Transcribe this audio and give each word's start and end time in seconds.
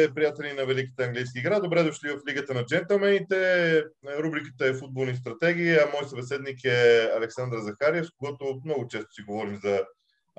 Здравейте, 0.00 0.14
приятели 0.14 0.52
на 0.52 0.66
Великата 0.66 1.04
английска 1.04 1.38
игра. 1.38 1.60
Добре 1.60 1.82
дошли 1.82 2.08
в 2.08 2.28
Лигата 2.28 2.54
на 2.54 2.64
джентълмените. 2.64 3.84
Рубриката 4.18 4.66
е 4.66 4.74
футболни 4.74 5.16
стратегии, 5.16 5.70
а 5.70 5.90
мой 5.94 6.08
събеседник 6.08 6.64
е 6.64 7.10
Александър 7.16 7.58
Захариев, 7.58 8.06
с 8.06 8.10
когото 8.10 8.60
много 8.64 8.88
често 8.88 9.12
си 9.12 9.22
говорим 9.22 9.56
за 9.56 9.84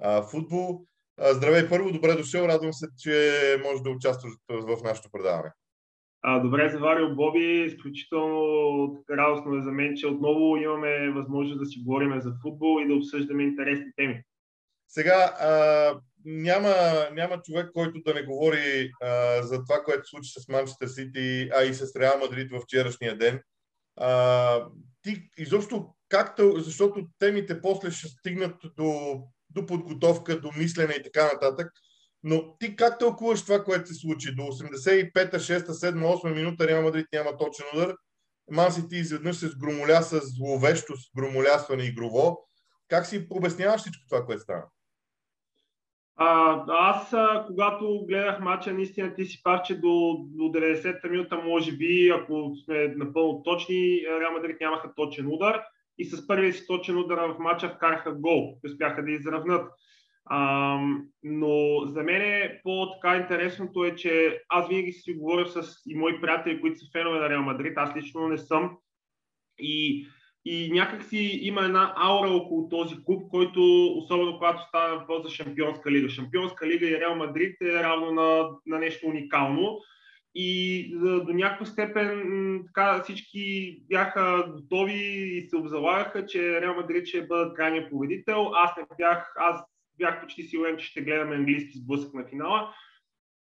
а, 0.01 0.21
футбол. 0.21 0.85
А, 1.19 1.33
здравей 1.33 1.69
първо, 1.69 1.91
добре 1.91 2.13
дошъл. 2.13 2.45
Радвам 2.45 2.73
се, 2.73 2.87
че 2.97 3.31
можеш 3.63 3.81
да 3.81 3.89
участваш 3.89 4.33
в 4.49 4.83
нашото 4.83 5.09
предаване. 5.11 5.51
А, 6.21 6.39
добре 6.39 6.69
заварил 6.69 7.15
Боби. 7.15 7.65
Изключително 7.65 9.03
радостно 9.09 9.57
е 9.57 9.61
за 9.61 9.71
мен, 9.71 9.93
че 9.95 10.07
отново 10.07 10.57
имаме 10.57 11.11
възможност 11.11 11.59
да 11.59 11.65
си 11.65 11.79
говорим 11.85 12.21
за 12.21 12.33
футбол 12.41 12.81
и 12.81 12.87
да 12.87 12.93
обсъждаме 12.93 13.43
интересни 13.43 13.91
теми. 13.95 14.23
Сега, 14.87 15.35
а, 15.39 15.51
няма, 16.25 16.75
няма 17.13 17.41
човек, 17.41 17.69
който 17.73 18.01
да 18.05 18.13
не 18.13 18.23
говори 18.23 18.91
а, 19.01 19.43
за 19.43 19.63
това, 19.63 19.83
което 19.83 20.09
случи 20.09 20.31
с 20.39 20.47
Манчестър 20.47 20.87
Сити, 20.87 21.49
а 21.55 21.63
и 21.63 21.73
с 21.73 21.95
Реал 21.95 22.19
Мадрид 22.19 22.51
в 22.51 22.59
вчерашния 22.63 23.17
ден. 23.17 23.39
А, 23.95 24.65
ти 25.01 25.29
изобщо 25.37 25.95
как 26.09 26.39
защото 26.55 27.07
темите 27.19 27.61
после 27.61 27.91
ще 27.91 28.07
стигнат 28.07 28.55
до, 28.77 29.21
до 29.49 29.65
подготовка, 29.65 30.41
до 30.41 30.51
мислене 30.57 30.93
и 30.93 31.03
така 31.03 31.33
нататък. 31.33 31.71
Но 32.23 32.57
ти 32.57 32.75
как 32.75 32.99
тълкуваш 32.99 33.43
това, 33.43 33.63
което 33.63 33.87
се 33.87 33.93
случи? 33.93 34.35
До 34.35 34.41
85-та, 34.41 35.39
6-та, 35.39 35.73
7 35.73 36.03
8 36.03 36.33
минута 36.33 36.67
Реал 36.67 36.83
Мадрид 36.83 37.07
няма 37.13 37.37
точен 37.37 37.65
удар. 37.73 37.95
Ман 38.51 38.71
Сити 38.71 38.95
изведнъж 38.95 39.37
се 39.37 39.47
сгромоля 39.47 40.01
с 40.01 40.21
зловещо 40.23 40.93
сгромолясване 40.95 41.83
игрово. 41.83 42.37
Как 42.87 43.05
си 43.05 43.27
обясняваш 43.29 43.81
всичко 43.81 44.03
това, 44.09 44.25
което 44.25 44.41
стана? 44.41 44.63
А, 46.15 46.63
аз, 46.67 47.13
а, 47.13 47.43
когато 47.47 48.05
гледах 48.07 48.39
матча, 48.39 48.73
наистина 48.73 49.13
ти 49.15 49.25
си 49.25 49.43
прав, 49.43 49.61
че 49.61 49.75
до, 49.75 50.17
до 50.19 50.43
90-та 50.43 51.07
минута, 51.07 51.37
може 51.37 51.71
би, 51.71 52.09
ако 52.09 52.53
сме 52.65 52.87
напълно 52.87 53.43
точни, 53.43 54.01
Реал 54.21 54.33
Мадрид 54.33 54.57
нямаха 54.61 54.95
точен 54.95 55.27
удар 55.27 55.61
и 55.97 56.05
с 56.05 56.27
първия 56.27 56.53
си 56.53 56.67
точен 56.67 56.97
удар 56.97 57.17
в 57.17 57.39
матча 57.39 57.69
вкараха 57.69 58.13
гол, 58.13 58.57
успяха 58.65 59.03
да 59.03 59.11
изравнат. 59.11 59.71
А, 60.25 60.77
но 61.23 61.85
за 61.85 62.03
мен 62.03 62.21
е 62.21 62.61
по-така 62.63 63.17
интересното 63.17 63.85
е, 63.85 63.95
че 63.95 64.41
аз 64.49 64.67
винаги 64.67 64.91
си 64.91 65.13
говоря 65.13 65.47
с 65.47 65.73
и 65.87 65.95
мои 65.95 66.21
приятели, 66.21 66.61
които 66.61 66.79
са 66.79 66.85
фенове 66.91 67.19
на 67.19 67.29
Реал 67.29 67.43
Мадрид, 67.43 67.73
аз 67.75 67.95
лично 67.95 68.27
не 68.27 68.37
съм. 68.37 68.77
И 69.59 70.07
и 70.45 70.71
някакси 70.71 71.39
има 71.41 71.61
една 71.61 71.93
аура 71.97 72.29
около 72.29 72.69
този 72.69 72.95
клуб, 73.05 73.23
който, 73.29 73.87
особено 73.97 74.37
когато 74.37 74.61
става 74.67 74.97
въпрос 74.97 75.23
за 75.23 75.29
Шампионска 75.29 75.91
лига. 75.91 76.09
Шампионска 76.09 76.67
лига 76.67 76.89
и 76.89 76.99
Реал 76.99 77.15
Мадрид 77.15 77.61
е 77.61 77.83
равно 77.83 78.11
на, 78.11 78.49
на 78.65 78.79
нещо 78.79 79.07
уникално. 79.07 79.79
И 80.35 80.89
до 80.99 81.33
някаква 81.33 81.65
степен 81.65 82.63
така, 82.67 83.03
всички 83.03 83.77
бяха 83.89 84.45
готови 84.53 84.93
и 85.37 85.49
се 85.49 85.57
обзалагаха, 85.57 86.25
че 86.25 86.61
Реал 86.61 86.75
Мадрид 86.75 87.07
ще 87.07 87.27
бъдат 87.27 87.55
крайния 87.55 87.89
победител. 87.89 88.51
Аз 88.53 88.77
не 88.77 88.83
бях, 88.97 89.33
аз 89.37 89.63
бях 89.97 90.21
почти 90.21 90.43
сигурен, 90.43 90.77
че 90.77 90.85
ще 90.85 91.01
гледаме 91.01 91.35
английски 91.35 91.77
сблъсък 91.77 92.13
на 92.13 92.25
финала. 92.29 92.73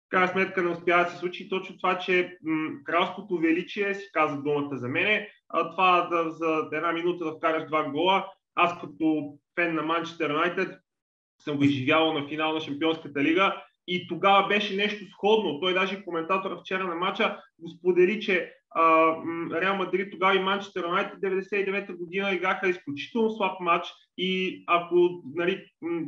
Крайна 0.10 0.28
сметка 0.28 0.64
не 0.64 0.70
успя 0.70 0.98
да 0.98 1.10
се 1.10 1.18
случи 1.18 1.50
точно 1.50 1.78
това, 1.78 2.00
че 2.00 2.38
м- 2.44 2.70
кралското 2.86 3.38
величие 3.38 3.96
си 3.96 4.10
каза 4.14 4.42
думата 4.42 4.78
за 4.78 4.88
мене 4.88 5.30
а, 5.50 5.72
това 5.72 6.02
да, 6.02 6.32
за 6.32 6.70
една 6.72 6.92
минута 6.92 7.26
да 7.26 7.32
вкараш 7.32 7.68
два 7.68 7.84
гола. 7.84 8.28
Аз 8.56 8.82
като 8.82 9.34
фен 9.56 9.76
на 9.76 9.82
Манчестър 9.82 10.30
Юнайтед 10.30 10.80
съм 11.42 11.58
го 11.58 11.64
изживявал 11.64 12.14
на 12.14 12.28
финал 12.28 12.54
на 12.54 12.62
Шампионската 12.62 13.24
лига 13.24 13.64
и 13.88 14.08
тогава 14.08 14.48
беше 14.48 14.76
нещо 14.76 15.06
сходно. 15.12 15.60
Той 15.60 15.74
даже 15.74 16.04
коментатора 16.04 16.58
вчера 16.58 16.84
на 16.84 16.96
матча 16.96 17.38
го 17.60 17.70
сподели, 17.70 18.22
че 18.22 18.54
Реал 19.62 19.76
Мадрид 19.76 20.12
тогава 20.12 20.36
и 20.36 20.40
Манчестър 20.40 20.84
Юнайтед 20.86 21.20
99-та 21.20 21.94
година 21.94 22.32
играха 22.32 22.70
изключително 22.70 23.32
слаб 23.32 23.60
матч 23.60 23.88
и 24.18 24.64
ако 24.68 25.24
нали, 25.36 25.66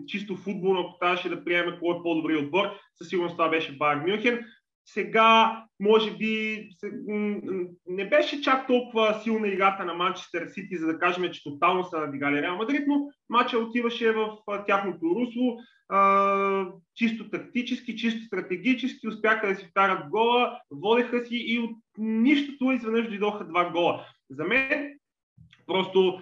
чисто 0.07 0.35
футболно, 0.35 0.79
ако 0.79 0.99
трябваше 0.99 1.29
да 1.29 1.43
приемем 1.43 1.79
кой 1.79 1.95
е 1.95 2.03
по-добри 2.03 2.35
отбор, 2.35 2.65
със 2.95 3.09
сигурност 3.09 3.35
това 3.35 3.49
беше 3.49 3.77
Байер 3.77 3.97
Мюнхен. 3.97 4.45
Сега, 4.93 5.63
може 5.79 6.17
би, 6.17 6.67
не 7.87 8.09
беше 8.09 8.41
чак 8.41 8.67
толкова 8.67 9.19
силна 9.23 9.47
играта 9.47 9.85
на 9.85 9.93
Манчестър 9.93 10.47
Сити, 10.47 10.77
за 10.77 10.87
да 10.87 10.99
кажем, 10.99 11.31
че 11.31 11.43
тотално 11.43 11.83
са 11.83 11.99
надигали 11.99 12.41
Реал 12.41 12.57
Мадрид, 12.57 12.83
но 12.87 13.07
матча 13.29 13.57
отиваше 13.57 14.11
в 14.11 14.37
тяхното 14.67 15.15
русло, 15.15 15.57
чисто 16.95 17.29
тактически, 17.29 17.97
чисто 17.97 18.25
стратегически, 18.25 19.07
успяха 19.07 19.47
да 19.47 19.55
си 19.55 19.65
вкарат 19.65 20.09
гола, 20.09 20.59
водеха 20.71 21.25
си 21.25 21.35
и 21.35 21.59
от 21.59 21.77
нищото 21.97 22.71
изведнъж 22.71 23.07
дойдоха 23.07 23.45
два 23.45 23.69
гола. 23.69 24.05
За 24.29 24.43
мен 24.43 24.93
просто 25.67 26.21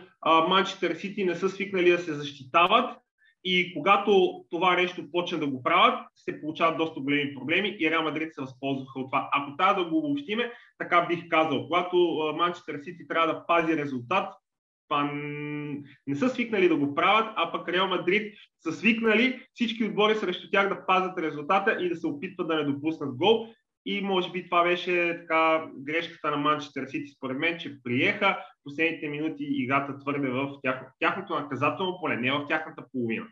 Манчестър 0.50 0.96
Сити 0.96 1.25
не 1.25 1.36
са 1.36 1.50
свикнали 1.50 1.91
да 1.91 2.00
се 2.00 2.13
защитават 2.13 2.97
и 3.44 3.73
когато 3.73 4.44
това 4.50 4.75
нещо 4.75 5.11
почне 5.11 5.38
да 5.38 5.47
го 5.47 5.63
правят, 5.63 6.00
се 6.16 6.41
получават 6.41 6.77
доста 6.77 7.00
големи 7.00 7.35
проблеми 7.35 7.77
и 7.79 7.91
Реал 7.91 8.03
Мадрид 8.03 8.33
се 8.33 8.41
възползваха 8.41 9.00
от 9.00 9.11
това. 9.11 9.29
Ако 9.31 9.57
трябва 9.57 9.83
да 9.83 9.89
го 9.89 9.97
обобщиме, 9.97 10.51
така 10.77 11.05
бих 11.09 11.29
казал, 11.29 11.63
когато 11.63 11.97
Манчестър 12.38 12.79
Сити 12.83 13.07
трябва 13.07 13.33
да 13.33 13.45
пази 13.45 13.77
резултат, 13.77 14.33
това 14.89 15.11
не 16.07 16.16
са 16.16 16.29
свикнали 16.29 16.69
да 16.69 16.75
го 16.75 16.95
правят, 16.95 17.33
а 17.35 17.51
пък 17.51 17.69
Реал 17.69 17.88
Мадрид 17.88 18.33
са 18.59 18.72
свикнали 18.72 19.41
всички 19.53 19.83
отбори 19.83 20.16
срещу 20.16 20.50
тях 20.51 20.69
да 20.69 20.85
пазят 20.85 21.17
резултата 21.17 21.77
и 21.81 21.89
да 21.89 21.95
се 21.95 22.07
опитват 22.07 22.47
да 22.47 22.56
не 22.56 22.63
допуснат 22.63 23.16
гол. 23.16 23.47
И 23.85 24.01
може 24.01 24.31
би 24.31 24.45
това 24.45 24.63
беше 24.63 25.17
така 25.19 25.66
грешката 25.78 26.31
на 26.31 26.38
Манчестър 26.38 26.85
Сити, 26.85 27.12
според 27.17 27.38
мен, 27.38 27.59
че 27.59 27.84
приеха 27.84 28.38
последните 28.63 29.07
минути 29.07 29.44
играта 29.50 30.00
твърде 30.00 30.29
в 30.29 30.50
тяхното, 31.00 31.40
наказателно 31.40 31.97
поле, 32.00 32.16
не 32.16 32.31
в 32.31 32.45
тяхната 32.47 32.84
половина. 32.91 33.28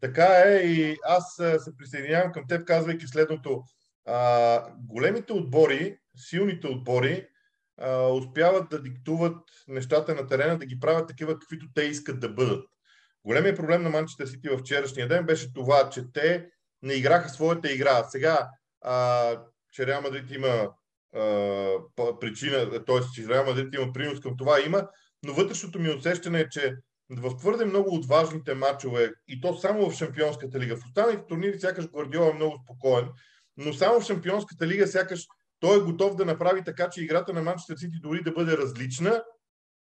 Така 0.00 0.26
е 0.44 0.56
и 0.56 0.96
аз 1.04 1.34
се 1.58 1.76
присъединявам 1.76 2.32
към 2.32 2.44
теб, 2.48 2.66
казвайки 2.66 3.06
следното. 3.06 3.62
А, 4.06 4.74
големите 4.78 5.32
отбори, 5.32 5.96
силните 6.16 6.66
отбори, 6.66 7.26
а, 7.80 8.06
успяват 8.06 8.68
да 8.70 8.82
диктуват 8.82 9.38
нещата 9.68 10.14
на 10.14 10.26
терена, 10.26 10.58
да 10.58 10.66
ги 10.66 10.80
правят 10.80 11.08
такива, 11.08 11.38
каквито 11.38 11.66
те 11.74 11.82
искат 11.82 12.20
да 12.20 12.28
бъдат. 12.28 12.64
Големият 13.24 13.56
проблем 13.56 13.82
на 13.82 13.90
Манчестър 13.90 14.26
Сити 14.26 14.48
в 14.48 14.58
вчерашния 14.58 15.08
ден 15.08 15.26
беше 15.26 15.52
това, 15.52 15.90
че 15.90 16.12
те 16.12 16.46
не 16.82 16.94
играха 16.94 17.28
своята 17.28 17.72
игра. 17.72 18.04
Сега 18.04 18.48
а, 18.80 19.36
че 19.72 19.86
Реал 19.86 20.02
Мадрид 20.02 20.30
има 20.30 20.68
а, 21.14 22.18
причина, 22.20 22.84
т.е. 22.84 23.00
че 23.14 23.28
Реал 23.28 23.46
Мадрид 23.46 23.74
има 23.74 23.92
принос 23.92 24.20
към 24.20 24.36
това, 24.36 24.60
има, 24.60 24.88
но 25.24 25.34
вътрешното 25.34 25.78
ми 25.78 25.90
усещане 25.90 26.40
е, 26.40 26.48
че 26.48 26.76
в 27.10 27.36
твърде 27.36 27.64
много 27.64 27.94
от 27.94 28.06
важните 28.06 28.54
матчове, 28.54 29.12
и 29.28 29.40
то 29.40 29.54
само 29.54 29.90
в 29.90 29.94
Шампионската 29.94 30.58
лига, 30.58 30.76
в 30.76 30.84
останалите 30.84 31.26
турнири 31.28 31.60
сякаш 31.60 31.88
Гвардиола 31.88 32.30
е 32.30 32.34
много 32.34 32.58
спокоен, 32.64 33.08
но 33.56 33.72
само 33.72 34.00
в 34.00 34.04
Шампионската 34.04 34.66
лига 34.66 34.86
сякаш 34.86 35.26
той 35.60 35.76
е 35.76 35.80
готов 35.80 36.16
да 36.16 36.24
направи 36.24 36.64
така, 36.64 36.90
че 36.90 37.02
играта 37.02 37.32
на 37.32 37.42
Манчестър 37.42 37.76
Сити 37.76 37.96
дори 38.02 38.22
да 38.22 38.32
бъде 38.32 38.56
различна, 38.56 39.22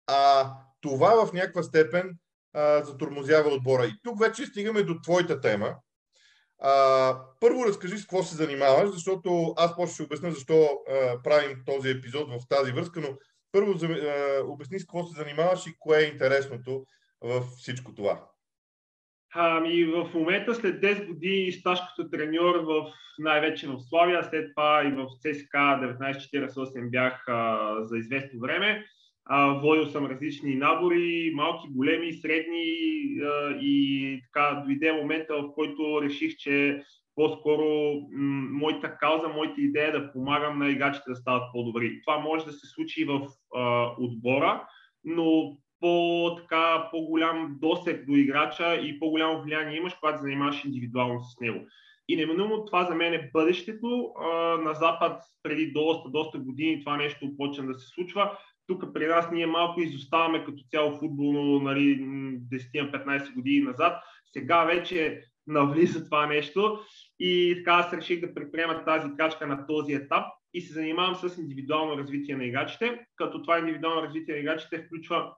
а 0.08 0.54
това 0.82 1.26
в 1.26 1.34
някаква 1.34 1.64
степен 1.64 2.18
а, 2.54 2.84
затормозява 2.84 3.50
отбора. 3.50 3.86
И 3.86 3.94
тук 4.04 4.20
вече 4.20 4.46
стигаме 4.46 4.84
до 4.84 5.02
твоята 5.02 5.42
тема, 5.42 5.76
а, 6.60 7.16
първо 7.40 7.66
разкажи 7.66 7.98
с 7.98 8.02
какво 8.02 8.24
се 8.24 8.36
занимаваш, 8.36 8.90
защото 8.90 9.54
аз 9.58 9.76
после 9.76 9.94
ще 9.94 10.04
обясня 10.04 10.32
защо 10.32 10.54
а, 10.64 11.22
правим 11.24 11.58
този 11.66 11.90
епизод 11.90 12.30
в 12.30 12.48
тази 12.50 12.72
връзка, 12.72 13.02
но 13.02 13.08
първо 13.52 13.72
а, 13.72 14.42
обясни 14.46 14.80
с 14.80 14.84
какво 14.84 15.04
се 15.04 15.24
занимаваш 15.24 15.68
и 15.68 15.76
кое 15.80 16.00
е 16.00 16.08
интересното 16.08 16.86
в 17.22 17.42
всичко 17.42 17.94
това. 17.94 18.26
Ами 19.34 19.86
в 19.86 20.10
момента 20.14 20.56
след 20.56 20.82
10 20.82 21.08
години 21.08 21.52
стаж 21.52 21.80
като 21.80 22.10
треньор 22.10 22.56
в, 22.56 22.92
най-вече 23.20 23.68
в 23.68 23.80
Славия, 23.90 24.24
след 24.24 24.52
това 24.56 24.84
и 24.86 24.92
в 24.92 25.08
ЦСКА 25.20 25.58
1948 25.58 26.90
бях 26.90 27.24
а, 27.28 27.76
за 27.84 27.98
известно 27.98 28.40
време. 28.40 28.86
Водил 29.32 29.86
съм 29.86 30.06
различни 30.06 30.56
набори, 30.56 31.32
малки, 31.36 31.68
големи, 31.70 32.14
средни 32.14 32.64
и 33.62 34.22
така 34.24 34.64
дойде 34.66 34.92
момента, 34.92 35.34
в 35.34 35.54
който 35.54 36.02
реших, 36.02 36.36
че 36.38 36.84
по-скоро 37.16 37.94
моята 38.52 38.98
кауза, 38.98 39.28
моята 39.28 39.62
идея 39.62 39.88
е 39.88 39.92
да 39.92 40.12
помагам 40.12 40.60
на 40.60 40.70
играчите 40.70 41.10
да 41.10 41.16
стават 41.16 41.44
по-добри. 41.54 42.02
Това 42.06 42.20
може 42.20 42.46
да 42.46 42.52
се 42.52 42.68
случи 42.68 43.06
в 43.06 43.28
отбора, 44.00 44.68
но 45.04 45.58
по, 45.80 46.36
така, 46.36 46.88
по-голям 46.92 47.58
досек 47.62 48.06
до 48.06 48.16
играча 48.16 48.76
и 48.76 49.00
по-голямо 49.00 49.42
влияние 49.42 49.78
имаш, 49.78 49.94
когато 49.94 50.18
се 50.18 50.22
занимаваш 50.22 50.66
индивидуално 50.66 51.20
с 51.20 51.40
него. 51.42 51.60
И 52.08 52.16
неминуемо 52.16 52.66
това 52.66 52.84
за 52.84 52.96
мен 52.96 53.14
е 53.14 53.30
бъдещето. 53.34 54.12
На 54.60 54.74
Запад 54.74 55.22
преди 55.44 55.72
доста, 55.72 56.10
доста 56.10 56.38
години 56.38 56.80
това 56.80 56.98
нещо 56.98 57.38
почна 57.38 57.68
да 57.68 57.74
се 57.74 57.88
случва 57.88 58.38
тук 58.70 58.94
при 58.94 59.08
нас 59.08 59.32
ние 59.32 59.48
малко 59.48 59.82
изоставаме 59.82 60.46
като 60.46 60.64
цяло 60.72 60.98
футболно 60.98 61.60
нали, 61.60 62.00
10-15 62.00 63.34
години 63.34 63.66
назад. 63.66 64.04
Сега 64.34 64.64
вече 64.64 65.24
навлиза 65.48 66.06
това 66.06 66.26
нещо. 66.26 66.80
И 67.20 67.56
така 67.58 67.72
аз 67.72 67.94
реших 67.94 68.22
да 68.22 68.34
предприема 68.34 68.86
тази 68.86 69.10
крачка 69.18 69.48
на 69.48 69.68
този 69.68 69.94
етап 69.94 70.26
и 70.54 70.62
се 70.62 70.74
занимавам 70.74 71.16
с 71.16 71.38
индивидуално 71.38 71.98
развитие 71.98 72.36
на 72.36 72.46
играчите, 72.46 73.00
като 73.16 73.42
това 73.42 73.60
индивидуално 73.60 74.02
развитие 74.02 74.34
на 74.34 74.40
играчите 74.40 74.84
включва 74.84 75.34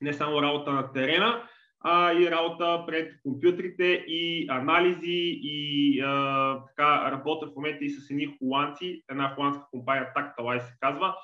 не 0.00 0.12
само 0.12 0.42
работа 0.42 0.72
на 0.72 0.92
терена, 0.92 1.48
а 1.84 2.12
и 2.12 2.30
работа 2.30 2.84
пред 2.86 3.12
компютрите 3.22 3.84
и 4.06 4.46
анализи 4.50 5.38
и 5.42 6.00
а, 6.00 6.62
така 6.66 7.10
работя 7.10 7.46
в 7.46 7.56
момента 7.56 7.84
и 7.84 7.90
с 7.90 8.10
едни 8.10 8.36
холандци, 8.38 9.02
една 9.10 9.34
холандска 9.34 9.64
компания 9.70 10.08
Tactile 10.16 10.58
се 10.58 10.74
казва, 10.80 11.14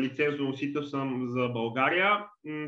лицензо 0.00 0.42
носител 0.42 0.82
съм 0.82 1.26
за 1.28 1.48
България. 1.48 2.24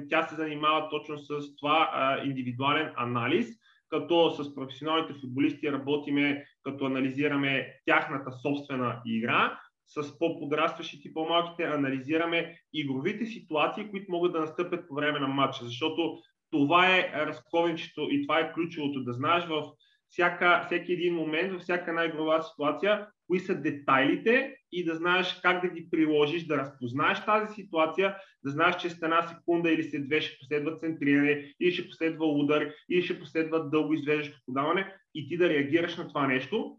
Тя 0.09 0.23
се 0.23 0.35
занимава 0.35 0.89
точно 0.91 1.19
с 1.19 1.57
това 1.57 1.91
индивидуален 2.25 2.93
анализ, 2.97 3.49
като 3.89 4.31
с 4.31 4.55
професионалните 4.55 5.15
футболисти 5.21 5.73
работиме, 5.73 6.45
като 6.63 6.85
анализираме 6.85 7.75
тяхната 7.87 8.33
собствена 8.33 9.03
игра, 9.07 9.59
с 9.87 10.19
по-подрастващите 10.19 11.15
по-малките 11.15 11.63
анализираме 11.65 12.59
игровите 12.73 13.27
ситуации, 13.27 13.91
които 13.91 14.13
могат 14.13 14.33
да 14.33 14.41
настъпят 14.41 14.89
по 14.89 14.95
време 14.95 15.19
на 15.19 15.29
матча, 15.29 15.65
защото 15.65 16.19
това 16.51 16.97
е 16.97 17.13
разковничето 17.15 18.09
и 18.11 18.23
това 18.23 18.39
е 18.39 18.53
ключовото, 18.53 19.05
да 19.05 19.13
знаеш 19.13 19.45
в 19.47 19.63
всяка, 20.09 20.63
всеки 20.67 20.93
един 20.93 21.15
момент, 21.15 21.53
във 21.53 21.63
всяка 21.63 21.91
една 21.91 22.05
игрова 22.05 22.43
ситуация, 22.43 23.07
кои 23.29 23.41
са 23.41 23.55
детайлите 23.55 24.57
и 24.73 24.85
да 24.85 24.95
знаеш 24.95 25.41
как 25.43 25.63
да 25.63 25.69
ги 25.69 25.91
приложиш, 25.91 26.47
да 26.47 26.59
разпознаеш 26.59 27.25
тази 27.25 27.55
ситуация, 27.55 28.17
да 28.45 28.51
знаеш, 28.51 28.77
че 28.77 28.91
след 28.91 29.03
една 29.03 29.23
секунда 29.23 29.71
или 29.71 29.83
след 29.83 30.07
две 30.07 30.21
ще 30.21 30.39
последва 30.39 30.77
центриране, 30.77 31.55
или 31.61 31.73
ще 31.73 31.89
последва 31.89 32.27
удар, 32.27 32.71
или 32.91 33.03
ще 33.03 33.21
последва 33.21 33.59
дълго 33.59 33.95
извеждащо 33.95 34.39
подаване 34.47 34.95
и 35.15 35.29
ти 35.29 35.37
да 35.37 35.49
реагираш 35.49 35.97
на 35.97 36.09
това 36.09 36.27
нещо 36.27 36.79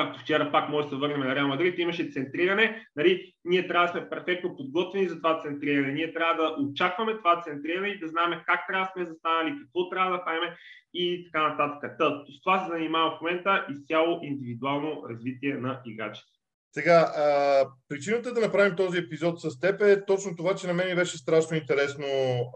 както 0.00 0.20
вчера 0.20 0.52
пак 0.52 0.68
може 0.68 0.86
да 0.86 0.90
се 0.90 0.96
върнем 0.96 1.20
на 1.20 1.34
Реал 1.34 1.48
Мадрид, 1.48 1.78
имаше 1.78 2.10
центриране, 2.10 2.86
нали, 2.96 3.32
ние 3.44 3.68
трябва 3.68 3.86
да 3.86 3.92
сме 3.92 4.08
перфектно 4.08 4.56
подготвени 4.56 5.08
за 5.08 5.16
това 5.16 5.40
центриране. 5.40 5.92
Ние 5.92 6.12
трябва 6.12 6.42
да 6.42 6.62
очакваме 6.62 7.16
това 7.16 7.42
центриране 7.42 7.88
и 7.88 7.98
да 7.98 8.08
знаем 8.08 8.40
как 8.46 8.60
трябва 8.68 8.86
да 8.86 8.92
сме 8.92 9.12
застанали, 9.12 9.58
какво 9.60 9.88
трябва 9.88 10.16
да 10.16 10.24
правим 10.24 10.50
и 10.94 11.24
така 11.24 11.48
нататък. 11.48 11.92
Та, 11.98 12.24
с 12.28 12.42
това 12.42 12.58
се 12.58 12.70
занимава 12.70 13.10
в 13.10 13.20
момента 13.20 13.66
изцяло 13.70 14.20
индивидуално 14.22 15.02
развитие 15.08 15.54
на 15.54 15.80
играчите. 15.86 16.39
Сега, 16.72 17.12
а, 17.16 17.66
причината 17.88 18.32
да 18.32 18.40
направим 18.40 18.76
този 18.76 18.98
епизод 18.98 19.40
с 19.40 19.60
теб 19.60 19.82
е 19.82 20.04
точно 20.04 20.36
това, 20.36 20.54
че 20.54 20.66
на 20.66 20.74
мен 20.74 20.96
беше 20.96 21.18
страшно 21.18 21.56
интересно 21.56 22.06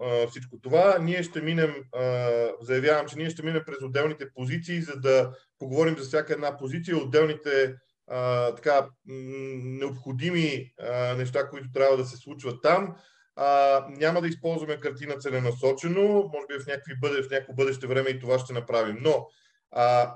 а, 0.03 0.27
всичко 0.27 0.57
това. 0.63 0.99
Ние 1.01 1.23
ще 1.23 1.41
минем, 1.41 1.75
а, 1.93 2.29
заявявам, 2.61 3.07
че 3.07 3.17
ние 3.17 3.31
ще 3.31 3.43
минем 3.43 3.63
през 3.67 3.83
отделните 3.83 4.27
позиции, 4.35 4.83
за 4.83 4.97
да 4.97 5.31
поговорим 5.59 5.97
за 5.99 6.05
всяка 6.05 6.33
една 6.33 6.57
позиция, 6.57 6.97
отделните 6.97 7.75
а, 8.07 8.55
така, 8.55 8.89
необходими 9.07 10.73
а, 10.81 11.15
неща, 11.15 11.49
които 11.49 11.73
трябва 11.73 11.97
да 11.97 12.05
се 12.05 12.17
случват 12.17 12.63
там. 12.63 12.95
А, 13.37 13.81
няма 13.89 14.21
да 14.21 14.29
използваме 14.29 14.81
картина 14.81 15.19
целенасочено, 15.19 16.03
може 16.03 16.47
би 16.49 16.65
в, 16.65 16.67
някакви 16.67 16.95
бъде, 17.01 17.23
в 17.23 17.31
някакво 17.31 17.55
бъдеще 17.55 17.87
време 17.87 18.11
и 18.11 18.21
това 18.21 18.39
ще 18.39 18.53
направим. 18.53 18.97
Но 19.01 19.27
а, 19.71 20.15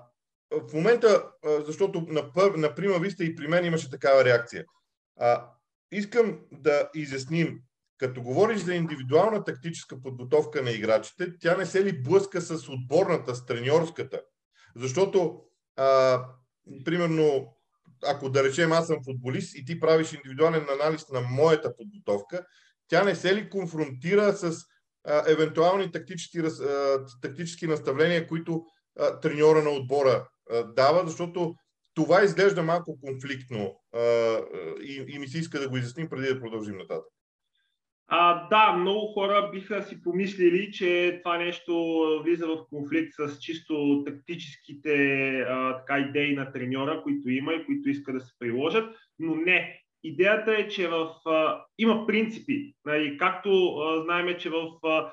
в 0.50 0.74
момента, 0.74 1.24
защото 1.44 2.00
на, 2.00 2.30
на 2.56 2.74
Прима 2.74 2.98
Виста 2.98 3.24
и 3.24 3.34
при 3.34 3.48
мен 3.48 3.64
имаше 3.64 3.90
такава 3.90 4.24
реакция. 4.24 4.64
А, 5.20 5.50
искам 5.92 6.40
да 6.52 6.90
изясним, 6.94 7.60
като 7.98 8.22
говориш 8.22 8.58
за 8.58 8.74
индивидуална 8.74 9.44
тактическа 9.44 10.02
подготовка 10.02 10.62
на 10.62 10.70
играчите, 10.70 11.38
тя 11.40 11.56
не 11.56 11.66
се 11.66 11.84
ли 11.84 12.02
блъска 12.02 12.40
с 12.40 12.68
отборната, 12.68 13.34
с 13.34 13.46
треньорската? 13.46 14.22
Защото, 14.76 15.42
а, 15.76 16.24
примерно, 16.84 17.56
ако 18.06 18.28
да 18.30 18.44
речем 18.44 18.72
аз 18.72 18.86
съм 18.86 19.04
футболист 19.04 19.58
и 19.58 19.64
ти 19.64 19.80
правиш 19.80 20.12
индивидуален 20.12 20.66
анализ 20.80 21.08
на 21.08 21.20
моята 21.20 21.76
подготовка, 21.76 22.46
тя 22.88 23.04
не 23.04 23.14
се 23.14 23.34
ли 23.34 23.50
конфронтира 23.50 24.32
с 24.32 24.56
а, 25.04 25.30
евентуални 25.30 25.92
тактически, 25.92 26.38
а, 26.38 26.50
тактически 27.22 27.66
наставления, 27.66 28.26
които 28.26 28.64
а, 28.98 29.20
треньора 29.20 29.62
на 29.62 29.70
отбора 29.70 30.28
дава, 30.76 31.06
защото 31.06 31.54
това 31.94 32.22
изглежда 32.22 32.62
малко 32.62 32.98
конфликтно 33.00 33.80
и, 34.82 35.04
и 35.08 35.18
ми 35.18 35.28
се 35.28 35.38
иска 35.38 35.60
да 35.60 35.68
го 35.68 35.76
изясним 35.76 36.08
преди 36.08 36.28
да 36.28 36.40
продължим 36.40 36.76
нататък. 36.76 37.12
А, 38.10 38.48
да, 38.48 38.72
много 38.72 39.12
хора 39.12 39.50
биха 39.52 39.82
си 39.82 40.02
помислили, 40.02 40.72
че 40.72 41.20
това 41.24 41.38
нещо 41.38 41.72
влиза 42.24 42.46
в 42.46 42.66
конфликт 42.70 43.12
с 43.14 43.38
чисто 43.38 44.02
тактическите 44.06 44.94
а, 45.40 45.78
така, 45.78 45.98
идеи 45.98 46.36
на 46.36 46.52
треньора, 46.52 47.02
които 47.02 47.30
има 47.30 47.54
и 47.54 47.64
които 47.66 47.88
иска 47.88 48.12
да 48.12 48.20
се 48.20 48.32
приложат, 48.38 48.96
но 49.18 49.34
не. 49.34 49.80
Идеята 50.04 50.54
е, 50.54 50.68
че 50.68 50.88
в, 50.88 51.14
а, 51.26 51.64
има 51.78 52.06
принципи. 52.06 52.74
Нали, 52.84 53.18
както 53.18 53.76
а, 53.76 54.02
знаем, 54.02 54.36
че 54.38 54.50
в 54.50 54.86
а, 54.86 55.12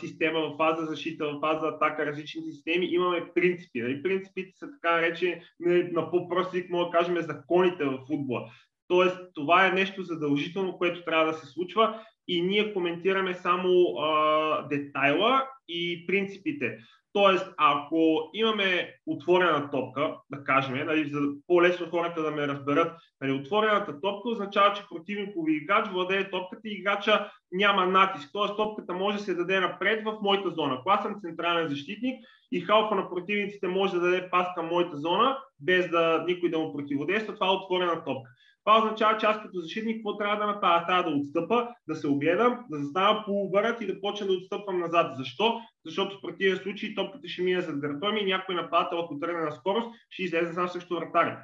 система, 0.00 0.40
в 0.40 0.56
фаза 0.56 0.86
защита, 0.86 1.26
в 1.26 1.40
фаза 1.40 1.66
атака, 1.68 2.06
различните 2.06 2.50
системи, 2.50 2.86
имаме 2.86 3.30
принципи. 3.34 3.82
Нали? 3.82 4.02
Принципите 4.02 4.58
са 4.58 4.70
така 4.70 4.94
наречени, 4.94 5.42
нали, 5.60 5.90
на 5.92 6.10
по-прост 6.10 6.54
език 6.54 6.70
мога 6.70 6.84
да 6.84 6.98
кажем, 6.98 7.16
законите 7.20 7.84
в 7.84 7.98
футбола. 8.06 8.50
Тоест, 8.88 9.18
това 9.34 9.66
е 9.66 9.72
нещо 9.72 10.02
задължително, 10.02 10.78
което 10.78 11.04
трябва 11.04 11.32
да 11.32 11.38
се 11.38 11.46
случва 11.46 12.00
и 12.28 12.42
ние 12.42 12.74
коментираме 12.74 13.34
само 13.34 13.96
а, 13.98 14.68
детайла 14.68 15.48
и 15.68 16.06
принципите. 16.06 16.78
Тоест, 17.14 17.54
ако 17.56 18.30
имаме 18.32 18.94
отворена 19.06 19.70
топка, 19.70 20.16
да 20.30 20.44
кажем, 20.44 20.86
нали, 20.86 21.10
за 21.10 21.20
по-лесно 21.46 21.90
хората 21.90 22.22
да 22.22 22.30
ме 22.30 22.48
разберат, 22.48 22.92
нали, 23.20 23.32
отворената 23.32 24.00
топка 24.00 24.28
означава, 24.28 24.74
че 24.74 24.82
противникови 24.90 25.56
играч 25.56 25.88
владее 25.88 26.30
топката 26.30 26.68
и 26.68 26.78
играча 26.78 27.30
няма 27.52 27.86
натиск. 27.86 28.30
Тоест, 28.32 28.56
топката 28.56 28.94
може 28.94 29.16
да 29.16 29.22
се 29.22 29.34
даде 29.34 29.60
напред 29.60 30.04
в 30.04 30.18
моята 30.22 30.50
зона. 30.50 30.74
Ако 30.74 30.90
аз 30.90 31.02
съм 31.02 31.20
централен 31.20 31.68
защитник 31.68 32.24
и 32.52 32.60
халфа 32.60 32.94
на 32.94 33.10
противниците 33.10 33.68
може 33.68 33.92
да 33.92 34.00
даде 34.00 34.30
пас 34.30 34.46
към 34.54 34.66
моята 34.66 34.96
зона, 34.96 35.38
без 35.60 35.90
да 35.90 36.24
никой 36.26 36.50
да 36.50 36.58
му 36.58 36.72
противодейства, 36.76 37.34
това 37.34 37.46
е 37.46 37.50
отворена 37.50 38.04
топка. 38.04 38.30
Това 38.64 38.78
означава, 38.78 39.18
че 39.18 39.26
аз 39.26 39.42
като 39.42 39.60
защитник 39.60 39.96
какво 39.96 40.16
трябва 40.16 40.36
да 40.36 40.52
направя? 40.52 40.86
Трябва 40.86 41.10
да 41.10 41.16
отстъпа, 41.16 41.68
да 41.88 41.94
се 41.94 42.08
огледам, 42.08 42.64
да 42.70 42.78
заставам 42.78 43.22
по 43.26 43.32
обърът 43.32 43.80
и 43.80 43.86
да 43.86 44.00
почна 44.00 44.26
да 44.26 44.32
отстъпвам 44.32 44.80
назад. 44.80 45.16
Защо? 45.16 45.60
Защото 45.86 46.18
в 46.18 46.20
противен 46.20 46.56
случай 46.56 46.94
топката 46.94 47.28
ще 47.28 47.42
мине 47.42 47.60
зад 47.60 47.80
гърба 47.80 48.12
ми 48.12 48.20
и 48.20 48.24
някой 48.24 48.54
нападател, 48.54 49.00
ако 49.00 49.18
тръгне 49.18 49.40
на 49.40 49.52
скорост, 49.52 49.88
ще 50.10 50.22
излезе 50.22 50.52
сам 50.52 50.68
срещу 50.68 50.96
вратаря. 50.96 51.38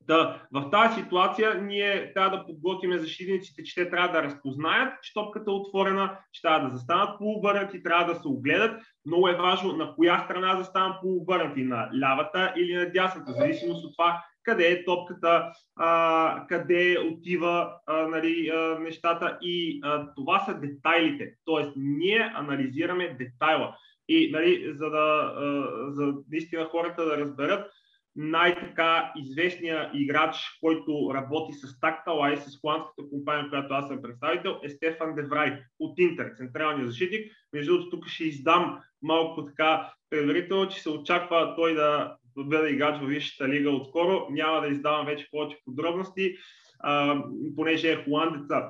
Да, 0.00 0.46
в 0.52 0.70
тази 0.70 1.02
ситуация 1.02 1.54
ние 1.62 2.12
трябва 2.12 2.38
да 2.38 2.46
подготвим 2.46 2.98
защитниците, 2.98 3.62
че 3.62 3.74
те 3.74 3.90
трябва 3.90 4.12
да 4.12 4.22
разпознаят, 4.22 5.02
че 5.02 5.14
топката 5.14 5.50
е 5.50 5.54
отворена, 5.54 6.18
че 6.32 6.42
трябва 6.42 6.68
да 6.68 6.76
застанат 6.76 7.18
полуобърнати, 7.18 7.82
трябва 7.82 8.14
да 8.14 8.20
се 8.20 8.28
огледат. 8.28 8.82
Много 9.06 9.28
е 9.28 9.36
важно 9.36 9.72
на 9.72 9.94
коя 9.94 10.24
страна 10.24 10.56
заставам 10.56 10.96
полуобърнати, 11.00 11.62
на 11.62 11.90
лявата 12.00 12.54
или 12.56 12.74
на 12.74 12.90
дясната, 12.92 13.32
зависимост 13.32 13.84
от 13.84 13.92
това 13.96 14.22
къде 14.46 14.68
е 14.68 14.84
топката, 14.84 15.52
а, 15.76 16.46
къде 16.48 16.98
отива 17.12 17.72
а, 17.86 18.08
нали, 18.08 18.48
а, 18.48 18.78
нещата 18.78 19.38
и 19.42 19.80
а, 19.82 20.14
това 20.14 20.40
са 20.40 20.54
детайлите. 20.54 21.34
Тоест, 21.44 21.72
ние 21.76 22.32
анализираме 22.34 23.16
детайла. 23.18 23.76
И 24.08 24.30
нали, 24.32 24.72
за 24.74 24.90
да 24.90 25.34
а, 25.36 25.66
за 25.92 26.14
наистина 26.30 26.64
хората 26.64 27.04
да 27.04 27.18
разберат, 27.18 27.70
най-така 28.16 29.12
известният 29.16 29.90
играч, 29.94 30.36
който 30.60 31.10
работи 31.14 31.52
с 31.52 31.80
Tactile 31.80 32.34
и 32.34 32.36
с 32.36 32.60
холандската 32.60 33.08
компания, 33.10 33.48
която 33.48 33.74
аз 33.74 33.88
съм 33.88 34.02
представител, 34.02 34.60
е 34.62 34.68
Стефан 34.68 35.14
Деврай 35.14 35.62
от 35.80 35.98
Интер, 35.98 36.32
централния 36.36 36.86
защитник. 36.86 37.32
Между 37.52 37.72
другото, 37.72 37.96
тук 37.96 38.06
ще 38.06 38.24
издам 38.24 38.80
малко 39.02 39.44
така 39.44 39.92
предварително, 40.10 40.68
че 40.68 40.80
се 40.80 40.90
очаква 40.90 41.54
той 41.56 41.74
да 41.74 42.16
бъде 42.44 42.70
играч 42.70 43.00
в 43.00 43.06
Висшата 43.06 43.48
лига 43.48 43.70
отскоро. 43.70 44.26
Няма 44.30 44.60
да 44.60 44.68
издавам 44.68 45.06
вече 45.06 45.28
повече 45.30 45.56
подробности, 45.64 46.36
а, 46.80 47.22
понеже 47.56 47.92
е 47.92 48.04
холандеца. 48.04 48.62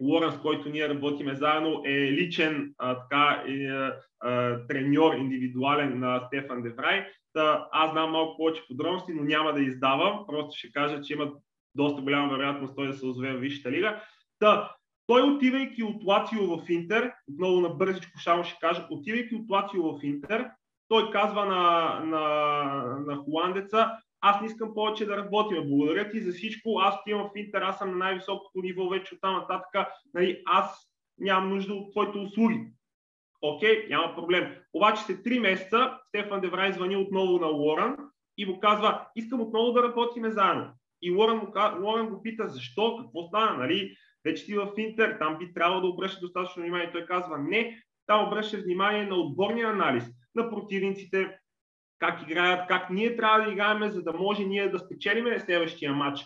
Лоренс, 0.00 0.38
който 0.38 0.68
ние 0.68 0.88
работиме 0.88 1.34
заедно, 1.34 1.82
е 1.86 2.12
личен 2.12 2.74
а, 2.78 2.98
така, 2.98 3.44
е, 3.48 3.66
а, 4.20 4.58
треньор 4.66 5.14
индивидуален 5.14 5.98
на 5.98 6.26
Стефан 6.26 6.62
Деврай. 6.62 7.06
Та, 7.32 7.68
аз 7.72 7.90
знам 7.90 8.10
малко 8.10 8.36
повече 8.36 8.62
подробности, 8.68 9.12
но 9.12 9.24
няма 9.24 9.52
да 9.52 9.60
издавам. 9.60 10.24
Просто 10.26 10.58
ще 10.58 10.72
кажа, 10.72 11.00
че 11.02 11.12
има 11.12 11.32
доста 11.74 12.02
голяма 12.02 12.36
вероятност 12.36 12.76
той 12.76 12.86
да 12.86 12.92
се 12.92 13.06
озове 13.06 13.32
в 13.32 13.40
Висшата 13.40 13.70
лига. 13.70 14.02
Та, 14.38 14.74
той 15.06 15.22
отивайки 15.22 15.82
от 15.82 16.04
Лацио 16.04 16.56
в 16.56 16.68
Интер, 16.68 17.12
отново 17.32 17.60
на 17.60 17.68
бързичко 17.68 18.20
само 18.20 18.44
ще 18.44 18.58
кажа, 18.60 18.86
отивайки 18.90 19.34
от 19.34 19.50
Лацио 19.50 19.98
в 19.98 20.02
Интер, 20.02 20.50
той 20.90 21.10
казва 21.10 21.46
на, 21.46 22.00
на, 22.04 22.24
на 23.06 23.16
холандеца, 23.16 23.90
аз 24.20 24.40
не 24.40 24.46
искам 24.46 24.74
повече 24.74 25.06
да 25.06 25.16
работим. 25.16 25.68
Благодаря 25.68 26.10
ти 26.10 26.20
за 26.20 26.32
всичко. 26.32 26.78
Аз 26.80 26.94
отивам 27.00 27.30
в 27.34 27.38
Интер, 27.38 27.62
аз 27.62 27.78
съм 27.78 27.90
на 27.90 27.96
най-високото 27.96 28.60
ниво 28.62 28.88
вече 28.88 29.14
от 29.14 29.22
нататък. 29.22 29.88
Нали, 30.14 30.42
аз 30.46 30.90
нямам 31.18 31.50
нужда 31.50 31.74
от 31.74 31.90
твоите 31.92 32.18
услуги. 32.18 32.66
Окей, 33.42 33.86
няма 33.88 34.14
проблем. 34.14 34.54
Обаче 34.72 35.02
след 35.02 35.18
3 35.18 35.38
месеца 35.38 35.98
Стефан 36.08 36.40
Деврай 36.40 36.72
звъни 36.72 36.96
отново 36.96 37.38
на 37.38 37.46
Лоран 37.46 37.96
и 38.38 38.46
му 38.46 38.60
казва, 38.60 39.06
искам 39.16 39.40
отново 39.40 39.72
да 39.72 39.82
работиме 39.82 40.30
заедно. 40.30 40.70
И 41.02 41.10
Лоран, 41.10 41.36
му, 41.36 41.52
Лоран 41.86 42.08
го 42.08 42.22
пита, 42.22 42.48
защо, 42.48 42.96
какво 42.96 43.22
стана, 43.22 43.56
нали? 43.58 43.96
Вече 44.24 44.46
ти 44.46 44.54
в 44.54 44.72
Интер, 44.76 45.16
там 45.18 45.38
би 45.38 45.52
трябвало 45.52 45.80
да 45.80 45.86
обръща 45.86 46.20
достатъчно 46.20 46.62
внимание. 46.62 46.92
Той 46.92 47.06
казва, 47.06 47.38
не, 47.38 47.82
там 48.06 48.26
обръща 48.26 48.56
внимание 48.56 49.06
на 49.06 49.16
отборния 49.16 49.68
анализ, 49.68 50.04
на 50.34 50.50
противниците, 50.50 51.38
как 51.98 52.22
играят, 52.22 52.68
как 52.68 52.90
ние 52.90 53.16
трябва 53.16 53.44
да 53.44 53.52
играем, 53.52 53.90
за 53.90 54.02
да 54.02 54.12
може 54.12 54.44
ние 54.44 54.68
да 54.68 54.78
спечелиме 54.78 55.40
следващия 55.40 55.92
матч. 55.92 56.20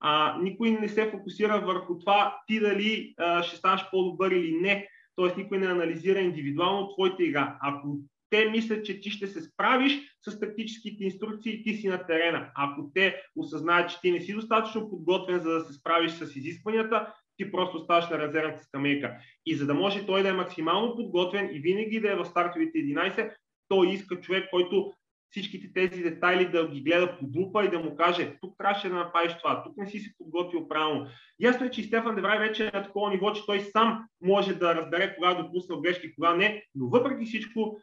А, 0.00 0.38
никой 0.42 0.70
не 0.70 0.88
се 0.88 1.10
фокусира 1.10 1.60
върху 1.60 1.98
това 1.98 2.40
ти 2.46 2.60
дали 2.60 3.14
а, 3.18 3.42
ще 3.42 3.56
станеш 3.56 3.86
по-добър 3.90 4.30
или 4.30 4.56
не. 4.60 4.88
Тоест 5.16 5.36
никой 5.36 5.58
не 5.58 5.66
анализира 5.66 6.20
индивидуално 6.20 6.94
твоята 6.94 7.22
игра. 7.22 7.58
Ако 7.62 7.98
те 8.30 8.50
мислят, 8.50 8.84
че 8.84 9.00
ти 9.00 9.10
ще 9.10 9.26
се 9.26 9.42
справиш 9.42 10.00
с 10.28 10.40
тактическите 10.40 11.04
инструкции, 11.04 11.62
ти 11.62 11.74
си 11.74 11.88
на 11.88 12.06
терена. 12.06 12.50
Ако 12.56 12.90
те 12.94 13.22
осъзнаят, 13.36 13.90
че 13.90 14.00
ти 14.00 14.12
не 14.12 14.20
си 14.20 14.34
достатъчно 14.34 14.90
подготвен, 14.90 15.40
за 15.40 15.50
да 15.50 15.60
се 15.60 15.72
справиш 15.72 16.12
с 16.12 16.36
изискванията, 16.36 17.14
ти 17.36 17.52
просто 17.52 17.78
ставаш 17.78 18.08
на 18.08 18.18
резервната 18.18 18.64
скамейка. 18.64 19.16
И 19.46 19.54
за 19.54 19.66
да 19.66 19.74
може 19.74 20.06
той 20.06 20.22
да 20.22 20.28
е 20.28 20.32
максимално 20.32 20.96
подготвен 20.96 21.50
и 21.52 21.58
винаги 21.58 22.00
да 22.00 22.12
е 22.12 22.16
в 22.16 22.24
стартовите 22.24 22.78
11, 22.78 23.32
той 23.70 23.88
иска 23.88 24.20
човек, 24.20 24.50
който 24.50 24.92
всичките 25.30 25.72
тези 25.72 26.02
детайли 26.02 26.48
да 26.48 26.68
ги 26.68 26.80
гледа 26.80 27.18
по 27.18 27.26
дупа 27.26 27.64
и 27.64 27.70
да 27.70 27.78
му 27.78 27.96
каже, 27.96 28.36
тук 28.40 28.54
трябваше 28.58 28.88
да 28.88 28.94
направиш 28.94 29.36
това, 29.38 29.62
тук 29.62 29.76
не 29.76 29.86
си 29.86 29.98
се 29.98 30.14
подготвил 30.18 30.68
правилно. 30.68 31.06
Ясно 31.40 31.66
е, 31.66 31.70
че 31.70 31.82
Стефан 31.82 32.14
Деврай 32.14 32.38
вече 32.38 32.66
е 32.66 32.78
на 32.78 32.82
такова 32.82 33.10
ниво, 33.10 33.32
че 33.32 33.46
той 33.46 33.60
сам 33.60 34.04
може 34.22 34.54
да 34.54 34.74
разбере 34.74 35.14
кога 35.14 35.30
е 35.30 35.42
допуснал 35.42 35.80
грешки, 35.80 36.14
кога 36.14 36.34
не, 36.34 36.64
но 36.74 36.88
въпреки 36.88 37.24
всичко 37.24 37.80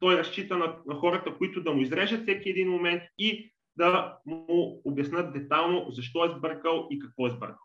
той 0.00 0.18
разчита 0.18 0.56
на, 0.56 0.76
на 0.86 0.94
хората, 0.94 1.36
които 1.36 1.62
да 1.62 1.72
му 1.72 1.80
изрежат 1.80 2.22
всеки 2.22 2.50
един 2.50 2.70
момент 2.70 3.02
и 3.18 3.52
да 3.76 4.18
му 4.26 4.80
обяснат 4.84 5.32
детално 5.32 5.86
защо 5.90 6.24
е 6.24 6.28
сбъркал 6.28 6.86
и 6.90 6.98
какво 6.98 7.26
е 7.26 7.30
сбъркал. 7.30 7.63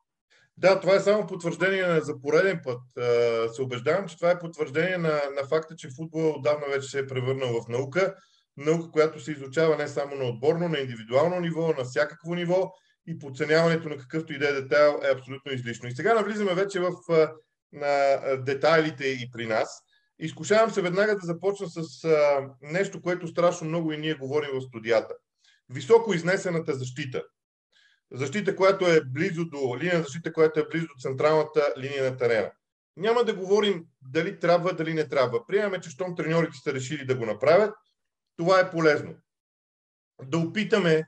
Да, 0.61 0.79
това 0.79 0.95
е 0.95 0.99
само 0.99 1.27
потвърждение 1.27 2.01
за 2.01 2.21
пореден 2.21 2.61
път. 2.63 2.81
Се 3.55 3.61
убеждавам, 3.61 4.07
че 4.07 4.17
това 4.17 4.31
е 4.31 4.39
потвърждение 4.39 4.97
на, 4.97 5.21
на 5.35 5.47
факта, 5.49 5.75
че 5.75 5.89
футбол 5.97 6.33
отдавна 6.37 6.67
вече 6.67 6.87
се 6.87 6.99
е 6.99 7.07
превърнал 7.07 7.61
в 7.61 7.67
наука 7.67 8.15
наука, 8.59 8.91
която 8.91 9.19
се 9.19 9.31
изучава 9.31 9.77
не 9.77 9.87
само 9.87 10.15
на 10.15 10.23
отборно, 10.23 10.69
на 10.69 10.79
индивидуално 10.79 11.39
ниво, 11.39 11.73
на 11.77 11.83
всякакво 11.83 12.35
ниво 12.35 12.71
и 13.07 13.19
подценяването 13.19 13.89
на 13.89 13.97
какъвто 13.97 14.33
и 14.33 14.37
да 14.37 14.49
е 14.49 14.53
детайл 14.53 14.99
е 15.03 15.11
абсолютно 15.11 15.51
излишно. 15.51 15.89
И 15.89 15.91
сега 15.91 16.13
навлизаме 16.13 16.53
вече 16.53 16.79
в 16.79 16.91
на 17.73 18.17
детайлите 18.37 19.05
и 19.05 19.29
при 19.31 19.47
нас. 19.47 19.69
Изкушавам 20.19 20.71
се 20.71 20.81
веднага 20.81 21.15
да 21.15 21.25
започна 21.25 21.67
с 21.69 22.07
нещо, 22.61 23.01
което 23.01 23.27
страшно 23.27 23.67
много 23.67 23.91
и 23.91 23.97
ние 23.97 24.13
говорим 24.13 24.49
в 24.53 24.61
студията. 24.61 25.13
Високо 25.69 26.13
изнесената 26.13 26.73
защита. 26.73 27.23
Защита, 28.11 28.55
която 28.55 28.87
е 28.87 29.01
близо 29.05 29.45
до 29.45 29.77
линия 29.79 30.01
защита, 30.01 30.33
която 30.33 30.59
е 30.59 30.67
близо 30.71 30.87
до 30.87 30.99
централната 30.99 31.73
линия 31.77 32.11
на 32.11 32.17
терена. 32.17 32.51
Няма 32.97 33.23
да 33.23 33.35
говорим 33.35 33.85
дали 34.01 34.39
трябва, 34.39 34.73
дали 34.73 34.93
не 34.93 35.09
трябва. 35.09 35.47
Приемаме, 35.47 35.81
че 35.81 35.89
щом 35.89 36.15
треньорите 36.15 36.57
са 36.63 36.73
решили 36.73 37.05
да 37.05 37.15
го 37.15 37.25
направят, 37.25 37.75
това 38.37 38.59
е 38.59 38.71
полезно. 38.71 39.15
Да 40.23 40.37
опитаме 40.37 41.03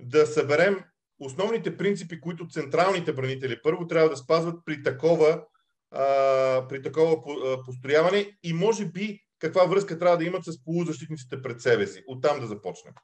да 0.00 0.26
съберем 0.26 0.84
основните 1.18 1.76
принципи, 1.76 2.20
които 2.20 2.48
централните 2.48 3.12
бранители 3.12 3.62
първо 3.62 3.86
трябва 3.86 4.08
да 4.08 4.16
спазват 4.16 4.60
при 4.64 4.82
такова, 4.82 5.44
а, 5.90 6.68
при 6.68 6.82
такова 6.82 7.16
построяване 7.64 8.38
и 8.42 8.52
може 8.52 8.86
би 8.86 9.20
каква 9.38 9.64
връзка 9.64 9.98
трябва 9.98 10.18
да 10.18 10.24
имат 10.24 10.44
с 10.44 10.64
полузащитниците 10.64 11.42
пред 11.42 11.60
себе 11.60 11.86
си. 11.86 12.02
Оттам 12.06 12.40
да 12.40 12.46
започнем. 12.46 12.94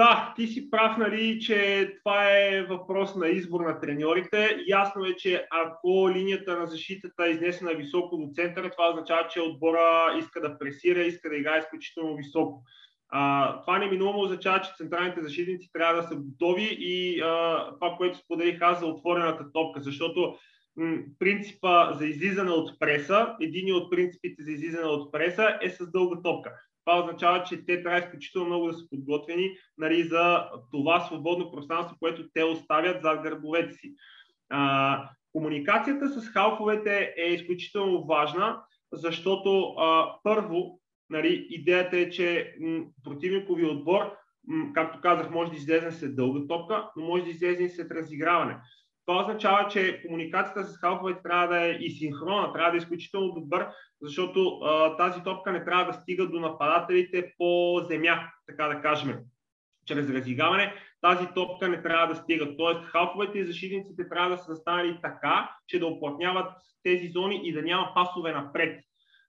Да, 0.00 0.32
ти 0.36 0.46
си 0.46 0.70
прав, 0.70 0.98
нали, 0.98 1.40
че 1.40 1.90
това 1.98 2.30
е 2.30 2.62
въпрос 2.62 3.16
на 3.16 3.28
избор 3.28 3.60
на 3.60 3.80
треньорите. 3.80 4.56
Ясно 4.66 5.04
е, 5.04 5.16
че 5.16 5.46
ако 5.50 6.10
линията 6.10 6.58
на 6.58 6.66
защитата 6.66 7.26
е 7.26 7.30
изнесена 7.30 7.74
високо 7.74 8.16
до 8.16 8.30
центъра, 8.34 8.70
това 8.70 8.90
означава, 8.90 9.28
че 9.28 9.40
отбора 9.40 10.16
иска 10.18 10.40
да 10.40 10.58
пресира, 10.58 11.00
иска 11.00 11.28
да 11.28 11.36
играе 11.36 11.58
изключително 11.58 12.16
високо. 12.16 12.62
А, 13.08 13.60
това 13.60 13.78
неминуемо 13.78 14.20
означава, 14.20 14.60
че 14.60 14.70
централните 14.76 15.22
защитници 15.22 15.70
трябва 15.72 16.02
да 16.02 16.08
са 16.08 16.16
готови 16.16 16.76
и 16.80 17.20
а, 17.20 17.64
това, 17.74 17.96
което 17.96 18.18
споделих 18.18 18.58
аз 18.60 18.80
за 18.80 18.86
отворената 18.86 19.52
топка, 19.52 19.80
защото 19.80 20.36
м- 20.76 20.98
принципа 21.18 21.92
за 21.92 22.06
излизане 22.06 22.50
от 22.50 22.78
преса, 22.78 23.36
един 23.40 23.74
от 23.74 23.90
принципите 23.90 24.42
за 24.42 24.50
излизане 24.50 24.86
от 24.86 25.12
преса 25.12 25.58
е 25.62 25.70
с 25.70 25.90
дълга 25.90 26.22
топка. 26.22 26.69
Това 26.84 26.98
означава, 26.98 27.44
че 27.44 27.64
те 27.64 27.82
трябва 27.82 27.98
изключително 27.98 28.48
много 28.48 28.66
да 28.66 28.72
са 28.72 28.88
подготвени 28.90 29.50
нали, 29.78 30.02
за 30.02 30.48
това 30.72 31.00
свободно 31.00 31.50
пространство, 31.50 31.96
което 32.00 32.30
те 32.34 32.44
оставят 32.44 33.02
зад 33.02 33.22
гърбовете 33.22 33.72
си. 33.72 33.94
А, 34.50 35.10
комуникацията 35.32 36.08
с 36.08 36.28
халфовете 36.28 37.14
е 37.16 37.32
изключително 37.32 38.06
важна, 38.06 38.62
защото 38.92 39.62
а, 39.62 40.14
първо, 40.22 40.80
нали, 41.10 41.46
идеята 41.50 41.98
е, 41.98 42.10
че 42.10 42.54
м, 42.60 42.84
противникови 43.04 43.64
отбор, 43.64 44.12
м, 44.48 44.72
както 44.74 45.00
казах, 45.00 45.30
може 45.30 45.50
да 45.50 45.56
излезе 45.56 45.92
след 45.92 46.16
дълга 46.16 46.46
топка, 46.48 46.90
но 46.96 47.06
може 47.06 47.24
да 47.24 47.30
излезе 47.30 47.68
след 47.68 47.90
разиграване. 47.90 48.56
Това 49.06 49.20
означава, 49.20 49.68
че 49.68 50.02
комуникацията 50.02 50.64
с 50.64 50.78
халфовете 50.78 51.22
трябва 51.22 51.48
да 51.48 51.66
е 51.66 51.70
и 51.70 51.90
синхронна, 51.90 52.52
трябва 52.52 52.70
да 52.70 52.76
е 52.76 52.78
изключително 52.78 53.32
добър, 53.32 53.68
защото 54.02 54.58
а, 54.58 54.96
тази 54.96 55.22
топка 55.22 55.52
не 55.52 55.64
трябва 55.64 55.84
да 55.84 55.92
стига 55.92 56.26
до 56.26 56.40
нападателите 56.40 57.32
по 57.38 57.80
земя, 57.88 58.30
така 58.46 58.68
да 58.68 58.82
кажем, 58.82 59.18
чрез 59.86 60.10
разигаване. 60.10 60.74
Тази 61.00 61.26
топка 61.34 61.68
не 61.68 61.82
трябва 61.82 62.14
да 62.14 62.20
стига. 62.20 62.56
Тоест, 62.56 62.84
халфовете 62.84 63.38
и 63.38 63.44
защитниците 63.44 64.08
трябва 64.08 64.30
да 64.30 64.38
са 64.38 64.54
застанали 64.54 64.98
така, 65.02 65.50
че 65.66 65.78
да 65.78 65.86
оплътняват 65.86 66.52
тези 66.82 67.08
зони 67.08 67.40
и 67.44 67.52
да 67.52 67.62
няма 67.62 67.92
пасове 67.94 68.32
напред. 68.32 68.80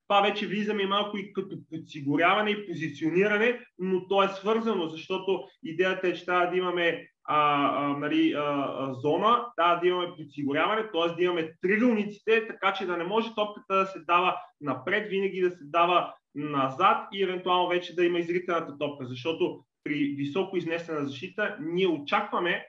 Това 0.08 0.22
вече 0.22 0.48
влизаме 0.48 0.86
малко 0.86 1.18
и 1.18 1.34
като 1.34 1.58
подсигуряване 1.70 2.52
и 2.52 2.68
позициониране, 2.68 3.60
но 3.80 4.08
то 4.08 4.24
е 4.24 4.28
свързано, 4.28 4.88
защото 4.88 5.44
идеята 5.64 6.08
е, 6.08 6.14
че 6.14 6.26
трябва 6.26 6.46
да 6.46 6.58
имаме 6.58 7.08
а, 7.24 7.66
а, 7.76 7.98
нали, 7.98 8.34
а, 8.38 8.94
зона, 8.94 9.46
да, 9.58 9.76
да 9.76 9.88
имаме 9.88 10.16
подсигуряване, 10.18 10.82
т.е. 10.82 11.16
да 11.16 11.24
имаме 11.24 11.54
тригълниците, 11.62 12.48
така 12.48 12.74
че 12.74 12.86
да 12.86 12.98
не 12.98 13.04
може 13.04 13.36
топката 13.36 13.76
да 13.76 13.86
се 13.86 14.00
дава 14.00 14.38
напред, 14.62 15.10
винаги 15.10 15.42
да 15.42 15.52
се 15.52 15.64
дава 15.64 16.14
назад 16.36 17.08
и 17.14 17.24
евентуално 17.24 17.70
вече 17.70 17.96
да 17.96 18.06
има 18.06 18.20
изританата 18.20 18.78
топка, 18.78 19.06
защото 19.06 19.64
при 19.84 20.16
високо 20.18 20.58
изнесена 20.58 21.06
защита 21.06 21.58
ние 21.62 21.88
очакваме 21.88 22.66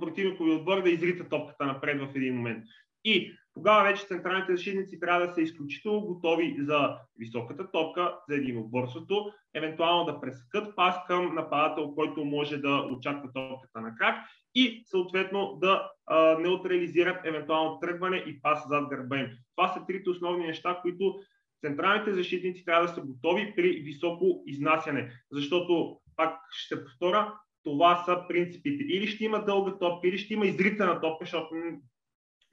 противникови 0.00 0.50
отбор 0.50 0.82
да 0.82 0.90
изрита 0.90 1.28
топката 1.28 1.66
напред 1.66 2.00
в 2.00 2.16
един 2.16 2.36
момент. 2.36 2.64
И 3.04 3.32
тогава 3.54 3.82
вече 3.82 4.06
централните 4.06 4.56
защитници 4.56 5.00
трябва 5.00 5.26
да 5.26 5.34
са 5.34 5.40
изключително 5.40 6.00
готови 6.00 6.56
за 6.58 6.96
високата 7.18 7.70
топка, 7.70 8.18
за 8.28 8.36
единоборството, 8.36 9.32
евентуално 9.54 10.04
да 10.04 10.20
пресекат 10.20 10.76
пас 10.76 10.96
към 11.06 11.34
нападател, 11.34 11.94
който 11.94 12.24
може 12.24 12.56
да 12.56 12.88
очаква 12.90 13.32
топката 13.32 13.80
на 13.80 13.94
крак 13.94 14.16
и 14.54 14.82
съответно 14.86 15.58
да 15.60 15.90
а, 16.06 16.38
неутрализират 16.38 17.26
евентуално 17.26 17.80
тръгване 17.80 18.16
и 18.16 18.42
пас 18.42 18.68
зад 18.68 18.88
гърба 18.88 19.18
им. 19.18 19.28
Това 19.56 19.68
са 19.68 19.86
трите 19.86 20.10
основни 20.10 20.46
неща, 20.46 20.78
които 20.82 21.20
централните 21.66 22.12
защитници 22.12 22.64
трябва 22.64 22.86
да 22.86 22.92
са 22.92 23.00
готови 23.00 23.52
при 23.56 23.72
високо 23.72 24.42
изнасяне, 24.46 25.12
защото, 25.30 25.96
пак 26.16 26.38
ще 26.50 26.84
повторя, 26.84 27.34
това 27.64 28.02
са 28.04 28.24
принципите. 28.28 28.84
Или 28.84 29.06
ще 29.06 29.24
има 29.24 29.44
дълга 29.44 29.78
топка, 29.78 30.08
или 30.08 30.18
ще 30.18 30.34
има 30.34 30.46
изритана 30.46 31.00
топка, 31.00 31.24
защото 31.24 31.54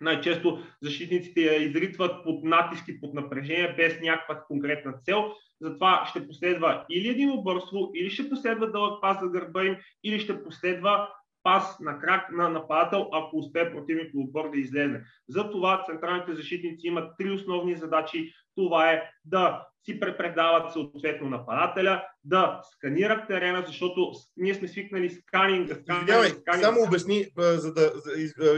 най-често 0.02 0.64
защитниците 0.82 1.42
я 1.42 1.64
изритват 1.64 2.24
под 2.24 2.44
натиски, 2.44 3.02
под 3.02 3.14
напрежение, 3.14 3.74
без 3.78 4.02
някаква 4.02 4.44
конкретна 4.48 4.94
цел. 5.04 5.34
Затова 5.62 6.06
ще 6.10 6.28
последва 6.28 6.86
или 6.92 7.10
един 7.10 7.32
обърство, 7.32 7.92
или 7.96 8.10
ще 8.10 8.30
последва 8.30 8.66
дълъг 8.66 9.02
пас 9.02 9.20
за 9.22 9.28
гърба 9.28 9.64
им, 9.64 9.78
или 10.04 10.20
ще 10.20 10.44
последва 10.44 11.10
пас 11.50 11.80
на 11.80 12.00
крак 12.00 12.32
на 12.32 12.50
нападател, 12.50 13.10
ако 13.12 13.38
успее 13.38 13.72
противник 13.72 14.12
отбор 14.16 14.52
да 14.52 14.60
излезе. 14.60 15.02
Затова 15.30 15.84
централните 15.86 16.36
защитници 16.36 16.88
имат 16.88 17.12
три 17.18 17.32
основни 17.32 17.76
задачи. 17.76 18.34
Това 18.56 18.92
е 18.92 19.04
да 19.26 19.68
си 19.86 20.00
препредават 20.00 20.74
съответно 20.74 21.30
нападателя, 21.30 22.04
да 22.24 22.62
сканират 22.74 23.28
терена, 23.28 23.64
защото 23.68 24.12
ние 24.38 24.54
сме 24.54 24.68
свикнали 24.68 25.10
сканинг. 25.10 25.72
Извинявай, 25.90 26.30
само 26.62 26.84
обясни, 26.88 27.26
за 27.38 27.74
да, 27.74 27.92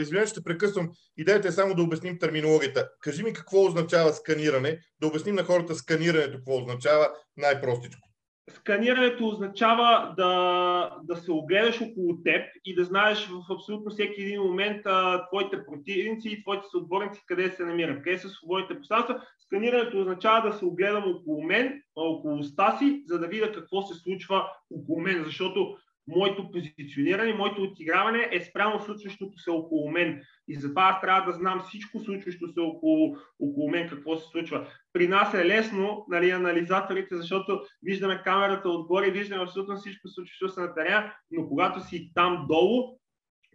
извинявай, 0.02 0.28
ще 0.28 0.44
прекъсвам. 0.44 0.90
Идеята 1.18 1.48
е 1.48 1.52
само 1.52 1.76
да 1.76 1.84
обясним 1.84 2.20
терминологията. 2.20 2.90
Кажи 3.00 3.24
ми 3.24 3.34
какво 3.34 3.66
означава 3.66 4.14
сканиране, 4.14 4.80
да 5.02 5.08
обясним 5.08 5.36
на 5.36 5.44
хората 5.44 5.76
сканирането 5.76 6.38
какво 6.38 6.58
означава 6.58 7.10
най-простичко. 7.38 8.11
Сканирането 8.56 9.28
означава 9.28 10.14
да, 10.18 10.98
да 11.04 11.16
се 11.16 11.32
огледаш 11.32 11.82
около 11.82 12.24
теб 12.24 12.46
и 12.66 12.76
да 12.76 12.84
знаеш 12.86 13.28
в 13.28 13.54
абсолютно 13.54 13.92
всеки 13.92 14.22
един 14.22 14.42
момент 14.42 14.82
а, 14.86 15.28
твоите 15.28 15.66
противници 15.66 16.30
и 16.30 16.42
твоите 16.42 16.64
съотборници 16.72 17.24
къде 17.28 17.50
се 17.50 17.66
намират, 17.66 18.04
къде 18.04 18.20
са 18.20 18.30
свободните 18.30 18.76
пространства. 18.76 19.22
Сканирането 19.40 20.00
означава 20.00 20.50
да 20.50 20.58
се 20.58 20.66
огледам 20.66 21.04
около 21.16 21.44
мен, 21.44 21.82
около 21.96 22.40
уста 22.40 22.78
си, 22.80 23.04
за 23.08 23.20
да 23.20 23.28
видя 23.28 23.52
какво 23.52 23.82
се 23.82 24.00
случва 24.00 24.48
около 24.72 25.00
мен, 25.00 25.24
защото 25.24 25.78
моето 26.16 26.52
позициониране, 26.52 27.34
моето 27.34 27.62
отиграване 27.62 28.30
е 28.32 28.42
спрямо 28.42 28.80
случващото 28.80 29.40
се 29.40 29.50
около 29.50 29.92
мен. 29.92 30.22
И 30.48 30.56
затова 30.56 30.84
аз 30.84 31.02
трябва 31.02 31.32
да 31.32 31.38
знам 31.38 31.64
всичко 31.68 32.00
случващо 32.00 32.48
се 32.54 32.60
около, 32.60 33.18
около 33.40 33.70
мен, 33.70 33.90
какво 33.90 34.18
се 34.18 34.28
случва. 34.32 34.68
При 34.94 35.08
нас 35.08 35.34
е 35.34 35.46
лесно, 35.46 36.06
нали, 36.10 36.30
анализаторите, 36.30 37.16
защото 37.16 37.62
виждаме 37.84 38.22
камерата 38.24 38.70
отгоре, 38.70 39.12
виждаме 39.12 39.44
абсолютно 39.44 39.76
всичко 39.76 40.08
случващо 40.08 40.50
се 40.50 40.60
на 40.62 40.74
терена, 40.74 41.14
но 41.32 41.48
когато 41.48 41.88
си 41.88 42.12
там 42.14 42.46
долу, 42.50 42.98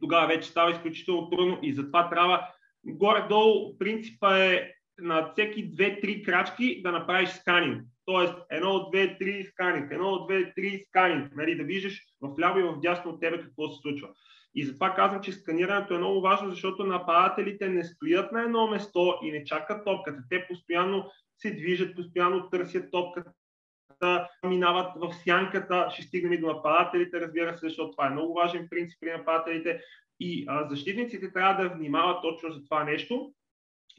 тогава 0.01 0.27
вече 0.27 0.49
става 0.49 0.71
изключително 0.71 1.31
трудно 1.31 1.59
и 1.63 1.73
затова 1.73 2.11
трябва 2.11 2.49
горе-долу 2.85 3.79
принципа 3.79 4.45
е 4.45 4.71
на 4.99 5.31
всеки 5.33 5.71
2-3 5.71 6.25
крачки 6.25 6.83
да 6.83 6.93
направиш 6.93 7.29
сканинг. 7.29 7.83
Тоест, 8.07 8.35
едно, 8.51 8.91
две, 8.91 9.19
три 9.19 9.45
сканинг, 9.45 9.93
едно, 9.93 10.27
две, 10.27 10.53
три 10.55 10.85
сканинг, 10.89 11.37
нали, 11.37 11.57
да 11.57 11.65
виждаш 11.65 12.03
в 12.21 12.41
ляво 12.41 12.59
и 12.59 12.63
в 12.63 12.81
дясно 12.81 13.11
от 13.11 13.21
тебе 13.21 13.41
какво 13.41 13.69
се 13.69 13.79
случва. 13.83 14.09
И 14.55 14.65
затова 14.65 14.95
казвам, 14.95 15.23
че 15.23 15.33
сканирането 15.33 15.95
е 15.95 15.99
много 15.99 16.21
важно, 16.21 16.51
защото 16.51 16.85
нападателите 16.85 17.69
не 17.69 17.85
стоят 17.85 18.33
на 18.33 18.43
едно 18.43 18.67
место 18.67 19.15
и 19.23 19.33
не 19.33 19.45
чакат 19.45 19.85
топката. 19.85 20.23
Те 20.31 20.47
постоянно 20.49 21.11
се 21.39 21.51
движат, 21.51 21.97
постоянно 21.97 22.51
търсят 22.51 22.91
топката, 22.91 24.29
минават 24.45 24.93
в 24.97 25.15
сянката, 25.25 25.89
ще 25.93 26.03
стигнем 26.03 26.33
и 26.33 26.41
до 26.41 26.47
нападателите, 26.47 27.21
разбира 27.21 27.55
се, 27.55 27.67
защото 27.69 27.91
това 27.91 28.07
е 28.07 28.11
много 28.11 28.35
важен 28.35 28.67
принцип 28.71 28.99
при 29.01 29.13
нападателите. 29.13 29.81
И 30.21 30.45
а, 30.49 30.69
защитниците 30.69 31.33
трябва 31.33 31.63
да 31.63 31.75
внимават 31.75 32.23
точно 32.23 32.53
за 32.53 32.65
това 32.65 32.85
нещо 32.85 33.33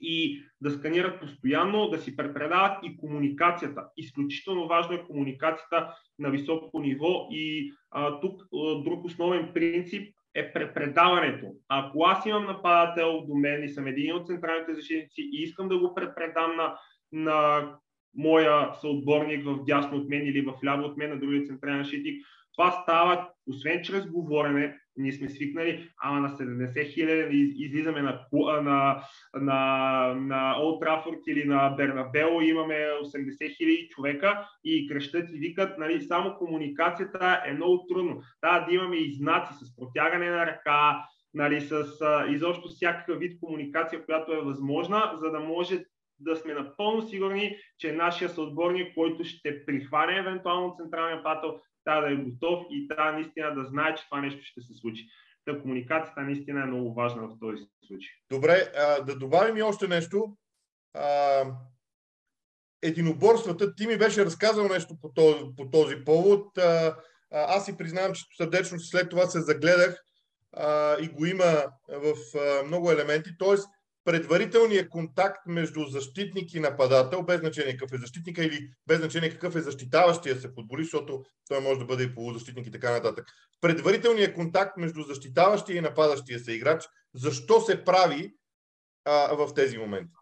и 0.01 0.43
да 0.61 0.71
сканират 0.71 1.19
постоянно, 1.19 1.89
да 1.89 1.99
си 1.99 2.15
препредават 2.15 2.77
и 2.83 2.97
комуникацията. 2.97 3.85
Изключително 3.97 4.67
важно 4.67 4.95
е 4.95 5.03
комуникацията 5.03 5.95
на 6.19 6.29
високо 6.29 6.79
ниво 6.79 7.27
и 7.31 7.73
а, 7.91 8.19
тук 8.19 8.41
а, 8.41 8.83
друг 8.83 9.05
основен 9.05 9.51
принцип 9.53 10.13
е 10.35 10.53
препредаването. 10.53 11.47
Ако 11.67 12.03
аз 12.03 12.25
имам 12.25 12.45
нападател 12.45 13.21
до 13.27 13.35
мен 13.35 13.63
и 13.63 13.69
съм 13.69 13.87
един 13.87 14.15
от 14.15 14.27
централните 14.27 14.73
защитници 14.73 15.21
и 15.21 15.43
искам 15.43 15.69
да 15.69 15.79
го 15.79 15.95
препредам 15.95 16.55
на, 16.55 16.77
на 17.11 17.67
моя 18.15 18.73
съотборник 18.81 19.45
в 19.45 19.63
дясно 19.63 19.97
от 19.97 20.09
мен 20.09 20.27
или 20.27 20.41
в 20.41 20.53
ляво 20.65 20.83
от 20.83 20.97
мен 20.97 21.09
на 21.09 21.19
другия 21.19 21.45
централен 21.45 21.83
защитник, 21.83 22.25
това 22.57 22.71
става, 22.71 23.29
освен 23.47 23.83
чрез 23.83 24.05
говорене, 24.05 24.79
ние 24.97 25.11
сме 25.11 25.29
свикнали, 25.29 25.89
ама 26.03 26.19
на 26.19 26.29
70 26.29 26.93
хиляди 26.93 27.53
излизаме 27.57 28.01
на, 28.01 28.19
на, 28.33 29.03
на, 29.33 30.13
на 30.15 30.55
Олд 30.61 30.81
Трафорд 30.81 31.19
или 31.27 31.45
на 31.45 31.69
Бернабело, 31.69 32.41
имаме 32.41 32.73
80 32.73 33.57
хиляди 33.57 33.87
човека 33.91 34.47
и 34.63 34.87
крещат 34.87 35.29
и 35.33 35.37
викат, 35.37 35.77
нали, 35.77 36.01
само 36.01 36.35
комуникацията 36.37 37.43
е 37.45 37.53
много 37.53 37.85
трудно. 37.89 38.21
Трябва 38.41 38.65
да 38.67 38.75
имаме 38.75 38.95
и 38.95 39.13
знаци 39.13 39.53
с 39.53 39.75
протягане 39.75 40.29
на 40.29 40.45
ръка, 40.45 41.05
нали, 41.33 41.61
с 41.61 41.85
а, 42.01 42.25
изобщо 42.29 42.67
всякакъв 42.67 43.19
вид 43.19 43.39
комуникация, 43.39 44.05
която 44.05 44.33
е 44.33 44.41
възможна, 44.41 45.11
за 45.15 45.31
да 45.31 45.39
може 45.39 45.83
да 46.19 46.35
сме 46.35 46.53
напълно 46.53 47.01
сигурни, 47.01 47.57
че 47.77 47.91
нашия 47.91 48.29
съотборник, 48.29 48.95
който 48.95 49.23
ще 49.23 49.65
прихване 49.65 50.17
евентуално 50.17 50.75
централния 50.77 51.23
патъл, 51.23 51.59
трябва 51.87 52.07
да 52.07 52.13
е 52.13 52.15
готов 52.15 52.65
и 52.71 52.87
трябва 52.87 53.11
наистина 53.11 53.55
да 53.55 53.65
знае, 53.65 53.95
че 53.95 54.03
това 54.09 54.21
нещо 54.21 54.41
ще 54.43 54.61
се 54.61 54.73
случи. 54.73 55.07
Та 55.45 55.61
комуникацията 55.61 56.21
наистина 56.21 56.61
е 56.61 56.65
много 56.65 56.93
важна 56.93 57.27
в 57.27 57.39
този 57.39 57.63
случай. 57.87 58.09
Добре, 58.29 58.71
да 59.05 59.15
добавим 59.15 59.57
и 59.57 59.61
още 59.61 59.87
нещо. 59.87 60.37
Единоборствата, 62.81 63.75
ти 63.75 63.87
ми 63.87 63.97
беше 63.97 64.25
разказал 64.25 64.67
нещо 64.67 64.95
по 65.01 65.13
този, 65.13 65.43
по 65.57 65.69
този 65.69 65.95
повод. 66.05 66.57
Аз 67.31 67.65
си 67.65 67.77
признавам, 67.77 68.13
че 68.13 68.23
сърдечно 68.37 68.79
след 68.79 69.09
това 69.09 69.25
се 69.25 69.41
загледах 69.41 70.03
и 71.01 71.07
го 71.07 71.25
има 71.25 71.65
в 71.89 72.15
много 72.65 72.91
елементи. 72.91 73.29
Тоест, 73.39 73.67
предварителният 74.07 74.89
контакт 74.89 75.47
между 75.47 75.83
защитник 75.83 76.53
и 76.53 76.59
нападател, 76.59 77.23
без 77.23 77.39
значение 77.39 77.71
какъв 77.71 77.93
е 77.93 77.97
защитника 77.97 78.43
или 78.43 78.69
без 78.87 78.99
значение 78.99 79.29
какъв 79.29 79.55
е 79.55 79.59
защитаващия 79.59 80.35
се 80.35 80.53
футболист, 80.53 80.91
защото 80.91 81.23
той 81.47 81.61
може 81.61 81.79
да 81.79 81.85
бъде 81.85 82.03
и 82.03 82.15
полузащитник 82.15 82.67
и 82.67 82.71
така 82.71 82.91
нататък. 82.91 83.25
Предварителният 83.61 84.35
контакт 84.35 84.77
между 84.77 85.01
защитаващия 85.01 85.77
и 85.77 85.81
нападащия 85.81 86.39
се 86.39 86.53
играч, 86.53 86.83
защо 87.13 87.61
се 87.61 87.83
прави 87.83 88.33
а, 89.05 89.35
в 89.35 89.53
тези 89.53 89.77
моменти? 89.77 90.13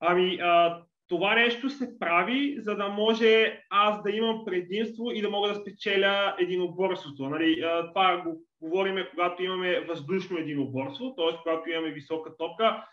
Ами, 0.00 0.38
а, 0.42 0.82
това 1.08 1.34
нещо 1.34 1.70
се 1.70 1.98
прави, 1.98 2.56
за 2.60 2.76
да 2.76 2.88
може 2.88 3.60
аз 3.70 4.02
да 4.02 4.10
имам 4.10 4.44
предимство 4.44 5.10
и 5.12 5.22
да 5.22 5.30
мога 5.30 5.48
да 5.48 5.54
спечеля 5.54 6.36
единоборството. 6.38 7.28
Нали, 7.28 7.62
това 7.92 8.22
го 8.26 8.45
говориме, 8.66 9.10
когато 9.10 9.42
имаме 9.42 9.80
въздушно 9.80 10.38
единоборство, 10.38 11.14
т.е. 11.14 11.36
когато 11.42 11.70
имаме 11.70 11.90
висока 11.90 12.36
топка. 12.36 12.84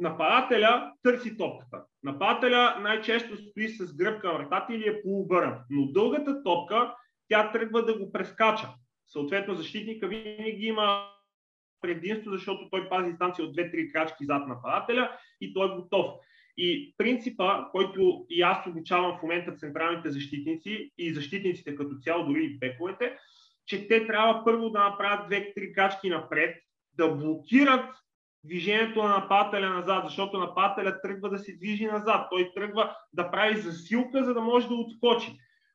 нападателя 0.00 0.92
търси 1.02 1.36
топката. 1.36 1.84
Нападателя 2.02 2.76
най-често 2.80 3.36
стои 3.36 3.68
с 3.68 3.96
гръб 3.96 4.20
към 4.20 4.36
вратата 4.36 4.74
или 4.74 4.88
е 4.88 5.02
полубърнат. 5.02 5.60
Но 5.70 5.86
дългата 5.86 6.42
топка, 6.42 6.94
тя 7.28 7.52
тръгва 7.52 7.84
да 7.84 7.98
го 7.98 8.12
прескача. 8.12 8.68
Съответно, 9.06 9.54
защитника 9.54 10.08
винаги 10.08 10.66
има 10.66 11.08
предимство, 11.80 12.30
защото 12.30 12.70
той 12.70 12.88
пази 12.88 13.10
дистанция 13.10 13.44
от 13.44 13.56
2-3 13.56 13.92
крачки 13.92 14.24
зад 14.24 14.48
нападателя 14.48 15.10
и 15.40 15.54
той 15.54 15.66
е 15.66 15.76
готов. 15.76 16.06
И 16.56 16.94
принципа, 16.98 17.64
който 17.72 18.26
и 18.30 18.42
аз 18.42 18.66
обучавам 18.66 19.18
в 19.18 19.22
момента 19.22 19.56
централните 19.56 20.10
защитници 20.10 20.90
и 20.98 21.14
защитниците 21.14 21.76
като 21.76 21.98
цяло, 22.00 22.26
дори 22.26 22.44
и 22.44 22.58
бековете, 22.58 23.16
че 23.66 23.88
те 23.88 24.06
трябва 24.06 24.44
първо 24.44 24.70
да 24.70 24.78
направят 24.78 25.26
две-три 25.26 25.72
качки 25.72 26.10
напред, 26.10 26.56
да 26.92 27.08
блокират 27.08 27.94
движението 28.44 29.02
на 29.02 29.08
нападателя 29.08 29.70
назад, 29.70 30.04
защото 30.04 30.38
нападателя 30.38 31.00
тръгва 31.00 31.28
да 31.28 31.38
се 31.38 31.56
движи 31.56 31.86
назад. 31.86 32.26
Той 32.30 32.50
тръгва 32.54 32.96
да 33.12 33.30
прави 33.30 33.60
засилка, 33.60 34.24
за 34.24 34.34
да 34.34 34.40
може 34.40 34.68
да 34.68 34.74
отскочи. 34.74 35.32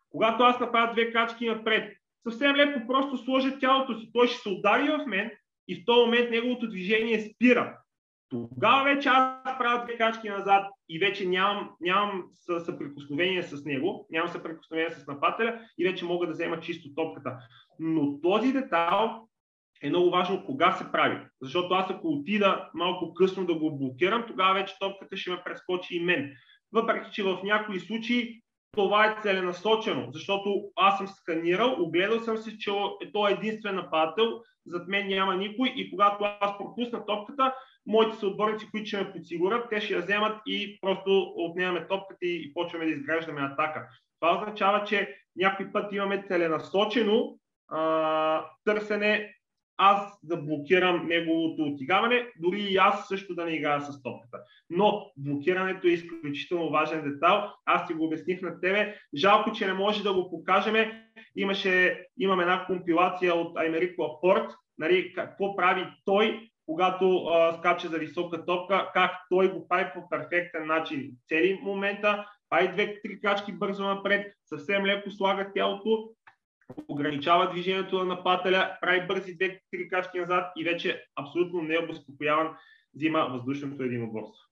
Когато 0.09 0.43
аз 0.43 0.59
направя 0.59 0.93
две 0.93 1.11
качки 1.11 1.49
напред, 1.49 1.97
съвсем 2.23 2.55
леко 2.55 2.87
просто 2.87 3.17
сложа 3.17 3.59
тялото 3.59 3.99
си, 3.99 4.09
той 4.13 4.27
ще 4.27 4.37
се 4.37 4.49
удари 4.49 4.89
в 4.89 5.05
мен 5.07 5.31
и 5.67 5.75
в 5.75 5.85
този 5.85 6.05
момент 6.05 6.29
неговото 6.29 6.69
движение 6.69 7.21
спира. 7.21 7.77
Тогава 8.31 8.83
вече 8.83 9.09
аз 9.09 9.57
правя 9.57 9.85
две 9.85 9.97
качки 9.97 10.29
назад 10.29 10.65
и 10.89 10.99
вече 10.99 11.27
нямам, 11.27 11.69
нямам 11.81 12.23
съприкосновение 12.65 13.43
с 13.43 13.65
него, 13.65 14.07
нямам 14.09 14.29
съприкосновение 14.29 14.91
с 14.91 15.07
нападателя 15.07 15.59
и 15.77 15.83
вече 15.83 16.05
мога 16.05 16.27
да 16.27 16.33
взема 16.33 16.59
чисто 16.59 16.93
топката. 16.95 17.37
Но 17.79 18.21
този 18.21 18.53
детайл 18.53 19.27
е 19.83 19.89
много 19.89 20.09
важно 20.09 20.45
кога 20.45 20.71
се 20.71 20.91
прави. 20.91 21.25
Защото 21.41 21.73
аз 21.73 21.89
ако 21.89 22.07
отида 22.07 22.69
малко 22.73 23.13
късно 23.13 23.45
да 23.45 23.55
го 23.55 23.77
блокирам, 23.77 24.23
тогава 24.27 24.53
вече 24.53 24.75
топката 24.79 25.17
ще 25.17 25.31
ме 25.31 25.41
прескочи 25.45 25.95
и 25.95 25.99
мен. 25.99 26.33
Въпреки, 26.73 27.11
че 27.11 27.23
в 27.23 27.39
някои 27.43 27.79
случаи 27.79 28.41
това 28.71 29.05
е 29.05 29.15
целенасочено, 29.21 30.07
защото 30.11 30.63
аз 30.75 30.97
съм 30.97 31.07
сканирал, 31.07 31.75
огледал 31.79 32.19
съм 32.19 32.37
се, 32.37 32.57
че 32.57 32.71
е 33.01 33.11
той 33.11 33.31
е 33.31 33.33
единствен 33.33 33.75
нападател, 33.75 34.41
зад 34.65 34.87
мен 34.87 35.07
няма 35.07 35.35
никой 35.35 35.73
и 35.75 35.89
когато 35.89 36.23
аз 36.23 36.57
пропусна 36.57 37.05
топката, 37.05 37.53
моите 37.87 38.17
съотборници, 38.17 38.71
които 38.71 38.87
ще 38.87 38.97
ме 38.97 39.11
подсигурят, 39.11 39.69
те 39.69 39.81
ще 39.81 39.93
я 39.93 40.01
вземат 40.01 40.37
и 40.45 40.79
просто 40.81 41.33
отнемаме 41.35 41.87
топката 41.87 42.25
и 42.25 42.53
почваме 42.53 42.85
да 42.85 42.91
изграждаме 42.91 43.41
атака. 43.41 43.87
Това 44.19 44.37
означава, 44.37 44.83
че 44.83 45.15
някой 45.35 45.71
път 45.71 45.93
имаме 45.93 46.23
целенасочено 46.27 47.37
а, 47.67 48.45
търсене 48.65 49.33
аз 49.83 50.19
да 50.23 50.37
блокирам 50.37 51.07
неговото 51.07 51.61
отигаване, 51.61 52.27
дори 52.39 52.61
и 52.61 52.77
аз 52.77 53.07
също 53.07 53.35
да 53.35 53.45
не 53.45 53.51
играя 53.51 53.81
с 53.81 54.03
топката. 54.03 54.37
Но 54.69 55.11
блокирането 55.17 55.87
е 55.87 55.91
изключително 55.91 56.69
важен 56.69 57.03
детал. 57.03 57.53
Аз 57.65 57.87
ти 57.87 57.93
го 57.93 58.05
обясних 58.05 58.41
на 58.41 58.61
тебе. 58.61 58.95
Жалко, 59.15 59.51
че 59.51 59.67
не 59.67 59.73
може 59.73 60.03
да 60.03 60.13
го 60.13 60.29
покажем. 60.29 60.75
Имаше, 61.35 62.05
имам 62.17 62.39
една 62.39 62.65
компилация 62.65 63.35
от 63.35 63.57
Аймерико 63.57 64.03
Апорт, 64.03 64.51
нали, 64.77 65.13
какво 65.13 65.55
прави 65.55 65.87
той, 66.05 66.50
когато 66.71 67.25
а, 67.25 67.57
скача 67.57 67.87
за 67.87 67.97
висока 67.97 68.45
топка, 68.45 68.91
как 68.93 69.11
той 69.29 69.53
го 69.53 69.67
прави 69.67 69.91
по 69.93 70.09
перфектен 70.09 70.67
начин. 70.67 71.11
Цели 71.29 71.59
момента, 71.63 72.25
прави 72.49 72.73
две-три 72.73 73.21
крачки 73.21 73.53
бързо 73.53 73.83
напред, 73.83 74.33
съвсем 74.45 74.85
леко 74.85 75.11
слага 75.11 75.51
тялото, 75.55 76.09
ограничава 76.87 77.51
движението 77.51 77.97
на 77.97 78.05
нападателя, 78.05 78.77
прави 78.81 79.07
бързи 79.07 79.35
две-три 79.35 79.89
крачки 79.89 80.19
назад 80.19 80.51
и 80.57 80.63
вече 80.63 81.05
абсолютно 81.15 81.61
необезпокояван 81.61 82.49
взима 82.95 83.27
въздушното 83.31 83.83
единоборство. 83.83 84.47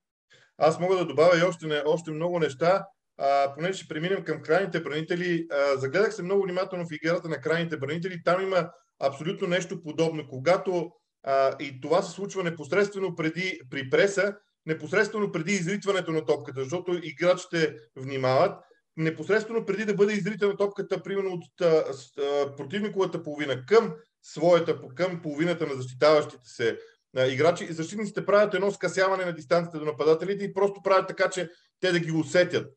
Аз 0.58 0.80
мога 0.80 0.96
да 0.96 1.06
добавя 1.06 1.40
и 1.40 1.44
още, 1.44 1.68
не, 1.68 1.82
още 1.86 2.12
много 2.12 2.40
неща. 2.40 2.86
а, 3.22 3.56
понеже 3.56 3.74
ще 3.74 3.88
преминем 3.88 4.24
към 4.24 4.42
крайните 4.42 4.80
бранители, 4.82 5.48
а, 5.52 5.78
загледах 5.78 6.14
се 6.14 6.24
много 6.24 6.44
внимателно 6.44 6.86
в 6.86 6.96
играта 7.04 7.30
на 7.30 7.42
крайните 7.42 7.78
бранители. 7.78 8.24
Там 8.24 8.42
има 8.42 8.70
абсолютно 9.00 9.48
нещо 9.48 9.84
подобно. 9.84 10.28
Когато 10.28 10.92
а, 11.24 11.56
и 11.60 11.82
това 11.82 12.02
се 12.02 12.12
случва 12.12 12.44
непосредствено 12.44 13.16
преди, 13.16 13.60
при 13.70 13.90
преса, 13.90 14.36
непосредствено 14.66 15.32
преди 15.32 15.54
изритването 15.54 16.12
на 16.12 16.26
топката, 16.26 16.64
защото 16.64 17.00
играчите 17.04 17.76
внимават, 17.96 18.60
непосредствено 18.98 19.66
преди 19.66 19.86
да 19.86 19.94
бъде 19.94 20.14
изритана 20.14 20.58
топката, 20.58 21.04
примерно 21.04 21.32
от 21.32 21.62
а, 21.62 21.66
а, 21.66 22.56
противниковата 22.56 23.24
половина 23.24 23.66
към 23.66 23.94
своята, 24.24 24.82
към 24.96 25.22
половината 25.22 25.68
на 25.68 25.74
защитаващите 25.74 26.50
се 26.50 26.78
а, 27.18 27.26
играчи, 27.26 27.74
защитниците 27.74 28.26
правят 28.26 28.54
едно 28.54 28.72
скъсяване 28.72 29.26
на 29.26 29.34
дистанцията 29.34 29.80
до 29.80 29.86
нападателите 29.86 30.46
и 30.46 30.54
просто 30.54 30.82
правят 30.84 31.08
така, 31.08 31.30
че 31.30 31.50
те 31.80 31.92
да 31.92 32.00
ги 32.00 32.12
усетят. 32.12 32.74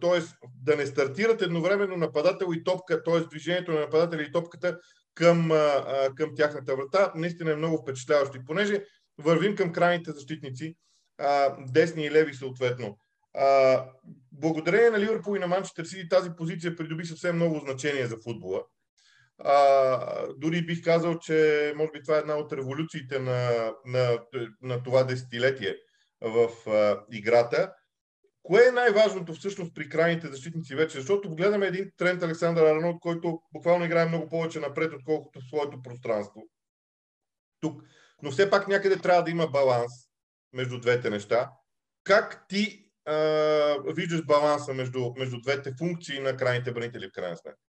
т.е. 0.00 0.20
да 0.62 0.76
не 0.76 0.86
стартират 0.86 1.42
едновременно 1.42 1.96
нападател 1.96 2.46
и 2.52 2.64
топка, 2.64 3.02
т.е. 3.02 3.20
движението 3.20 3.72
на 3.72 3.80
нападателя 3.80 4.22
и 4.22 4.32
топката 4.32 4.78
към, 5.16 5.50
към 6.16 6.34
тяхната 6.36 6.76
врата. 6.76 7.12
Наистина 7.14 7.52
е 7.52 7.56
много 7.56 7.78
впечатляващо. 7.82 8.36
И 8.36 8.44
понеже 8.44 8.84
вървим 9.18 9.56
към 9.56 9.72
крайните 9.72 10.10
защитници, 10.10 10.76
десни 11.58 12.04
и 12.04 12.10
леви 12.10 12.34
съответно. 12.34 12.98
Благодарение 14.32 14.90
на 14.90 15.00
Ливърпул 15.00 15.36
и 15.36 15.38
на 15.38 15.46
Манчестър 15.46 15.84
Сити 15.84 16.08
тази 16.08 16.30
позиция 16.36 16.76
придоби 16.76 17.04
съвсем 17.04 17.36
много 17.36 17.58
значение 17.58 18.06
за 18.06 18.16
футбола. 18.16 18.62
Дори 20.36 20.66
бих 20.66 20.84
казал, 20.84 21.18
че 21.18 21.72
може 21.76 21.90
би 21.92 22.02
това 22.02 22.16
е 22.16 22.20
една 22.20 22.36
от 22.36 22.52
революциите 22.52 23.18
на, 23.18 23.70
на, 23.86 24.18
на 24.62 24.82
това 24.82 25.04
десетилетие 25.04 25.76
в 26.20 26.48
играта. 27.12 27.72
Кое 28.46 28.68
е 28.68 28.72
най-важното 28.72 29.34
всъщност 29.34 29.74
при 29.74 29.88
крайните 29.88 30.26
защитници 30.26 30.74
вече? 30.74 30.98
Защото 30.98 31.34
гледаме 31.34 31.66
един 31.66 31.90
тренд 31.96 32.22
Александър 32.22 32.66
Арнолд, 32.66 33.00
който 33.00 33.40
буквално 33.52 33.84
играе 33.84 34.06
много 34.06 34.28
повече 34.28 34.60
напред, 34.60 34.92
отколкото 34.94 35.40
в 35.40 35.48
своето 35.48 35.82
пространство. 35.82 36.42
Тук. 37.60 37.82
Но 38.22 38.30
все 38.30 38.50
пак 38.50 38.68
някъде 38.68 38.96
трябва 38.96 39.22
да 39.22 39.30
има 39.30 39.46
баланс 39.46 39.92
между 40.52 40.80
двете 40.80 41.10
неща. 41.10 41.50
Как 42.04 42.44
ти 42.48 42.90
а, 43.04 43.14
виждаш 43.94 44.24
баланса 44.24 44.74
между, 44.74 45.12
между 45.18 45.40
двете 45.40 45.72
функции 45.78 46.20
на 46.20 46.36
крайните 46.36 46.72
бранители 46.72 47.08
в 47.08 47.12
крайна 47.12 47.36
сметка? 47.36 47.60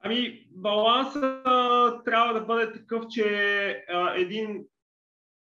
Ами, 0.00 0.46
балансът 0.50 1.44
трябва 2.04 2.34
да 2.34 2.40
бъде 2.40 2.72
такъв, 2.72 3.04
че 3.10 3.24
а, 3.88 4.14
един 4.16 4.64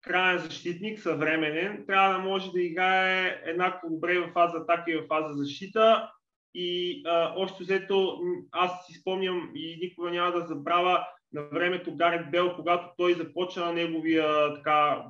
крайен 0.08 0.39
защитник, 0.39 1.00
съвременен, 1.00 1.84
трябва 1.88 2.13
да 2.13 2.20
може 2.20 2.52
да 2.52 2.62
играе 2.62 3.41
еднакво 3.46 3.89
добре 3.89 4.20
в 4.20 4.32
фаза 4.34 4.58
атака 4.58 4.91
и 4.91 4.98
в 4.98 5.08
фаза 5.08 5.34
защита. 5.34 6.12
И 6.54 7.02
а, 7.06 7.34
още 7.36 7.63
взето, 7.63 8.20
аз 8.52 8.86
си 8.86 8.94
спомням 8.94 9.52
и 9.56 9.78
никога 9.82 10.12
няма 10.12 10.32
да 10.32 10.46
забравя 10.46 11.06
на 11.34 11.41
времето 11.41 11.96
Гарет 11.96 12.32
Бел, 12.32 12.56
когато 12.56 12.89
той 12.98 13.13
започна 13.13 13.74
неговия 13.74 14.54
така, 14.54 15.04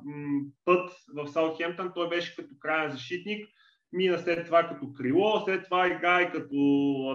път 0.64 0.90
в 1.14 1.28
Саутхемптън, 1.28 1.92
той 1.94 2.08
беше 2.08 2.36
като 2.36 2.54
крайен 2.60 2.90
защитник, 2.90 3.48
мина 3.92 4.18
след 4.18 4.46
това 4.46 4.68
като 4.68 4.92
крило, 4.92 5.40
след 5.44 5.64
това 5.64 5.86
играе 5.86 6.32
като 6.32 6.56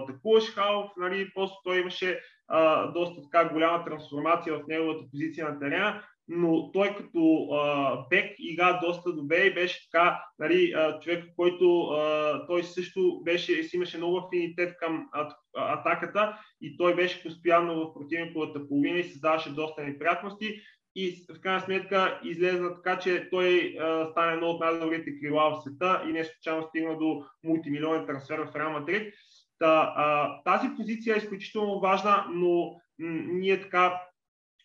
атакуваш 0.02 0.54
халф, 0.54 0.90
нали, 0.96 1.30
просто 1.34 1.56
той 1.64 1.80
имаше 1.80 2.20
а, 2.48 2.86
доста 2.86 3.22
така 3.22 3.48
голяма 3.48 3.84
трансформация 3.84 4.54
в 4.54 4.62
неговата 4.68 5.10
позиция 5.10 5.48
на 5.48 5.58
терена 5.58 6.02
но 6.28 6.72
той 6.72 6.94
като 6.94 7.48
а, 7.52 7.96
бек 8.08 8.34
игра 8.38 8.80
доста 8.82 9.12
добре 9.12 9.36
и 9.36 9.54
беше 9.54 9.90
така, 9.90 10.24
нали, 10.38 10.74
човек, 11.02 11.24
който 11.36 11.82
а, 11.82 12.46
той 12.46 12.62
също 12.62 13.20
беше, 13.24 13.62
си 13.62 13.76
имаше 13.76 13.96
много 13.96 14.16
афинитет 14.16 14.76
към 14.78 15.08
а, 15.12 15.34
атаката 15.54 16.38
и 16.60 16.76
той 16.76 16.94
беше 16.94 17.22
постоянно 17.22 17.74
в 17.74 17.94
противниковата 17.94 18.68
половина 18.68 18.98
и 18.98 19.04
създаваше 19.04 19.54
доста 19.54 19.84
неприятности 19.84 20.60
и 20.96 21.26
в 21.36 21.40
крайна 21.40 21.60
сметка 21.60 22.20
излезна 22.24 22.74
така, 22.74 22.98
че 22.98 23.28
той 23.30 23.76
а, 23.80 24.10
стане 24.10 24.32
едно 24.32 24.46
от 24.46 24.60
най-добрите 24.60 25.18
крила 25.20 25.50
в 25.50 25.62
света 25.62 26.02
и 26.08 26.12
не 26.12 26.24
случайно 26.24 26.62
стигна 26.68 26.98
до 26.98 27.24
мултимилионен 27.44 28.06
трансфер 28.06 28.38
в 28.38 28.56
Реал 28.56 28.72
Мадрид. 28.72 29.14
Та, 29.58 29.94
а, 29.96 30.42
тази 30.42 30.68
позиция 30.76 31.14
е 31.14 31.18
изключително 31.18 31.80
важна, 31.80 32.26
но 32.30 32.74
м- 32.98 33.22
ние 33.28 33.60
така 33.60 34.00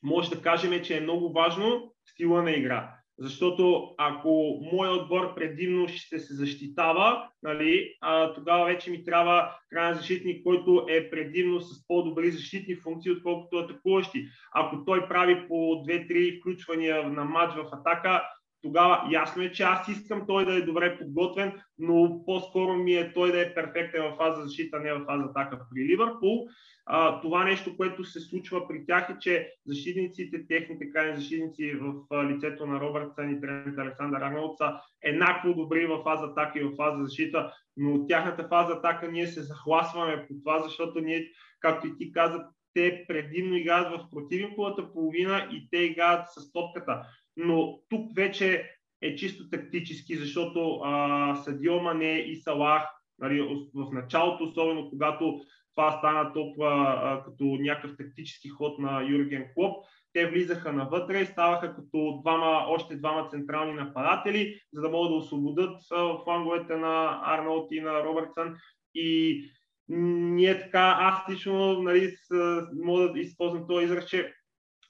може 0.03 0.29
да 0.29 0.41
кажем, 0.41 0.83
че 0.83 0.97
е 0.97 1.01
много 1.01 1.33
важно 1.33 1.93
стила 2.05 2.43
на 2.43 2.51
игра. 2.51 2.93
Защото 3.19 3.93
ако 3.97 4.59
моят 4.71 5.01
отбор 5.01 5.35
предимно 5.35 5.87
ще 5.87 6.19
се 6.19 6.33
защитава, 6.33 7.29
нали, 7.43 7.95
а, 8.01 8.33
тогава 8.33 8.65
вече 8.65 8.91
ми 8.91 9.03
трябва 9.03 9.55
крайен 9.69 9.95
защитник, 9.95 10.43
който 10.43 10.85
е 10.89 11.09
предимно 11.09 11.59
с 11.59 11.87
по-добри 11.87 12.31
защитни 12.31 12.75
функции, 12.75 13.11
отколкото 13.11 13.57
атакуващи. 13.57 14.27
Ако 14.53 14.85
той 14.85 15.07
прави 15.07 15.47
по 15.47 15.53
2-3 15.53 16.39
включвания 16.39 17.09
на 17.09 17.25
матч 17.25 17.55
в 17.55 17.69
атака, 17.71 18.23
тогава 18.61 19.07
ясно 19.11 19.43
е, 19.43 19.51
че 19.51 19.63
аз 19.63 19.87
искам 19.87 20.27
той 20.27 20.45
да 20.45 20.55
е 20.55 20.61
добре 20.61 20.97
подготвен, 20.97 21.61
но 21.79 22.23
по-скоро 22.25 22.73
ми 22.73 22.93
е 22.93 23.13
той 23.13 23.31
да 23.31 23.41
е 23.41 23.53
перфектен 23.53 24.03
в 24.03 24.17
фаза 24.17 24.43
защита, 24.43 24.79
не 24.79 24.93
в 24.93 25.05
фаза 25.05 25.23
атака 25.23 25.59
при 25.75 25.85
Ливърпул. 25.85 26.47
А, 26.85 27.21
това 27.21 27.43
нещо, 27.43 27.77
което 27.77 28.03
се 28.03 28.19
случва 28.19 28.67
при 28.67 28.85
тях 28.85 29.09
е, 29.09 29.19
че 29.19 29.51
защитниците, 29.65 30.47
техните 30.47 30.91
крайни 30.91 31.17
защитници 31.17 31.73
в 31.81 31.93
лицето 32.23 32.65
на 32.65 32.79
Робъртсън 32.79 33.31
и 33.31 33.41
тренерът 33.41 33.77
Александър 33.77 34.21
Арнолд 34.21 34.57
са 34.57 34.73
еднакво 35.01 35.53
добри 35.53 35.85
в 35.85 36.03
фаза 36.03 36.25
атака 36.25 36.59
и 36.59 36.63
в 36.63 36.75
фаза 36.75 37.03
защита, 37.03 37.53
но 37.77 37.93
от 37.93 38.07
тяхната 38.09 38.47
фаза 38.47 38.73
атака 38.73 39.11
ние 39.11 39.27
се 39.27 39.41
захласваме 39.41 40.25
по 40.27 40.33
това, 40.43 40.59
защото 40.59 40.99
ние, 40.99 41.27
както 41.59 41.87
и 41.87 41.97
ти 41.97 42.11
каза, 42.11 42.45
те 42.73 43.05
предимно 43.07 43.55
играят 43.55 43.91
в 43.91 44.09
противниковата 44.11 44.93
половина 44.93 45.47
и 45.51 45.67
те 45.71 45.77
играят 45.77 46.27
с 46.29 46.51
топката. 46.51 47.01
Но 47.37 47.79
тук 47.89 48.15
вече 48.15 48.71
е 49.01 49.15
чисто 49.15 49.49
тактически, 49.49 50.15
защото 50.15 50.79
а, 50.83 51.35
Садио 51.35 51.79
Мане 51.79 52.13
и 52.13 52.35
Салах 52.35 52.83
нали, 53.19 53.41
в 53.73 53.91
началото, 53.91 54.43
особено 54.43 54.89
когато 54.89 55.41
това 55.75 55.91
стана 55.91 56.33
толкова 56.33 56.99
а, 57.03 57.23
като 57.23 57.43
някакъв 57.43 57.97
тактически 57.97 58.49
ход 58.49 58.79
на 58.79 59.01
Юрген 59.01 59.45
Клоп. 59.55 59.85
Те 60.13 60.29
влизаха 60.29 60.73
навътре 60.73 61.21
и 61.21 61.25
ставаха 61.25 61.75
като 61.75 62.19
двама, 62.21 62.65
още 62.67 62.95
двама 62.95 63.29
централни 63.29 63.73
нападатели, 63.73 64.59
за 64.73 64.81
да 64.81 64.89
могат 64.89 65.11
да 65.11 65.15
освободят 65.15 65.81
а, 65.91 66.23
фланговете 66.23 66.75
на 66.75 67.21
Арнолд 67.25 67.67
и 67.71 67.81
на 67.81 68.03
Робъртсън. 68.03 68.55
И 68.95 69.41
ние 69.89 70.61
така, 70.61 70.97
аз 70.99 71.29
лично 71.29 71.81
нали, 71.81 72.11
с, 72.11 72.61
мога 72.83 73.11
да 73.13 73.19
използвам 73.19 73.67
този 73.67 73.85
израз, 73.85 74.05
че 74.05 74.33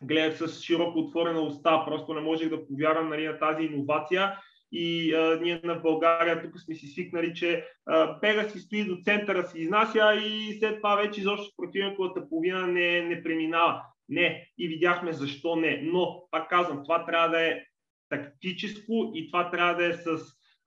гледах 0.04 0.38
с 0.38 0.62
широко 0.62 1.00
отворена 1.00 1.42
уста, 1.42 1.84
просто 1.86 2.14
не 2.14 2.22
можех 2.22 2.50
да 2.50 2.68
повярвам 2.68 3.10
нали, 3.10 3.28
на 3.28 3.40
тази 3.40 3.64
иновация 3.64 4.34
и 4.72 5.14
а, 5.14 5.40
ние 5.42 5.62
на 5.64 5.76
България 5.76 6.42
тук 6.42 6.60
сме 6.60 6.76
си 6.76 6.88
свикнали, 6.88 7.34
че 7.34 7.66
а, 7.86 8.20
бега 8.20 8.50
си 8.50 8.60
стои 8.60 8.84
до 8.84 8.98
центъра, 9.04 9.48
си 9.48 9.60
изнася 9.60 10.16
и 10.26 10.60
след 10.60 10.76
това 10.76 10.96
вече 10.96 11.20
изобщо 11.20 11.54
противниковата 11.58 12.30
половина 12.30 12.68
не, 12.68 13.02
не 13.02 13.24
преминава. 13.24 13.82
Не, 14.10 14.48
и 14.58 14.68
видяхме 14.68 15.14
защо 15.14 15.56
не. 15.56 15.82
Но, 15.84 16.28
пак 16.32 16.50
казвам, 16.50 16.84
това 16.84 17.06
трябва 17.06 17.30
да 17.30 17.48
е 17.48 17.62
тактическо 18.10 19.12
и 19.16 19.28
това 19.28 19.52
трябва 19.52 19.76
да 19.76 19.86
е 19.86 19.94
с, 19.94 20.08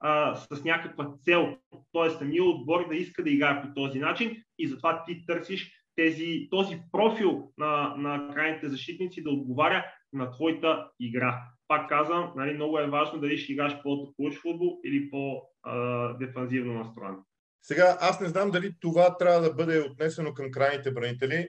а, 0.01 0.35
с 0.35 0.64
някаква 0.64 1.12
цел. 1.21 1.57
Тоест, 1.93 2.19
самия 2.19 2.45
отбор 2.45 2.88
да 2.88 2.97
иска 2.97 3.23
да 3.23 3.31
играе 3.31 3.62
по 3.62 3.75
този 3.75 3.99
начин 3.99 4.43
и 4.59 4.69
затова 4.69 5.05
ти 5.05 5.27
търсиш 5.27 5.80
тези, 6.01 6.49
този 6.51 6.83
профил 6.93 7.53
на, 7.59 7.95
на 7.97 8.35
крайните 8.35 8.69
защитници 8.69 9.23
да 9.23 9.31
отговаря 9.31 9.85
на 10.13 10.31
твоята 10.31 10.89
игра. 11.01 11.43
Пак 11.69 11.89
казвам, 11.89 12.33
нали, 12.37 12.55
много 12.55 12.79
е 12.79 12.91
важно 12.91 13.21
дали 13.21 13.39
ще 13.39 13.53
играш 13.53 13.83
по-атакуващ 13.83 14.41
футбол 14.43 14.81
или 14.85 15.11
по-дефанзивно 15.11 16.73
настроен. 16.73 17.17
Сега, 17.63 17.99
аз 18.01 18.21
не 18.21 18.29
знам 18.29 18.51
дали 18.51 18.75
това 18.81 19.17
трябва 19.17 19.41
да 19.41 19.55
бъде 19.55 19.81
отнесено 19.81 20.35
към 20.35 20.51
крайните 20.51 20.91
бранители, 20.91 21.49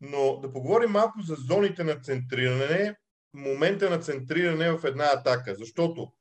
но 0.00 0.40
да 0.42 0.52
поговорим 0.52 0.90
малко 0.90 1.20
за 1.20 1.34
зоните 1.34 1.84
на 1.84 1.94
центриране, 1.94 2.96
момента 3.34 3.90
на 3.90 3.98
центриране 3.98 4.72
в 4.72 4.84
една 4.84 5.04
атака, 5.04 5.54
защото 5.54 6.12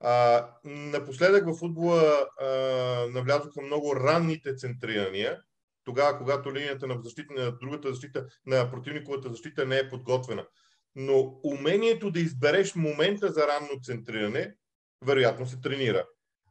а, 0.00 0.46
напоследък 0.64 1.46
в 1.46 1.58
футбола 1.58 2.26
а, 2.40 2.46
навлязоха 3.14 3.62
много 3.62 3.96
ранните 3.96 4.54
центрирания, 4.56 5.38
тогава, 5.90 6.18
когато 6.18 6.54
линията 6.54 6.86
на, 6.86 7.00
защита, 7.02 7.34
на 7.34 7.58
другата 7.58 7.88
защита, 7.88 8.26
на 8.46 8.70
противниковата 8.70 9.28
защита 9.28 9.66
не 9.66 9.78
е 9.78 9.88
подготвена 9.88 10.46
но 10.94 11.40
умението 11.44 12.10
да 12.10 12.20
избереш 12.20 12.74
момента 12.74 13.32
за 13.32 13.46
ранно 13.46 13.80
центриране, 13.82 14.54
вероятно 15.04 15.46
се 15.46 15.60
тренира. 15.60 16.06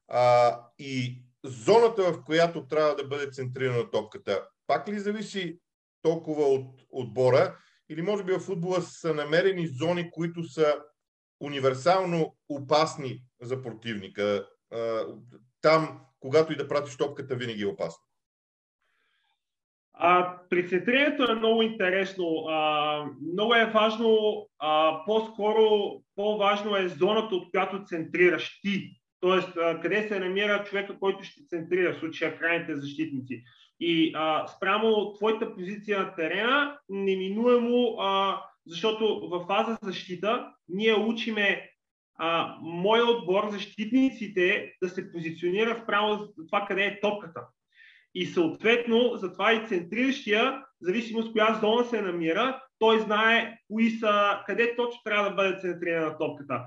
А, 0.08 0.60
и 0.80 1.24
зоната, 1.44 2.14
в 2.14 2.24
която 2.26 2.68
трябва 2.68 2.96
да 2.96 3.08
бъде 3.08 3.32
центрирана 3.32 3.92
топката, 3.92 4.48
пак 4.68 4.90
ли 4.90 5.00
зависи 5.00 5.60
толкова 6.02 6.44
от 6.44 6.82
отбора, 6.90 7.58
или 7.90 8.02
може 8.02 8.24
би 8.24 8.32
в 8.32 8.40
футбола 8.40 8.82
са 8.82 9.14
намерени 9.14 9.68
зони, 9.68 10.12
които 10.12 10.44
са 10.44 10.76
универсално 11.40 12.38
опасни 12.50 13.24
за 13.42 13.62
противника. 13.62 14.48
там, 15.62 16.02
когато 16.20 16.54
и 16.54 16.56
да 16.56 16.68
пратиш 16.68 16.98
топката, 16.98 17.36
винаги 17.36 17.62
е 17.62 17.68
опасно? 17.68 18.04
А, 20.02 20.38
при 20.50 20.68
центрирането 20.68 21.32
е 21.32 21.36
много 21.36 21.62
интересно. 21.62 22.46
А, 22.48 23.06
много 23.34 23.56
е 23.56 23.66
важно, 23.66 24.48
а, 24.60 25.02
по-скоро 25.06 25.92
по-важно 26.16 26.76
е 26.76 26.88
зоната, 26.88 27.36
от 27.36 27.52
която 27.52 27.84
центрираш 27.86 28.60
ти. 28.62 28.92
Тоест, 29.20 29.58
а, 29.58 29.80
къде 29.80 30.08
се 30.08 30.20
намира 30.20 30.64
човека, 30.64 31.00
който 31.00 31.24
ще 31.24 31.48
центрира, 31.48 31.94
в 31.94 32.00
случая 32.00 32.38
крайните 32.38 32.76
защитници. 32.76 33.44
И 33.80 34.12
а, 34.16 34.48
спрямо 34.48 35.14
твоята 35.14 35.56
позиция 35.56 36.00
на 36.00 36.16
терена, 36.16 36.78
неминуемо, 36.90 37.96
а, 38.00 38.42
защото 38.68 39.30
в 39.30 39.46
фаза 39.48 39.78
защита 39.82 40.52
ние 40.70 40.96
учиме 40.96 41.70
а, 42.18 42.58
моя 42.62 43.06
отбор, 43.06 43.50
защитниците, 43.50 44.74
да 44.84 44.90
се 44.90 45.12
позиционира 45.12 45.80
спрямо 45.84 46.28
това 46.50 46.66
къде 46.68 46.84
е 46.84 47.00
топката. 47.00 47.42
И 48.16 48.26
съответно, 48.26 49.12
затова 49.16 49.54
и 49.54 49.68
центриращия, 49.68 50.64
зависимост 50.82 51.32
коя 51.32 51.54
зона 51.54 51.84
се 51.84 52.02
намира, 52.02 52.62
той 52.80 53.00
знае 53.00 53.58
кои 53.68 53.90
са, 53.90 54.40
къде 54.46 54.76
точно 54.76 55.02
трябва 55.04 55.30
да 55.30 55.36
бъде 55.36 55.60
центрирана 55.60 56.18
топката. 56.18 56.64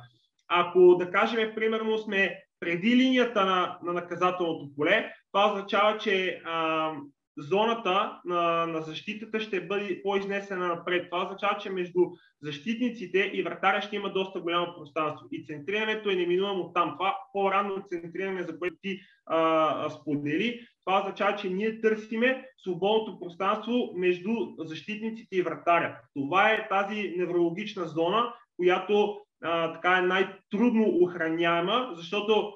Ако, 0.49 0.97
да 0.99 1.11
кажем, 1.11 1.53
примерно 1.55 1.99
сме 1.99 2.39
преди 2.61 2.97
линията 2.97 3.45
на, 3.45 3.79
на 3.83 3.93
наказателното 3.93 4.75
поле, 4.77 5.13
това 5.33 5.53
означава, 5.53 5.99
че 5.99 6.41
а, 6.45 6.93
зоната 7.39 8.21
на, 8.25 8.67
на 8.67 8.83
защитата 8.83 9.41
ще 9.41 9.67
бъде 9.67 10.03
по-изнесена 10.03 10.69
напред. 10.69 11.07
Това 11.11 11.23
означава, 11.23 11.59
че 11.59 11.71
между 11.71 12.01
защитниците 12.43 13.19
и 13.35 13.43
вратаря 13.43 13.83
ще 13.83 13.97
има 13.97 14.13
доста 14.13 14.41
голямо 14.41 14.75
пространство. 14.77 15.29
И 15.33 15.45
центрирането 15.45 16.11
е 16.11 16.15
неминуемо 16.15 16.73
там. 16.73 16.93
Това 16.99 17.17
по-ранно 17.33 17.85
центриране, 17.89 18.43
за 18.43 18.59
което 18.59 18.77
ти 18.83 19.01
а, 19.27 19.91
сподели, 19.91 20.61
това 20.85 21.01
означава, 21.01 21.37
че 21.37 21.51
ние 21.51 21.81
търсиме 21.81 22.45
свободното 22.59 23.21
пространство 23.21 23.93
между 23.97 24.31
защитниците 24.59 25.37
и 25.37 25.43
вратаря. 25.43 25.99
Това 26.15 26.51
е 26.51 26.69
тази 26.69 27.15
неврологична 27.17 27.89
зона, 27.89 28.35
която 28.57 29.21
а, 29.45 29.73
така 29.73 29.99
е 29.99 30.03
най-трудно 30.03 30.99
охраняема, 31.03 31.91
защото 31.95 32.53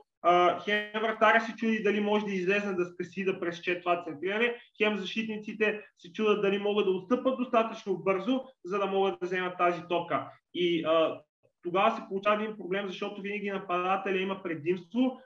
хем 0.64 0.90
вратаря 0.94 1.40
се 1.40 1.56
чуди 1.56 1.82
дали 1.82 2.00
може 2.00 2.24
да 2.24 2.32
излезе 2.32 2.72
да 2.72 2.84
спеси 2.84 3.24
да 3.24 3.40
пресече 3.40 3.80
това 3.80 4.04
центриране, 4.04 4.56
хем 4.76 4.98
защитниците 4.98 5.84
се 5.98 6.12
чудят 6.12 6.42
дали 6.42 6.58
могат 6.58 6.86
да 6.86 6.92
отстъпат 6.92 7.38
достатъчно 7.38 7.98
бързо, 7.98 8.44
за 8.64 8.78
да 8.78 8.86
могат 8.86 9.20
да 9.20 9.26
вземат 9.26 9.58
тази 9.58 9.82
тока. 9.88 10.30
И 10.54 10.84
а, 10.84 11.20
тогава 11.62 11.96
се 11.96 12.02
получава 12.08 12.42
един 12.42 12.56
проблем, 12.56 12.86
защото 12.86 13.22
винаги 13.22 13.50
нападателя 13.50 14.18
има 14.18 14.42
предимство, 14.42 15.20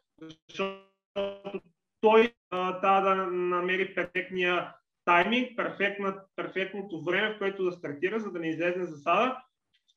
защото 0.48 1.60
той 2.00 2.32
трябва 2.50 3.00
да 3.00 3.14
намери 3.26 3.94
перфектния 3.94 4.74
тайминг, 5.04 5.48
перфектното 6.36 7.04
време, 7.04 7.34
в 7.34 7.38
което 7.38 7.64
да 7.64 7.72
стартира, 7.72 8.20
за 8.20 8.32
да 8.32 8.38
не 8.38 8.48
излезе 8.48 8.84
засада. 8.84 9.36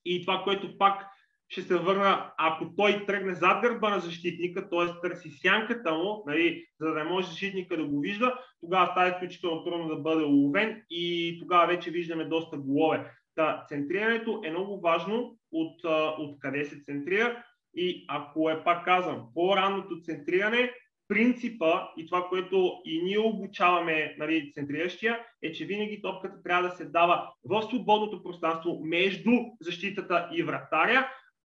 И 0.05 0.25
това, 0.25 0.43
което 0.43 0.77
пак 0.77 1.12
ще 1.53 1.61
се 1.61 1.75
върна, 1.75 2.33
ако 2.37 2.75
той 2.77 3.05
тръгне 3.05 3.33
зад 3.33 3.61
гърба 3.61 3.89
на 3.89 3.99
защитника, 3.99 4.69
т.е. 4.69 5.01
търси 5.01 5.29
сянката 5.29 5.93
му, 5.93 6.23
нали, 6.27 6.65
за 6.79 6.87
да 6.87 6.93
не 6.93 7.03
може 7.03 7.27
защитника 7.27 7.77
да 7.77 7.85
го 7.85 7.99
вижда, 7.99 8.39
тогава 8.61 8.91
става 8.91 9.09
изключително 9.09 9.63
трудно 9.63 9.87
да 9.87 9.95
бъде 9.95 10.23
уловен 10.23 10.81
и 10.89 11.37
тогава 11.39 11.67
вече 11.67 11.91
виждаме 11.91 12.25
доста 12.25 12.57
голове. 12.57 13.11
Та, 13.35 13.65
центрирането 13.67 14.41
е 14.45 14.51
много 14.51 14.81
важно 14.81 15.37
от, 15.51 15.81
от 16.17 16.39
къде 16.39 16.65
се 16.65 16.81
центрира 16.83 17.43
и 17.75 18.05
ако 18.09 18.49
е, 18.49 18.63
пак 18.63 18.85
казвам, 18.85 19.25
по-ранното 19.33 20.01
центриране, 20.01 20.71
принципа 21.07 21.87
и 21.97 22.05
това, 22.05 22.27
което 22.29 22.73
и 22.85 23.01
ние 23.03 23.19
обучаваме 23.19 24.15
нали, 24.17 24.51
центриращия, 24.53 25.19
е, 25.41 25.51
че 25.51 25.65
винаги 25.65 26.01
топката 26.01 26.43
трябва 26.43 26.69
да 26.69 26.75
се 26.75 26.85
дава 26.85 27.29
в 27.43 27.61
свободното 27.61 28.23
пространство 28.23 28.81
между 28.83 29.31
защитата 29.61 30.29
и 30.33 30.43
вратаря. 30.43 31.09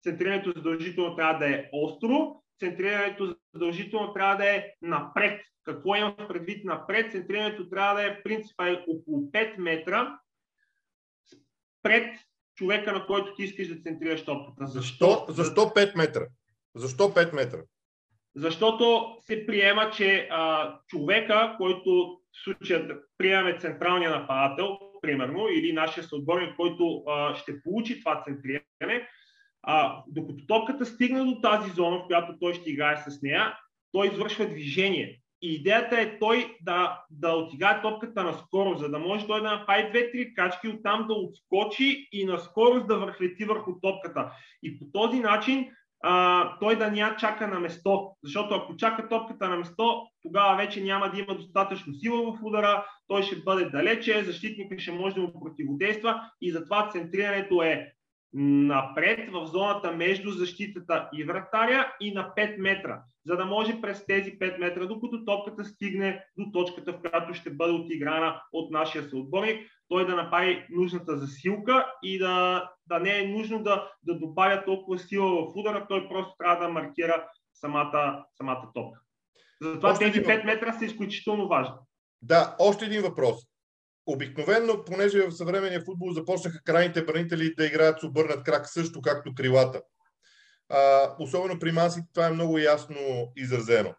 Центрирането 0.06 0.52
задължително 0.56 1.16
трябва 1.16 1.38
да 1.38 1.54
е 1.54 1.68
остро, 1.72 2.42
центрирането 2.58 3.36
задължително 3.54 4.12
трябва 4.12 4.36
да 4.36 4.56
е 4.56 4.64
напред. 4.82 5.40
Какво 5.64 5.94
имам 5.96 6.16
предвид 6.28 6.64
напред? 6.64 7.12
Центрирането 7.12 7.68
трябва 7.68 7.94
да 7.94 8.06
е 8.06 8.22
принципа 8.22 8.68
е 8.68 8.84
около 8.88 9.30
5 9.30 9.58
метра 9.58 10.18
пред 11.82 12.16
човека, 12.54 12.92
на 12.92 13.06
който 13.06 13.34
ти 13.34 13.42
искаш 13.42 13.68
да 13.68 13.82
центрираш 13.82 14.24
топката. 14.24 14.66
Защо, 14.66 15.26
защо 15.28 15.60
5 15.60 15.96
метра? 15.96 16.26
Защо 16.74 17.02
5 17.02 17.34
метра? 17.34 17.58
Защото 18.34 19.16
се 19.20 19.46
приема, 19.46 19.90
че 19.90 20.28
а, 20.30 20.74
човека, 20.86 21.54
който 21.58 22.18
в 22.32 22.44
случая 22.44 22.86
да 22.86 22.94
приемаме 23.18 23.58
централния 23.58 24.10
нападател, 24.10 24.78
примерно, 25.02 25.48
или 25.48 25.72
нашия 25.72 26.04
съотборник, 26.04 26.56
който 26.56 27.02
а, 27.06 27.34
ще 27.34 27.62
получи 27.62 27.98
това 28.00 28.22
центриране, 28.24 29.08
а, 29.66 30.02
докато 30.08 30.46
топката 30.46 30.86
стигне 30.86 31.24
до 31.24 31.40
тази 31.40 31.70
зона, 31.70 31.98
в 31.98 32.06
която 32.06 32.38
той 32.40 32.54
ще 32.54 32.70
играе 32.70 32.96
с 32.96 33.22
нея, 33.22 33.58
той 33.92 34.06
извършва 34.06 34.46
движение. 34.46 35.20
И 35.42 35.54
идеята 35.54 36.00
е 36.00 36.18
той 36.18 36.56
да, 36.60 37.00
да 37.10 37.32
отигае 37.32 37.82
топката 37.82 38.24
на 38.24 38.32
скорост, 38.32 38.80
за 38.80 38.88
да 38.88 38.98
може 38.98 39.26
той 39.26 39.42
да 39.42 39.50
направи 39.50 39.90
две-три 39.90 40.34
качки, 40.34 40.68
оттам 40.68 41.06
да 41.06 41.14
отскочи 41.14 42.08
и 42.12 42.24
на 42.24 42.38
скорост 42.38 42.86
да 42.86 42.98
върхлети 42.98 43.44
върху 43.44 43.80
топката. 43.82 44.30
И 44.62 44.78
по 44.78 44.84
този 44.92 45.20
начин 45.20 45.68
а, 46.04 46.58
той 46.58 46.76
да 46.76 46.90
ня 46.90 47.16
чака 47.18 47.48
на 47.48 47.60
место. 47.60 48.10
Защото 48.22 48.54
ако 48.54 48.76
чака 48.76 49.08
топката 49.08 49.48
на 49.48 49.56
место, 49.56 50.02
тогава 50.22 50.56
вече 50.56 50.80
няма 50.80 51.10
да 51.10 51.18
има 51.18 51.34
достатъчно 51.34 51.94
сила 51.94 52.32
в 52.32 52.38
удара, 52.42 52.86
той 53.08 53.22
ще 53.22 53.36
бъде 53.36 53.64
далече, 53.64 54.24
защитникът 54.24 54.80
ще 54.80 54.92
може 54.92 55.14
да 55.14 55.20
му 55.20 55.40
противодейства 55.40 56.30
и 56.40 56.52
затова 56.52 56.88
центрирането 56.92 57.62
е 57.62 57.92
напред 58.32 59.30
в 59.32 59.46
зоната 59.46 59.92
между 59.92 60.30
защитата 60.30 61.08
и 61.14 61.24
вратаря 61.24 61.92
и 62.00 62.12
на 62.12 62.32
5 62.36 62.58
метра, 62.58 63.02
за 63.26 63.36
да 63.36 63.44
може 63.44 63.80
през 63.80 64.06
тези 64.06 64.38
5 64.38 64.58
метра, 64.58 64.86
докато 64.86 65.24
топката 65.24 65.64
стигне 65.64 66.24
до 66.38 66.50
точката, 66.52 66.92
в 66.92 67.00
която 67.00 67.34
ще 67.34 67.50
бъде 67.50 67.72
отиграна 67.72 68.42
от 68.52 68.70
нашия 68.70 69.04
съотборник, 69.04 69.70
той 69.88 70.06
да 70.06 70.16
направи 70.16 70.66
нужната 70.70 71.18
засилка 71.18 71.86
и 72.02 72.18
да, 72.18 72.68
да 72.86 72.98
не 72.98 73.18
е 73.18 73.28
нужно 73.28 73.62
да, 73.62 73.90
да 74.02 74.18
добавя 74.18 74.64
толкова 74.64 74.98
сила 74.98 75.30
в 75.30 75.56
удара, 75.56 75.86
той 75.88 76.08
просто 76.08 76.34
трябва 76.38 76.66
да 76.66 76.72
маркира 76.72 77.28
самата, 77.54 78.24
самата 78.36 78.70
топка. 78.74 79.00
Затова 79.62 79.90
още 79.90 80.12
тези 80.12 80.24
5 80.24 80.44
метра 80.44 80.72
са 80.72 80.84
изключително 80.84 81.48
важни. 81.48 81.74
Да, 82.22 82.56
още 82.58 82.84
един 82.84 83.02
въпрос. 83.02 83.36
Обикновенно, 84.06 84.84
понеже 84.84 85.26
в 85.26 85.32
съвременния 85.32 85.84
футбол 85.84 86.12
започнаха 86.12 86.62
крайните 86.64 87.04
бранители 87.04 87.54
да 87.54 87.66
играят 87.66 88.00
с 88.00 88.04
обърнат 88.04 88.44
крак 88.44 88.68
също, 88.68 89.00
както 89.00 89.34
крилата. 89.34 89.82
А, 90.68 91.14
особено 91.18 91.58
при 91.58 91.72
маси 91.72 92.00
това 92.14 92.26
е 92.26 92.30
много 92.30 92.58
ясно 92.58 93.32
изразено. 93.36 93.94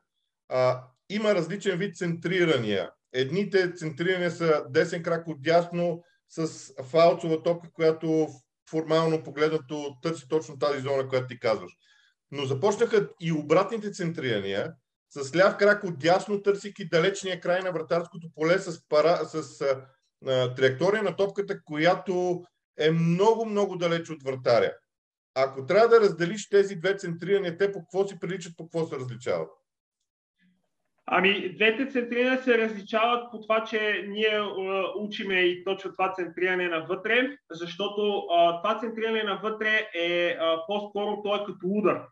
А, 0.50 0.84
има 1.10 1.36
различен 1.36 1.78
вид 1.78 1.98
центрирания. 1.98 2.91
Едните 3.13 3.74
центрирания 3.74 4.32
са 4.32 4.63
десен 4.70 5.04
крак 5.04 5.28
от 5.28 5.41
дясно 5.41 6.04
с 6.30 6.72
фалцова 6.84 7.43
топка, 7.43 7.70
която 7.74 8.28
формално 8.70 9.24
погледнато 9.24 9.98
търси 10.02 10.28
точно 10.30 10.60
тази 10.60 10.82
зона, 10.82 11.08
която 11.08 11.28
ти 11.28 11.39
казваш. 11.39 11.72
Но 12.32 12.46
започнаха 12.46 13.10
и 13.22 13.32
обратните 13.32 13.91
центрирания, 13.91 14.74
с 15.10 15.36
ляв 15.36 15.58
крак 15.58 15.84
от 15.84 16.00
дясно, 16.00 16.41
търсики 16.41 16.89
далечния 16.89 17.39
край 17.39 17.62
на 17.62 17.72
вратарското 17.72 18.28
поле 18.36 18.60
с, 18.60 18.88
пара, 18.89 19.20
с 19.26 19.63
а, 20.25 20.56
траектория 20.56 21.03
на 21.03 21.15
топката, 21.15 21.63
която 21.63 22.43
е 22.80 22.91
много, 22.91 23.45
много 23.45 23.77
далеч 23.77 24.10
от 24.10 24.23
вратаря. 24.23 24.71
Ако 25.36 25.65
трябва 25.65 25.88
да 25.88 26.01
разделиш 26.01 26.49
тези 26.49 26.75
две 26.75 26.97
центрирания, 26.97 27.58
те 27.58 27.71
по 27.71 27.80
какво 27.80 28.08
си 28.08 28.19
приличат, 28.19 28.58
по 28.58 28.63
какво 28.63 28.86
се 28.86 28.95
различават? 28.95 29.49
Ами, 31.06 31.53
двете 31.56 31.88
центрирания 31.88 32.43
се 32.43 32.58
различават 32.58 33.32
по 33.32 33.41
това, 33.41 33.63
че 33.63 34.06
ние 34.08 34.41
учиме 34.99 35.39
и 35.39 35.63
точно 35.63 35.91
това 35.91 36.13
центриране 36.13 36.67
навътре, 36.67 37.38
защото 37.51 38.27
а, 38.32 38.62
това 38.62 38.80
центриране 38.80 39.23
навътре 39.23 39.89
е 39.93 40.38
а, 40.39 40.65
по-скоро 40.67 41.21
то 41.23 41.36
е 41.36 41.45
като 41.45 41.67
удар. 41.67 42.08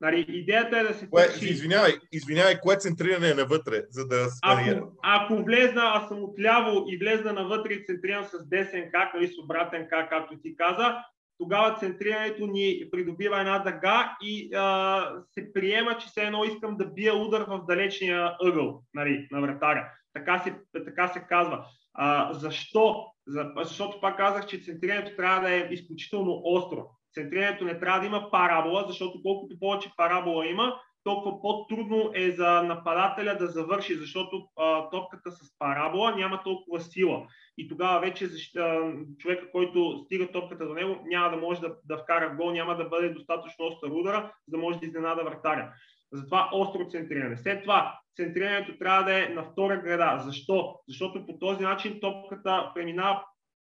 Нали, 0.00 0.26
идеята 0.28 0.78
е 0.78 0.82
да 0.82 0.94
се 0.94 1.10
кое, 1.10 1.26
търси... 1.26 1.48
Извинявай, 1.48 1.92
извинявай, 2.12 2.60
кое 2.60 2.76
центриране 2.76 3.30
е 3.30 3.34
навътре, 3.34 3.82
за 3.90 4.06
да 4.06 4.26
ако, 4.42 4.92
ако 5.02 5.44
влезна, 5.44 5.82
аз 5.84 6.08
съм 6.08 6.24
отляво 6.24 6.84
и 6.88 6.98
влезна 6.98 7.32
навътре 7.32 7.72
и 7.72 7.84
центрирам 7.84 8.24
с 8.24 8.48
десен 8.48 8.90
как, 8.92 9.14
или 9.18 9.28
с 9.28 9.38
обратен 9.44 9.86
как, 9.90 10.10
както 10.10 10.38
ти 10.42 10.56
каза, 10.56 10.96
тогава 11.38 11.76
центрирането 11.78 12.46
ни 12.46 12.88
придобива 12.92 13.40
една 13.40 13.58
дъга 13.58 14.16
и 14.22 14.50
а, 14.54 15.22
се 15.34 15.52
приема, 15.52 15.98
че 15.98 16.06
все 16.06 16.22
едно 16.22 16.44
искам 16.44 16.76
да 16.76 16.86
бия 16.86 17.14
удар 17.14 17.44
в 17.48 17.64
далечния 17.68 18.36
ъгъл 18.42 18.82
нали, 18.94 19.28
на 19.30 19.40
вратаря. 19.40 19.88
Така 20.14 20.38
се, 20.38 20.54
така 20.84 21.08
се 21.08 21.20
казва. 21.28 21.66
А, 21.94 22.32
защо? 22.32 23.06
За, 23.26 23.52
защото 23.56 24.00
пак 24.00 24.16
казах, 24.16 24.46
че 24.46 24.60
центрирането 24.60 25.16
трябва 25.16 25.40
да 25.40 25.54
е 25.54 25.68
изключително 25.70 26.40
остро. 26.44 26.90
Центрирането 27.14 27.64
не 27.64 27.78
трябва 27.80 28.00
да 28.00 28.06
има 28.06 28.30
парабола, 28.30 28.84
защото 28.88 29.22
колкото 29.22 29.58
повече 29.58 29.90
парабола 29.96 30.46
има, 30.46 30.80
толкова 31.04 31.40
по-трудно 31.40 32.10
е 32.14 32.30
за 32.30 32.62
нападателя 32.62 33.36
да 33.38 33.46
завърши, 33.46 33.94
защото 33.94 34.48
а, 34.56 34.90
топката 34.90 35.30
с 35.30 35.58
парабола 35.58 36.16
няма 36.16 36.42
толкова 36.42 36.80
сила. 36.80 37.26
И 37.58 37.68
тогава 37.68 38.00
вече 38.00 38.26
защита, 38.26 38.92
човека, 39.18 39.50
който 39.50 40.02
стига 40.04 40.32
топката 40.32 40.66
до 40.66 40.74
него, 40.74 40.96
няма 41.04 41.30
да 41.30 41.36
може 41.36 41.60
да, 41.60 41.74
да 41.84 41.98
вкара 41.98 42.36
гол, 42.36 42.50
няма 42.50 42.76
да 42.76 42.84
бъде 42.84 43.08
достатъчно 43.08 43.66
остър 43.66 43.90
удара, 43.90 44.32
за 44.48 44.56
да 44.56 44.62
може 44.62 44.78
да 44.78 44.86
изненада 44.86 45.24
вратаря. 45.24 45.72
Затова 46.12 46.48
остро 46.52 46.88
центриране. 46.88 47.36
След 47.36 47.62
това 47.62 47.98
центрирането 48.16 48.78
трябва 48.78 49.04
да 49.04 49.24
е 49.24 49.28
на 49.28 49.42
втора 49.42 49.76
града. 49.76 50.22
Защо? 50.24 50.80
Защото 50.88 51.26
по 51.26 51.38
този 51.38 51.62
начин 51.62 52.00
топката 52.00 52.70
преминава 52.74 53.24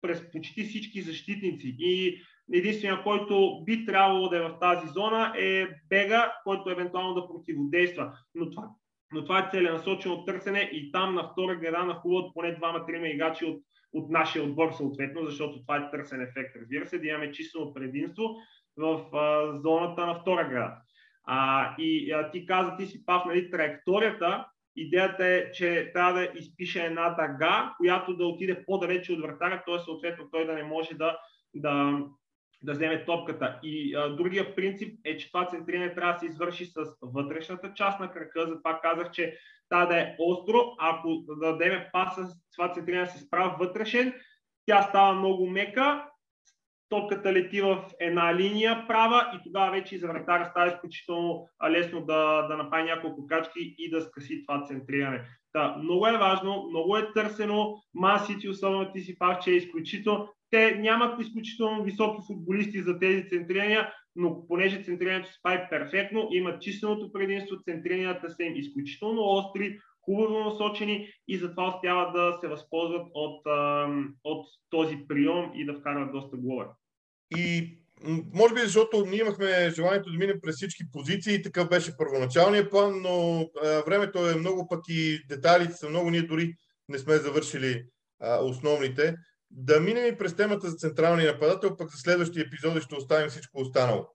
през 0.02 0.32
почти 0.32 0.64
всички 0.64 1.02
защитници 1.02 1.76
и 1.78 2.20
единствения, 2.52 3.02
който 3.02 3.62
би 3.64 3.86
трябвало 3.86 4.28
да 4.28 4.36
е 4.36 4.40
в 4.40 4.58
тази 4.60 4.88
зона 4.88 5.32
е 5.38 5.68
бега, 5.88 6.32
който 6.44 6.70
евентуално 6.70 7.14
да 7.14 7.28
противодейства. 7.28 8.12
Но 8.34 8.50
това, 8.50 8.68
но 9.12 9.24
това 9.24 9.38
е 9.38 9.48
целенасочено 9.50 10.24
търсене 10.24 10.70
и 10.72 10.92
там 10.92 11.14
на 11.14 11.28
втора 11.32 11.56
града 11.56 11.84
нахуват 11.84 12.34
поне 12.34 12.54
двама-трима 12.54 13.08
играчи 13.08 13.44
от, 13.44 13.62
от 13.92 14.10
нашия 14.10 14.44
отбор 14.44 14.72
съответно, 14.72 15.24
защото 15.24 15.60
това 15.60 15.76
е 15.76 15.90
търсен 15.90 16.20
ефект. 16.20 16.56
Разбира 16.60 16.86
се, 16.86 16.98
да 16.98 17.06
имаме 17.06 17.32
числено 17.32 17.74
предимство 17.74 18.36
в 18.76 19.16
а, 19.16 19.58
зоната 19.60 20.06
на 20.06 20.14
втора 20.14 20.48
града. 20.48 20.76
А, 21.24 21.74
и 21.78 22.12
а, 22.12 22.30
ти 22.30 22.46
каза, 22.46 22.76
ти 22.76 22.86
си 22.86 23.06
пав, 23.06 23.24
нали, 23.26 23.50
траекторията, 23.50 24.46
идеята 24.76 25.26
е, 25.26 25.52
че 25.52 25.90
трябва 25.94 26.12
да 26.12 26.28
изпише 26.34 26.84
една 26.84 27.10
дъга, 27.10 27.74
която 27.76 28.16
да 28.16 28.26
отиде 28.26 28.64
по-далече 28.66 29.12
от 29.12 29.20
вратаря, 29.20 29.62
т.е. 29.66 29.78
съответно 29.78 30.30
той 30.30 30.46
да 30.46 30.52
не 30.52 30.62
може 30.62 30.94
да, 30.94 31.18
да, 31.54 31.98
да 32.62 32.72
вземе 32.72 33.04
топката. 33.04 33.58
И 33.62 33.94
а, 33.94 34.08
другия 34.08 34.54
принцип 34.54 35.00
е, 35.04 35.16
че 35.16 35.32
това 35.32 35.48
центриране 35.48 35.94
трябва 35.94 36.12
да 36.12 36.18
се 36.18 36.26
извърши 36.26 36.64
с 36.66 36.76
вътрешната 37.02 37.72
част 37.74 38.00
на 38.00 38.10
крака, 38.10 38.46
затова 38.46 38.80
казах, 38.80 39.10
че 39.10 39.38
трябва 39.68 39.86
да 39.86 40.00
е 40.00 40.16
остро, 40.18 40.58
ако 40.78 41.24
да 41.28 41.36
дадем 41.36 41.82
паса, 41.92 42.28
това 42.56 42.72
центриране 42.72 43.06
се 43.06 43.18
справа 43.18 43.56
вътрешен, 43.58 44.14
тя 44.66 44.82
става 44.82 45.14
много 45.14 45.46
мека 45.46 46.10
топката 46.90 47.32
лети 47.32 47.60
в 47.60 47.84
една 48.00 48.34
линия 48.34 48.84
права 48.88 49.30
и 49.34 49.44
тогава 49.44 49.70
вече 49.70 49.94
и 49.94 49.98
за 49.98 50.08
вратаря 50.08 50.46
става 50.50 50.68
изключително 50.68 51.48
лесно 51.70 52.04
да, 52.04 52.42
да 52.42 52.56
направи 52.56 52.84
няколко 52.84 53.26
качки 53.26 53.74
и 53.78 53.90
да 53.90 54.00
скъси 54.00 54.44
това 54.46 54.64
центриране. 54.64 55.24
Да, 55.54 55.76
много 55.82 56.06
е 56.06 56.18
важно, 56.18 56.66
много 56.70 56.96
е 56.96 57.12
търсено. 57.12 57.82
Ман 57.94 58.20
особено 58.50 58.92
ти 58.92 59.00
си 59.00 59.18
пак, 59.18 59.42
че 59.42 59.50
е 59.50 59.54
изключително. 59.54 60.28
Те 60.50 60.74
нямат 60.74 61.20
изключително 61.20 61.84
високи 61.84 62.22
футболисти 62.26 62.82
за 62.82 62.98
тези 62.98 63.28
центрирания, 63.28 63.92
но 64.16 64.46
понеже 64.46 64.82
центрирането 64.82 65.32
се 65.32 65.38
прави 65.42 65.62
перфектно, 65.70 66.28
имат 66.32 66.62
численото 66.62 67.12
предимство, 67.12 67.62
центриранията 67.64 68.30
са 68.30 68.42
им 68.42 68.56
изключително 68.56 69.22
остри, 69.22 69.78
хубаво 70.04 70.38
насочени 70.38 71.08
и 71.28 71.38
затова 71.38 71.68
успяват 71.68 72.12
да 72.12 72.38
се 72.40 72.48
възползват 72.48 73.06
от, 73.14 73.42
от 74.24 74.46
този 74.70 74.96
прием 75.08 75.50
и 75.54 75.64
да 75.64 75.74
вкарват 75.74 76.12
доста 76.12 76.36
голове. 76.36 76.66
И 77.36 77.76
може 78.34 78.54
би 78.54 78.60
защото 78.60 79.06
ние 79.06 79.20
имахме 79.20 79.70
желанието 79.70 80.10
да 80.10 80.18
минем 80.18 80.40
през 80.42 80.56
всички 80.56 80.84
позиции, 80.92 81.42
такъв 81.42 81.68
беше 81.68 81.96
първоначалният 81.96 82.70
план, 82.70 83.02
но 83.02 83.40
а, 83.64 83.82
времето 83.86 84.30
е 84.30 84.34
много 84.34 84.68
пък 84.68 84.80
и 84.88 85.20
детайлите 85.28 85.72
са 85.72 85.88
много, 85.88 86.10
ние 86.10 86.22
дори 86.22 86.54
не 86.88 86.98
сме 86.98 87.16
завършили 87.16 87.84
а, 88.20 88.44
основните. 88.44 89.16
Да 89.50 89.80
минем 89.80 90.06
и 90.06 90.18
през 90.18 90.36
темата 90.36 90.70
за 90.70 90.76
централния 90.76 91.32
нападател, 91.32 91.76
пък 91.76 91.90
за 91.90 91.98
следващия 91.98 92.42
епизод 92.42 92.82
ще 92.82 92.94
оставим 92.94 93.30
всичко 93.30 93.60
останало. 93.60 94.06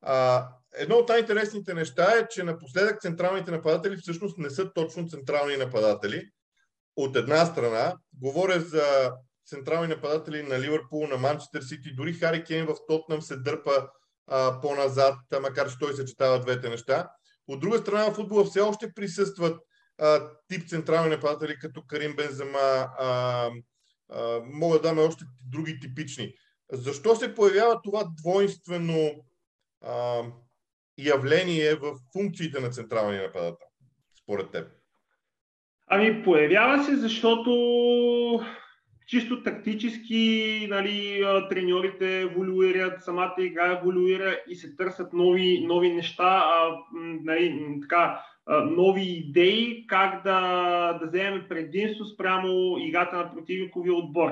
А, 0.00 0.48
едно 0.74 0.96
от 0.96 1.08
най-интересните 1.08 1.74
неща 1.74 2.12
е, 2.18 2.28
че 2.28 2.42
напоследък 2.42 3.00
централните 3.00 3.50
нападатели 3.50 3.96
всъщност 3.96 4.38
не 4.38 4.50
са 4.50 4.72
точно 4.72 5.08
централни 5.08 5.56
нападатели. 5.56 6.28
От 6.96 7.16
една 7.16 7.46
страна, 7.46 7.96
говоря 8.20 8.60
за 8.60 9.12
централни 9.46 9.88
нападатели 9.88 10.42
на 10.42 10.60
Ливърпул, 10.60 11.06
на 11.06 11.16
Манчестър 11.16 11.62
Сити, 11.62 11.94
дори 11.94 12.12
Хари 12.12 12.44
Кейн 12.44 12.66
в 12.66 12.74
Тотнам 12.88 13.22
се 13.22 13.36
дърпа 13.36 13.88
а, 14.26 14.60
по-назад, 14.60 15.14
макар 15.42 15.70
че 15.70 15.78
той 15.78 15.94
съчетава 15.94 16.40
двете 16.40 16.68
неща. 16.68 17.10
От 17.48 17.60
друга 17.60 17.78
страна, 17.78 18.10
в 18.10 18.14
футбола 18.14 18.44
все 18.44 18.60
още 18.60 18.92
присъстват 18.94 19.60
а, 19.98 20.28
тип 20.48 20.68
централни 20.68 21.10
нападатели, 21.10 21.58
като 21.58 21.82
Карим 21.86 22.16
Бензема, 22.16 22.58
а, 22.58 22.88
а, 22.98 23.50
мога 24.44 24.76
да 24.76 24.82
даме 24.82 25.02
още 25.02 25.24
други 25.50 25.80
типични. 25.80 26.34
Защо 26.72 27.16
се 27.16 27.34
появява 27.34 27.80
това 27.82 28.04
двойствено 28.22 29.10
а, 29.84 30.22
явление 30.98 31.74
в 31.74 31.94
функциите 32.12 32.60
на 32.60 32.70
централния 32.70 33.22
нападател, 33.22 33.66
според 34.22 34.50
теб? 34.50 34.68
Ами, 35.86 36.22
появява 36.24 36.84
се, 36.84 36.96
защото 36.96 37.50
чисто 39.06 39.42
тактически 39.42 40.66
нали, 40.70 41.24
треньорите 41.50 42.20
еволюират, 42.20 43.04
самата 43.04 43.34
игра 43.38 43.72
еволюира 43.72 44.40
и 44.48 44.56
се 44.56 44.76
търсят 44.76 45.12
нови, 45.12 45.66
нови 45.66 45.92
неща, 45.92 46.44
а, 46.46 46.76
нали, 47.24 47.78
така, 47.82 48.24
нови 48.48 49.02
идеи 49.02 49.86
как 49.86 50.22
да, 50.24 50.98
да 51.00 51.06
вземем 51.06 51.44
предимство 51.48 52.04
спрямо 52.04 52.78
играта 52.78 53.16
на 53.16 53.34
противниковия 53.34 53.94
отбор. 53.94 54.30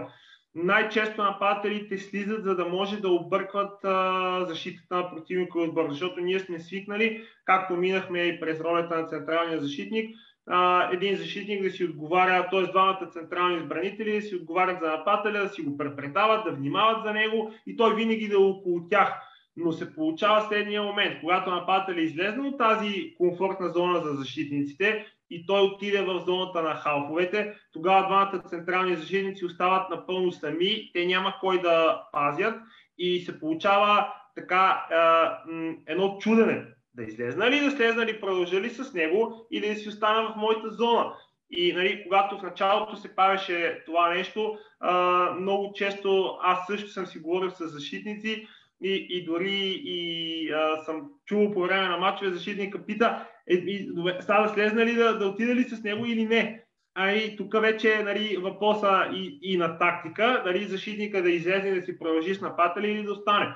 Най-често 0.54 1.22
нападателите 1.22 1.98
слизат, 1.98 2.44
за 2.44 2.56
да 2.56 2.64
може 2.64 3.00
да 3.00 3.08
объркват 3.08 3.84
а, 3.84 4.44
защитата 4.48 4.96
на 4.96 5.10
противниковия 5.10 5.68
отбор, 5.68 5.86
защото 5.90 6.20
ние 6.20 6.40
сме 6.40 6.60
свикнали, 6.60 7.22
както 7.44 7.76
минахме 7.76 8.22
и 8.22 8.40
през 8.40 8.60
ролята 8.60 8.96
на 8.96 9.06
централния 9.06 9.60
защитник, 9.60 10.16
а, 10.46 10.90
един 10.92 11.16
защитник 11.16 11.62
да 11.62 11.70
си 11.70 11.84
отговаря, 11.84 12.48
т.е. 12.50 12.62
двамата 12.62 13.08
централни 13.10 13.56
избранители 13.56 14.12
да 14.12 14.22
си 14.22 14.36
отговарят 14.36 14.80
за 14.80 14.86
нападателя, 14.86 15.42
да 15.42 15.48
си 15.48 15.62
го 15.62 15.76
препредават, 15.76 16.44
да 16.44 16.52
внимават 16.52 17.04
за 17.04 17.12
него 17.12 17.52
и 17.66 17.76
той 17.76 17.94
винаги 17.94 18.28
да 18.28 18.34
е 18.34 18.38
около 18.38 18.88
тях. 18.88 19.29
Но 19.56 19.72
се 19.72 19.94
получава 19.94 20.48
следния 20.48 20.82
момент, 20.82 21.20
когато 21.20 21.50
нападателя 21.50 22.00
е 22.00 22.04
излезе 22.04 22.40
от 22.40 22.58
тази 22.58 23.14
комфортна 23.16 23.68
зона 23.68 24.00
за 24.00 24.14
защитниците 24.14 25.06
и 25.30 25.46
той 25.46 25.60
отиде 25.60 26.02
в 26.02 26.22
зоната 26.26 26.62
на 26.62 26.74
халфовете, 26.74 27.54
тогава 27.72 28.06
двамата 28.06 28.48
централни 28.48 28.96
защитници 28.96 29.44
остават 29.44 29.90
напълно 29.90 30.32
сами, 30.32 30.90
те 30.92 31.06
няма 31.06 31.34
кой 31.40 31.62
да 31.62 32.02
пазят 32.12 32.54
и 32.98 33.20
се 33.20 33.40
получава 33.40 34.12
така 34.34 34.86
едно 35.86 36.18
чудене 36.20 36.64
да 36.94 37.02
излезна 37.02 37.50
ли, 37.50 37.60
да 37.60 37.70
слезна 37.70 38.06
ли, 38.06 38.20
продължа 38.20 38.60
ли 38.60 38.70
с 38.70 38.94
него 38.94 39.46
или 39.52 39.68
да 39.68 39.76
си 39.76 39.88
остана 39.88 40.32
в 40.32 40.36
моята 40.36 40.70
зона. 40.70 41.12
И 41.50 41.72
нали, 41.72 42.02
когато 42.02 42.38
в 42.38 42.42
началото 42.42 42.96
се 42.96 43.16
правеше 43.16 43.82
това 43.86 44.14
нещо, 44.14 44.58
много 45.40 45.72
често 45.74 46.38
аз 46.42 46.66
също 46.66 46.88
съм 46.88 47.06
си 47.06 47.18
говорил 47.18 47.50
с 47.50 47.68
защитници 47.68 48.46
и, 48.82 49.06
и 49.10 49.24
дори 49.24 49.80
и 49.84 50.52
а, 50.52 50.76
съм 50.76 51.10
чувал 51.26 51.52
по 51.52 51.60
време 51.60 51.88
на 51.88 51.96
матчове 51.96 52.30
защитника 52.30 52.86
пита, 52.86 53.26
е, 53.50 53.86
става 54.20 54.46
да 54.46 54.54
слезна 54.54 54.86
ли, 54.86 54.94
да, 54.94 55.18
да 55.18 55.26
отида 55.26 55.54
ли 55.54 55.64
с 55.64 55.82
него 55.82 56.06
или 56.06 56.26
не. 56.26 56.64
А 56.94 57.12
и 57.12 57.36
тук 57.36 57.60
вече 57.60 57.94
е 57.94 58.02
нали, 58.02 58.36
въпроса 58.36 59.10
и, 59.12 59.38
и 59.42 59.56
на 59.56 59.78
тактика, 59.78 60.42
дали 60.44 60.64
защитника 60.64 61.22
да 61.22 61.30
излезе 61.30 61.74
да 61.74 61.82
си 61.82 61.98
продължи 61.98 62.34
с 62.34 62.40
нападателя 62.40 62.88
или 62.88 63.02
да 63.02 63.12
остане 63.12 63.54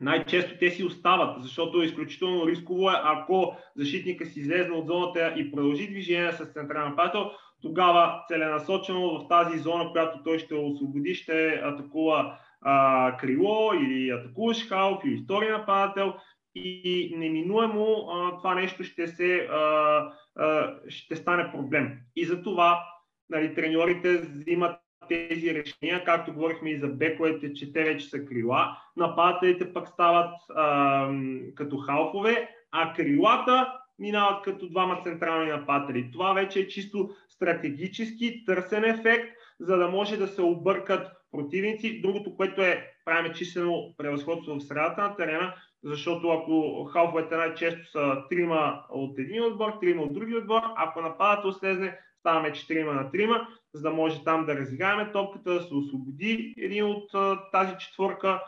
най-често 0.00 0.58
те 0.58 0.70
си 0.70 0.84
остават, 0.84 1.42
защото 1.42 1.82
е 1.82 1.84
изключително 1.84 2.46
рисково 2.46 2.90
е, 2.90 2.94
ако 3.04 3.56
защитника 3.76 4.26
си 4.26 4.40
излезе 4.40 4.70
от 4.70 4.86
зоната 4.86 5.34
и 5.36 5.50
продължи 5.50 5.88
движение 5.88 6.32
с 6.32 6.44
централен 6.44 6.88
нападател, 6.88 7.30
тогава 7.62 8.24
целенасочено 8.28 9.18
в 9.18 9.28
тази 9.28 9.58
зона, 9.58 9.92
която 9.92 10.22
той 10.24 10.38
ще 10.38 10.54
освободи, 10.54 11.14
ще 11.14 11.60
атакува 11.64 12.38
а, 12.64 13.16
крило 13.16 13.72
или 13.74 14.10
атакуваш 14.10 14.68
халф 14.68 15.02
или 15.04 15.22
втори 15.24 15.48
нападател 15.48 16.14
и 16.54 17.14
неминуемо 17.16 18.08
а, 18.10 18.38
това 18.38 18.54
нещо 18.54 18.84
ще, 18.84 19.08
се, 19.08 19.48
а, 19.50 20.08
а, 20.36 20.74
ще 20.88 21.16
стане 21.16 21.52
проблем. 21.52 21.98
И 22.16 22.24
за 22.26 22.42
това 22.42 22.84
нали, 23.30 23.54
треньорите 23.54 24.18
взимат 24.18 24.76
тези 25.08 25.54
решения, 25.54 26.04
както 26.04 26.32
говорихме 26.32 26.70
и 26.70 26.78
за 26.78 26.88
бековете, 26.88 27.54
че 27.54 27.72
те 27.72 27.84
вече 27.84 28.08
са 28.08 28.24
крила, 28.24 28.78
нападателите 28.96 29.72
пък 29.72 29.88
стават 29.88 30.34
а, 30.54 31.08
като 31.54 31.76
халфове, 31.76 32.48
а 32.72 32.92
крилата 32.92 33.72
минават 33.98 34.42
като 34.42 34.68
двама 34.68 35.00
централни 35.02 35.50
нападатели. 35.50 36.10
Това 36.12 36.32
вече 36.32 36.60
е 36.60 36.68
чисто 36.68 37.10
стратегически 37.28 38.44
търсен 38.44 38.84
ефект, 38.84 39.36
за 39.60 39.76
да 39.76 39.88
може 39.88 40.16
да 40.16 40.28
се 40.28 40.42
объркат 40.42 41.08
противници. 41.32 42.00
Другото, 42.00 42.36
което 42.36 42.62
е, 42.62 42.92
правим 43.04 43.32
числено 43.32 43.94
превъзходство 43.96 44.54
в 44.54 44.60
средата 44.60 45.02
на 45.02 45.16
терена, 45.16 45.54
защото 45.82 46.28
ако 46.28 46.84
халфовете 46.84 47.36
най-често 47.36 47.90
са 47.90 48.22
трима 48.30 48.84
от 48.90 49.18
един 49.18 49.44
отбор, 49.44 49.72
трима 49.80 50.02
от 50.02 50.14
други 50.14 50.36
отбор, 50.36 50.62
ако 50.76 51.00
нападател 51.00 51.52
слезне, 51.52 51.98
ставаме 52.20 52.50
4 52.50 52.92
на 52.92 53.10
3, 53.10 53.46
за 53.74 53.82
да 53.82 53.90
може 53.90 54.24
там 54.24 54.46
да 54.46 54.56
разиграем 54.56 55.12
топката, 55.12 55.54
да 55.54 55.62
се 55.62 55.74
освободи 55.74 56.54
един 56.58 56.84
от 56.84 57.10
тази 57.52 57.74
четворка, 57.78 58.42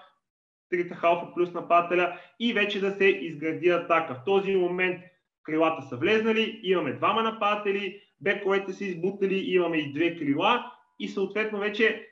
трите 0.70 0.94
халфа 0.94 1.34
плюс 1.34 1.52
нападателя 1.52 2.18
и 2.40 2.52
вече 2.52 2.80
да 2.80 2.90
се 2.90 3.04
изгради 3.04 3.68
атака. 3.68 4.14
В 4.14 4.24
този 4.24 4.56
момент 4.56 5.00
крилата 5.42 5.82
са 5.82 5.96
влезнали, 5.96 6.60
имаме 6.62 6.92
двама 6.92 7.22
нападатели, 7.22 8.00
бековете 8.20 8.72
са 8.72 8.84
избутали, 8.84 9.34
имаме 9.34 9.76
и 9.76 9.92
две 9.92 10.16
крила 10.16 10.72
и 10.98 11.08
съответно 11.08 11.58
вече 11.58 12.06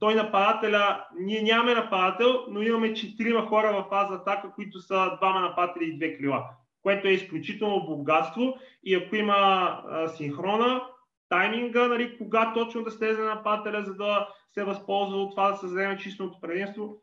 той 0.00 0.14
нападателя, 0.14 1.04
ние 1.18 1.42
нямаме 1.42 1.74
нападател, 1.74 2.44
но 2.48 2.62
имаме 2.62 2.94
четирима 2.94 3.46
хора 3.46 3.72
в 3.72 3.88
фаза 3.88 4.14
атака, 4.14 4.52
които 4.54 4.80
са 4.80 5.16
двама 5.16 5.40
нападатели 5.40 5.84
и 5.84 5.96
две 5.96 6.16
крила, 6.16 6.44
което 6.82 7.08
е 7.08 7.12
изключително 7.12 7.86
богатство 7.86 8.54
и 8.84 8.94
ако 8.94 9.16
има 9.16 9.82
синхрона, 10.16 10.82
тайминга, 11.28 11.88
нали, 11.88 12.18
кога 12.18 12.52
точно 12.54 12.82
да 12.82 12.90
слезе 12.90 13.22
нападателя, 13.22 13.82
за 13.82 13.94
да 13.94 14.28
се 14.54 14.64
възползва 14.64 15.22
от 15.22 15.30
това 15.30 15.50
да 15.50 15.56
създадем 15.56 15.98
чистото 15.98 16.40
предимство, 16.40 17.02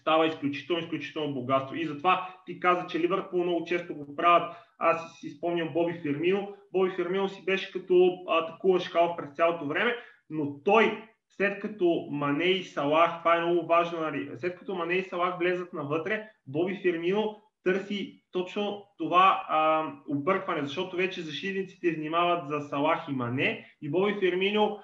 става 0.00 0.26
изключително, 0.26 0.82
изключително 0.82 1.34
богатство. 1.34 1.76
И 1.76 1.86
затова 1.86 2.28
ти 2.46 2.60
каза, 2.60 2.86
че 2.86 3.00
Ливърпул 3.00 3.44
много 3.44 3.64
често 3.64 3.94
го 3.94 4.16
правят. 4.16 4.56
Аз 4.78 5.20
си 5.20 5.30
спомням 5.30 5.68
Боби 5.72 6.00
Фермино. 6.02 6.54
Боби 6.72 6.90
Фермино 6.90 7.28
си 7.28 7.44
беше 7.44 7.72
като 7.72 8.18
атакуваш 8.28 8.88
халф 8.88 9.16
през 9.16 9.34
цялото 9.34 9.66
време, 9.66 9.96
но 10.32 10.62
той 10.64 11.08
след 11.28 11.60
като 11.60 12.08
Мане 12.10 12.44
и 12.44 12.64
Салах, 12.64 13.18
това 13.18 13.36
е 13.36 13.40
много 13.40 13.66
важно, 13.66 14.00
нали, 14.00 14.30
след 14.36 14.58
като 14.58 14.74
Мане 14.74 14.94
и 14.94 15.04
Салах 15.04 15.38
влезат 15.38 15.72
навътре, 15.72 16.28
Боби 16.46 16.80
Фермино 16.82 17.42
търси 17.64 18.22
точно 18.30 18.84
това 18.98 19.44
а, 19.48 19.86
объркване, 20.08 20.66
защото 20.66 20.96
вече 20.96 21.22
защитниците 21.22 21.90
внимават 21.90 22.48
за 22.48 22.60
Салах 22.60 23.04
и 23.08 23.12
Мане 23.12 23.66
и 23.82 23.90
Боби 23.90 24.16
Фермино 24.20 24.78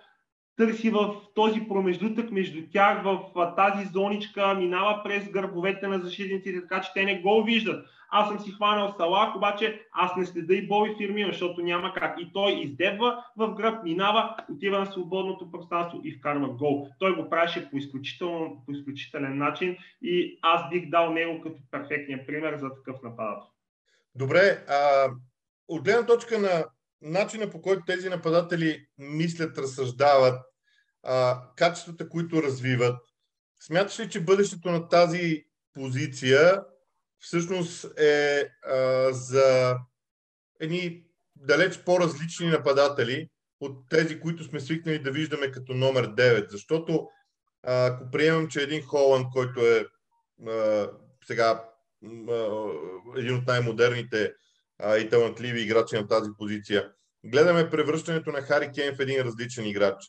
търси 0.59 0.91
в 0.91 1.15
този 1.35 1.61
промеждутък 1.69 2.31
между 2.31 2.63
тях, 2.73 3.03
в 3.03 3.21
тази 3.57 3.87
зоничка, 3.87 4.55
минава 4.55 5.01
през 5.05 5.31
гърбовете 5.31 5.87
на 5.87 5.99
защитниците, 5.99 6.61
така 6.61 6.81
че 6.81 6.93
те 6.95 7.05
не 7.05 7.21
го 7.21 7.43
виждат. 7.43 7.87
Аз 8.11 8.29
съм 8.29 8.41
си 8.41 8.51
хванал 8.51 8.95
Салах, 8.97 9.37
обаче 9.37 9.87
аз 9.93 10.17
не 10.17 10.27
следа 10.27 10.55
и 10.55 10.69
Боби 10.69 10.95
Фирмино, 10.99 11.29
защото 11.29 11.63
няма 11.63 11.93
как. 11.95 12.21
И 12.21 12.33
той 12.33 12.53
издебва 12.53 13.25
в 13.37 13.55
гръб, 13.55 13.85
минава, 13.85 14.37
отива 14.53 14.79
на 14.79 14.87
свободното 14.87 15.51
пространство 15.51 16.01
и 16.05 16.13
вкарва 16.13 16.49
гол. 16.49 16.89
Той 16.99 17.17
го 17.17 17.31
правеше 17.31 17.71
по, 17.71 17.77
изключително, 17.77 18.63
по 18.67 18.73
изключителен 18.73 19.39
начин 19.39 19.77
и 20.03 20.39
аз 20.43 20.71
бих 20.71 20.91
дал 20.91 21.13
него 21.13 21.41
като 21.41 21.57
перфектния 21.71 22.27
пример 22.27 22.57
за 22.57 22.75
такъв 22.75 23.03
нападател. 23.03 23.49
Добре, 24.15 24.65
а, 24.69 25.09
от 25.69 25.85
гледна 25.85 26.07
точка 26.07 26.39
на 26.39 26.65
начина 27.03 27.51
по 27.51 27.63
който 27.63 27.83
тези 27.87 28.09
нападатели 28.09 28.87
мислят, 28.99 29.59
разсъждават, 29.59 30.41
а, 31.03 31.43
качествата, 31.57 32.09
които 32.09 32.43
развиват. 32.43 32.99
Смяташ 33.61 34.01
ли, 34.01 34.11
че 34.11 34.25
бъдещето 34.25 34.71
на 34.71 34.89
тази 34.89 35.45
позиция 35.75 36.63
всъщност 37.19 37.99
е 37.99 38.49
а, 38.67 39.09
за 39.13 39.77
едни 40.61 41.05
далеч 41.37 41.79
по-различни 41.85 42.49
нападатели 42.49 43.29
от 43.61 43.89
тези, 43.91 44.21
които 44.21 44.45
сме 44.45 44.61
свикнали 44.61 44.99
да 44.99 45.11
виждаме 45.11 45.51
като 45.51 45.75
номер 45.75 46.15
9? 46.15 46.51
Защото 46.51 47.09
а, 47.63 47.87
ако 47.87 48.11
приемам, 48.11 48.49
че 48.49 48.63
един 48.63 48.83
Холанд, 48.83 49.27
който 49.33 49.61
е 49.61 49.87
а, 50.49 50.91
сега 51.27 51.65
а, 52.29 52.69
един 53.17 53.37
от 53.37 53.47
най-модерните 53.47 54.33
а, 54.79 54.97
и 54.97 55.09
талантливи 55.09 55.61
играчи 55.61 55.97
на 55.97 56.09
тази 56.09 56.31
позиция, 56.39 56.93
гледаме 57.25 57.71
превръщането 57.71 58.33
на 58.33 58.43
Хари 58.43 58.71
Кейн 58.75 58.97
в 58.97 59.01
един 59.01 59.21
различен 59.21 59.67
играч. 59.67 60.05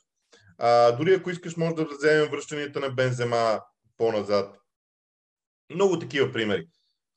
А, 0.57 0.91
дори 0.91 1.13
ако 1.13 1.29
искаш, 1.29 1.57
може 1.57 1.75
да 1.75 1.85
вземем 1.85 2.29
връщанията 2.29 2.79
на 2.79 2.89
Бензема 2.89 3.61
по-назад. 3.97 4.57
Много 5.73 5.99
такива 5.99 6.31
примери. 6.31 6.67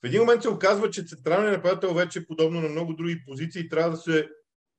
В 0.02 0.06
един 0.06 0.20
момент 0.20 0.42
се 0.42 0.48
оказва, 0.48 0.90
че 0.90 1.04
централният 1.04 1.56
нападател 1.56 1.94
вече 1.94 2.18
е 2.18 2.26
подобно 2.26 2.60
на 2.60 2.68
много 2.68 2.92
други 2.92 3.24
позиции 3.26 3.68
трябва 3.68 3.90
да 3.90 3.96
се 3.96 4.28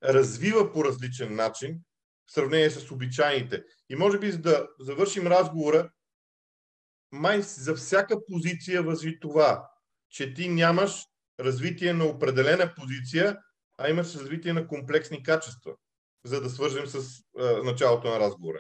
развива 0.04 0.74
по 0.74 0.86
различен 0.86 1.36
начин 1.36 1.80
в 2.28 2.34
сравнение 2.34 2.70
с 2.70 2.92
обичайните. 2.92 3.64
И 3.90 3.96
може 3.96 4.20
би, 4.20 4.32
за 4.32 4.38
да 4.38 4.68
завършим 4.80 5.28
разговора, 5.28 5.90
май 7.12 7.42
за 7.42 7.76
всяка 7.76 8.18
позиция 8.32 8.84
възви 8.84 9.20
това, 9.20 9.70
че 10.10 10.34
ти 10.34 10.50
нямаш 10.50 11.06
развитие 11.40 11.94
на 11.94 12.06
определена 12.06 12.74
позиция, 12.76 13.38
а 13.78 13.90
имаш 13.90 14.16
развитие 14.16 14.54
на 14.54 14.68
комплексни 14.68 15.24
качества 15.24 15.74
за 16.26 16.42
да 16.42 16.50
свържем 16.50 16.86
с 16.86 17.24
а, 17.40 17.64
началото 17.64 18.10
на 18.10 18.20
разговора. 18.20 18.60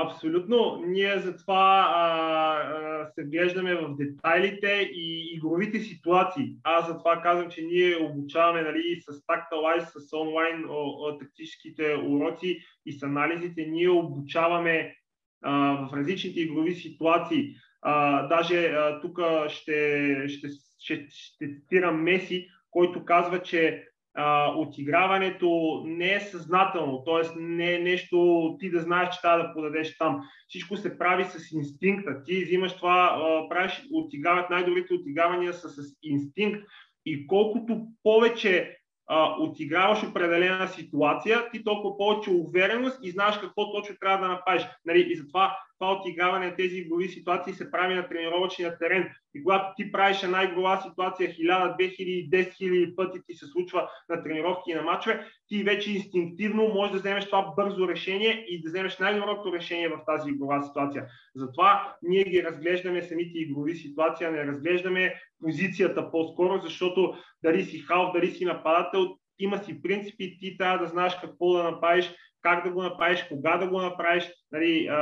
Абсолютно. 0.00 0.82
Ние 0.86 1.20
затова 1.20 1.92
а, 1.94 2.02
а, 2.02 3.10
се 3.10 3.24
вглеждаме 3.24 3.74
в 3.74 3.96
детайлите 3.96 4.90
и 4.92 5.36
игровите 5.36 5.80
ситуации. 5.80 6.56
Аз 6.62 6.86
затова 6.86 7.22
казвам, 7.22 7.50
че 7.50 7.62
ние 7.62 7.96
обучаваме 7.96 8.62
нали, 8.62 9.00
с 9.00 9.12
Tactilize, 9.12 9.98
с 9.98 10.12
онлайн 10.12 10.64
о, 10.64 10.70
о, 10.70 11.18
тактическите 11.18 11.94
уроци 12.06 12.60
и 12.86 12.92
с 12.92 13.02
анализите. 13.02 13.66
Ние 13.66 13.88
обучаваме 13.88 14.96
а, 15.42 15.86
в 15.86 15.96
различните 15.96 16.40
игрови 16.40 16.74
ситуации. 16.74 17.54
А, 17.82 18.22
даже 18.26 18.74
тук 19.02 19.18
ще, 19.48 20.28
ще, 20.28 20.48
ще, 20.78 21.06
ще 21.10 21.54
цитирам 21.54 22.02
Меси, 22.02 22.48
който 22.70 23.04
казва, 23.04 23.42
че 23.42 23.84
а, 24.14 24.52
отиграването 24.56 25.82
не 25.86 26.14
е 26.14 26.20
съзнателно, 26.20 27.04
т.е. 27.04 27.40
не 27.40 27.74
е 27.74 27.78
нещо 27.78 28.56
ти 28.60 28.70
да 28.70 28.80
знаеш, 28.80 29.14
че 29.14 29.20
трябва 29.20 29.42
да 29.42 29.54
подадеш 29.54 29.98
там. 29.98 30.20
Всичко 30.48 30.76
се 30.76 30.98
прави 30.98 31.24
с 31.24 31.52
инстинкта. 31.52 32.22
Ти 32.24 32.44
взимаш 32.44 32.76
това, 32.76 33.18
а, 33.18 33.48
правиш, 33.48 33.82
отиграват 33.92 34.50
най-добрите 34.50 34.94
отигравания 34.94 35.52
са 35.52 35.68
с 35.68 35.82
инстинкт 36.02 36.62
и 37.06 37.26
колкото 37.26 37.86
повече 38.02 38.76
а, 39.08 39.34
отиграваш 39.38 40.04
определена 40.04 40.68
ситуация, 40.68 41.50
ти 41.50 41.64
толкова 41.64 41.96
повече 41.96 42.30
увереност 42.30 42.98
и 43.02 43.10
знаеш 43.10 43.38
какво 43.38 43.72
точно 43.72 43.96
трябва 44.00 44.26
да 44.26 44.32
направиш. 44.32 44.66
Нали? 44.84 45.06
И 45.10 45.16
затова 45.16 45.56
това 45.78 45.92
отиграване 45.92 46.46
на 46.46 46.56
тези 46.56 46.76
игрови 46.76 47.08
ситуации 47.08 47.52
се 47.52 47.70
прави 47.70 47.94
на 47.94 48.08
тренировъчния 48.08 48.78
терен. 48.78 49.10
И 49.34 49.42
когато 49.42 49.74
ти 49.76 49.92
правиш 49.92 50.22
една 50.22 50.44
игрова 50.44 50.80
ситуация 50.80 51.30
1000, 51.30 51.76
2000, 51.76 52.30
10 52.30 52.52
000 52.52 52.94
пъти 52.94 53.18
ти 53.26 53.34
се 53.34 53.46
случва 53.46 53.88
на 54.08 54.22
тренировки 54.22 54.70
и 54.70 54.74
на 54.74 54.82
матчове, 54.82 55.26
ти 55.48 55.64
вече 55.64 55.92
инстинктивно 55.92 56.68
можеш 56.68 56.92
да 56.92 56.98
вземеш 56.98 57.26
това 57.26 57.52
бързо 57.56 57.88
решение 57.88 58.44
и 58.48 58.62
да 58.62 58.68
вземеш 58.68 58.98
най-доброто 58.98 59.52
решение 59.52 59.88
в 59.88 60.00
тази 60.06 60.30
игрова 60.30 60.62
ситуация. 60.62 61.06
Затова 61.34 61.94
ние 62.02 62.24
ги 62.24 62.42
разглеждаме 62.42 63.02
самите 63.02 63.38
игрови 63.38 63.76
ситуации, 63.76 64.26
не 64.26 64.46
разглеждаме 64.46 65.14
позицията 65.42 66.10
по-скоро, 66.10 66.60
защото 66.62 67.14
дали 67.42 67.64
си 67.64 67.78
халф, 67.78 68.12
дали 68.12 68.30
си 68.30 68.44
нападател, 68.44 69.16
има 69.38 69.58
си 69.58 69.82
принципи, 69.82 70.38
ти 70.40 70.58
трябва 70.58 70.78
да 70.78 70.90
знаеш 70.90 71.16
какво 71.20 71.52
да 71.52 71.62
направиш, 71.62 72.14
как 72.42 72.64
да 72.64 72.70
го 72.70 72.82
направиш, 72.82 73.24
кога 73.28 73.56
да 73.56 73.68
го 73.68 73.80
направиш. 73.80 74.30
Нали, 74.52 74.86
а, 74.86 74.96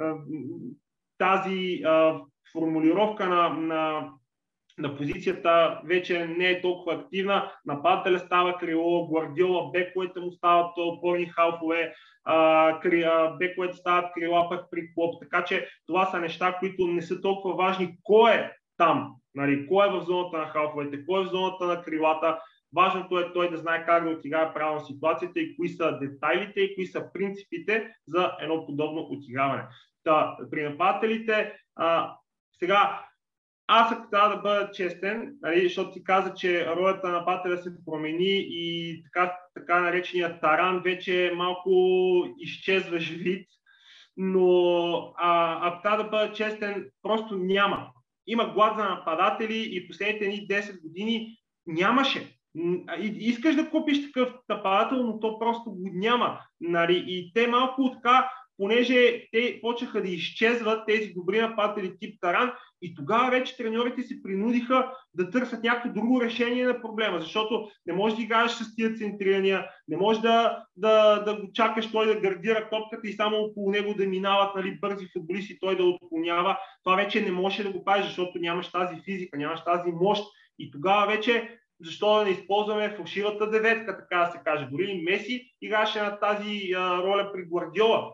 а, 0.00 0.14
тази 1.18 1.82
а, 1.84 2.20
формулировка 2.52 3.28
на, 3.28 3.48
на, 3.48 4.10
на 4.78 4.96
позицията 4.96 5.80
вече 5.84 6.26
не 6.26 6.50
е 6.50 6.60
толкова 6.60 6.94
активна. 6.94 7.52
Нападателя 7.64 8.18
става 8.18 8.58
крило, 8.58 9.08
Гвардиола, 9.08 9.70
бековете 9.70 10.20
му 10.20 10.32
стават 10.32 10.72
опорни 10.76 11.26
халфове, 11.26 11.94
бековете 13.38 13.76
стават 13.76 14.12
крила 14.14 14.48
пък 14.48 14.64
при 14.70 14.94
клоп. 14.94 15.22
Така 15.22 15.44
че 15.44 15.68
това 15.86 16.06
са 16.06 16.20
неща, 16.20 16.56
които 16.58 16.86
не 16.86 17.02
са 17.02 17.20
толкова 17.20 17.54
важни. 17.54 17.96
Кой 18.02 18.32
е 18.32 18.52
там? 18.76 19.14
Нали, 19.34 19.66
кой 19.66 19.88
е 19.88 19.90
в 19.90 20.04
зоната 20.04 20.38
на 20.38 20.46
халфовете, 20.46 21.06
кой 21.06 21.20
е 21.20 21.24
в 21.24 21.30
зоната 21.30 21.64
на 21.64 21.82
крилата, 21.82 22.38
Важното 22.74 23.18
е 23.18 23.32
той 23.32 23.50
да 23.50 23.56
знае 23.56 23.86
как 23.86 24.04
да 24.04 24.10
отиграе 24.10 24.54
правилно 24.54 24.86
ситуацията 24.86 25.40
и 25.40 25.56
кои 25.56 25.68
са 25.68 25.98
детайлите 25.98 26.60
и 26.60 26.74
кои 26.74 26.86
са 26.86 27.12
принципите 27.12 27.94
за 28.06 28.32
едно 28.40 28.66
подобно 28.66 29.00
отиграване. 29.10 29.62
Та, 30.04 30.36
при 30.50 30.62
нападателите, 30.62 31.52
а, 31.76 32.16
сега, 32.58 33.04
аз 33.66 33.92
ако 33.92 34.10
трябва 34.10 34.36
да 34.36 34.42
бъда 34.42 34.70
честен, 34.72 35.34
нали, 35.42 35.62
защото 35.62 35.92
ти 35.92 36.04
каза, 36.04 36.34
че 36.34 36.66
ролята 36.66 37.08
на 37.08 37.18
нападателя 37.18 37.58
се 37.58 37.84
промени 37.86 38.46
и 38.48 39.02
така, 39.04 39.36
така 39.54 39.80
наречения 39.80 40.40
таран 40.40 40.82
вече 40.82 41.32
малко 41.34 41.70
изчезваш 42.38 43.10
вид, 43.10 43.48
но 44.16 45.14
а, 45.16 45.58
ако 45.68 45.82
трябва 45.82 46.04
да 46.04 46.10
бъда 46.10 46.32
честен, 46.32 46.90
просто 47.02 47.36
няма. 47.36 47.90
Има 48.26 48.52
глад 48.52 48.76
за 48.76 48.84
нападатели 48.84 49.68
и 49.72 49.88
последните 49.88 50.28
ни 50.28 50.48
10 50.48 50.82
години 50.82 51.36
нямаше. 51.66 52.33
Искаш 53.00 53.54
да 53.54 53.70
купиш 53.70 54.06
такъв 54.06 54.34
нападател, 54.48 55.02
но 55.02 55.20
то 55.20 55.38
просто 55.38 55.70
го 55.70 55.90
няма. 55.92 56.40
Нали? 56.60 57.04
И 57.06 57.32
те 57.34 57.46
малко 57.46 57.92
така, 57.92 58.30
понеже 58.56 59.26
те 59.32 59.58
почнаха 59.62 60.02
да 60.02 60.08
изчезват 60.08 60.86
тези 60.86 61.12
добри 61.16 61.40
нападатели 61.40 61.98
тип 62.00 62.20
Таран 62.20 62.52
и 62.82 62.94
тогава 62.94 63.30
вече 63.30 63.56
треньорите 63.56 64.02
се 64.02 64.22
принудиха 64.22 64.92
да 65.14 65.30
търсят 65.30 65.64
някакво 65.64 66.00
друго 66.00 66.20
решение 66.20 66.66
на 66.66 66.80
проблема, 66.80 67.20
защото 67.20 67.68
не 67.86 67.92
можеш 67.92 68.16
да 68.16 68.22
играеш 68.22 68.50
с 68.50 68.74
тия 68.74 68.94
центрирания, 68.94 69.66
не 69.88 69.96
можеш 69.96 70.22
да, 70.22 70.64
да, 70.76 71.22
да 71.22 71.40
го 71.40 71.52
чакаш 71.52 71.92
той 71.92 72.06
да 72.06 72.20
гардира 72.20 72.68
топката 72.70 73.08
и 73.08 73.12
само 73.12 73.36
около 73.36 73.70
него 73.70 73.94
да 73.94 74.06
минават 74.06 74.56
нали, 74.56 74.78
бързи 74.80 75.08
футболисти, 75.12 75.58
той 75.60 75.76
да 75.76 75.84
отклонява. 75.84 76.58
Това 76.84 76.96
вече 76.96 77.20
не 77.20 77.32
може 77.32 77.62
да 77.62 77.72
го 77.72 77.84
правиш, 77.84 78.06
защото 78.06 78.38
нямаш 78.38 78.68
тази 78.68 79.00
физика, 79.04 79.38
нямаш 79.38 79.64
тази 79.64 79.92
мощ 79.92 80.24
и 80.58 80.70
тогава 80.70 81.06
вече 81.06 81.58
защо 81.84 82.18
да 82.18 82.24
не 82.24 82.30
използваме 82.30 82.94
фалшивата 82.96 83.50
деветка, 83.50 83.98
така 83.98 84.24
да 84.24 84.32
се 84.32 84.40
каже. 84.44 84.68
Дори 84.70 85.02
Меси 85.04 85.52
играше 85.62 86.02
на 86.02 86.18
тази 86.18 86.72
а, 86.76 87.02
роля 87.02 87.30
при 87.32 87.44
Гвардиола. 87.44 88.12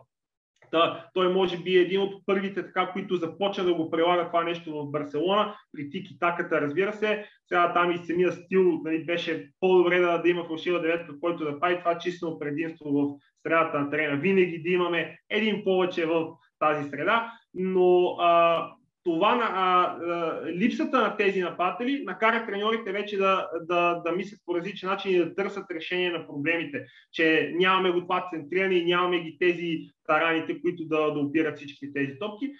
Та, 0.71 1.05
той 1.13 1.33
може 1.33 1.57
би 1.57 1.77
е 1.77 1.81
един 1.81 2.01
от 2.01 2.25
първите, 2.25 2.65
така, 2.65 2.91
които 2.91 3.15
започна 3.15 3.63
да 3.63 3.73
го 3.73 3.91
прилага 3.91 4.27
това 4.27 4.43
нещо 4.43 4.71
в 4.73 4.91
Барселона, 4.91 5.55
при 5.71 5.89
тики 5.89 6.19
таката, 6.19 6.61
разбира 6.61 6.93
се. 6.93 7.25
Сега 7.47 7.73
там 7.73 7.91
и 7.91 7.97
самия 7.97 8.31
стил 8.31 8.79
нали, 8.83 9.05
беше 9.05 9.49
по-добре 9.59 9.99
да, 9.99 10.17
да 10.17 10.29
има 10.29 10.45
фалшива 10.45 10.81
деветка, 10.81 11.19
който 11.19 11.45
да 11.45 11.59
прави 11.59 11.79
това 11.79 11.97
числено 11.97 12.39
предимство 12.39 12.91
в 12.91 13.19
средата 13.47 13.79
на 13.79 13.89
терена. 13.89 14.17
Винаги 14.17 14.61
да 14.61 14.69
имаме 14.69 15.17
един 15.29 15.63
повече 15.63 16.05
в 16.05 16.27
тази 16.59 16.89
среда, 16.89 17.31
но 17.53 18.15
а, 18.19 18.71
това 19.03 19.39
а, 19.41 19.81
а, 20.11 20.41
липсата 20.51 21.01
на 21.01 21.17
тези 21.17 21.41
нападатели 21.41 22.03
накара 22.03 22.45
треньорите 22.45 22.91
вече 22.91 23.17
да, 23.17 23.49
да, 23.61 24.01
да 24.05 24.11
мислят 24.11 24.39
по 24.45 24.55
различен 24.55 24.89
начин 24.89 25.11
и 25.11 25.17
да 25.17 25.35
търсят 25.35 25.71
решение 25.71 26.11
на 26.11 26.27
проблемите, 26.27 26.85
че 27.11 27.51
нямаме 27.55 27.91
го 27.91 28.01
това 28.01 28.27
центриране 28.33 28.75
и 28.75 28.85
нямаме 28.85 29.19
ги 29.23 29.37
тези 29.39 29.79
тараните, 30.07 30.61
които 30.61 30.85
да, 30.85 31.13
да 31.13 31.19
опират 31.19 31.57
всички 31.57 31.93
тези 31.93 32.19
топки. 32.19 32.51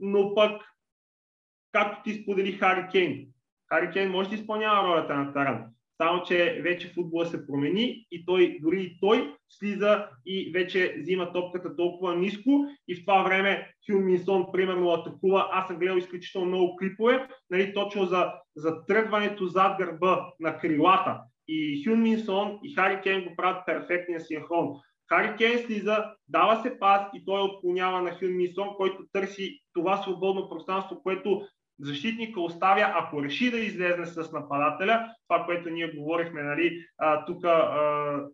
Но 0.00 0.34
пък, 0.34 0.62
както 1.72 2.02
ти 2.02 2.22
сподели 2.22 2.52
Хари 2.52 2.86
Кейн, 2.92 3.26
Хари 3.66 3.90
Кейн 3.92 4.10
може 4.10 4.28
да 4.28 4.34
изпълнява 4.34 4.88
ролята 4.88 5.14
на 5.14 5.32
таран. 5.32 5.64
Само, 6.02 6.22
че 6.22 6.60
вече 6.64 6.92
футбола 6.94 7.26
се 7.26 7.46
промени 7.46 8.06
и 8.10 8.24
той, 8.26 8.58
дори 8.62 8.82
и 8.82 9.00
той 9.00 9.34
слиза 9.48 10.08
и 10.26 10.50
вече 10.54 10.96
взима 10.98 11.32
топката 11.32 11.76
толкова 11.76 12.16
ниско 12.16 12.66
и 12.88 12.94
в 12.94 13.00
това 13.00 13.22
време 13.22 13.72
Хюн 13.86 14.04
Минсон 14.04 14.46
примерно 14.52 14.90
атакува. 14.90 15.48
Аз 15.52 15.66
съм 15.66 15.78
гледал 15.78 15.96
изключително 15.96 16.46
много 16.46 16.76
клипове, 16.76 17.28
нали, 17.50 17.74
точно 17.74 18.06
за, 18.06 18.32
за 18.56 18.86
тръгването 18.86 19.46
зад 19.46 19.78
гърба 19.78 20.26
на 20.40 20.58
крилата. 20.58 21.20
И 21.48 21.84
Хюн 21.84 22.02
Минсон 22.02 22.58
и 22.64 22.74
Хари 22.74 23.00
Кен 23.02 23.24
го 23.24 23.36
правят 23.36 23.66
перфектния 23.66 24.20
синхрон. 24.20 24.68
Хари 25.08 25.36
Кен 25.36 25.58
слиза, 25.58 26.04
дава 26.28 26.62
се 26.62 26.78
пас 26.78 27.02
и 27.14 27.24
той 27.24 27.40
отклонява 27.40 28.02
на 28.02 28.10
Хюн 28.10 28.36
Минсон, 28.36 28.68
който 28.76 29.04
търси 29.12 29.60
това 29.74 29.96
свободно 29.96 30.48
пространство, 30.48 31.02
което 31.02 31.42
защитника 31.80 32.40
оставя, 32.40 32.92
ако 32.94 33.22
реши 33.22 33.50
да 33.50 33.58
излезне 33.58 34.06
с 34.06 34.32
нападателя, 34.32 35.14
това, 35.28 35.44
което 35.44 35.70
ние 35.70 35.92
говорихме, 35.96 36.42
нали, 36.42 36.84
тук 37.26 37.44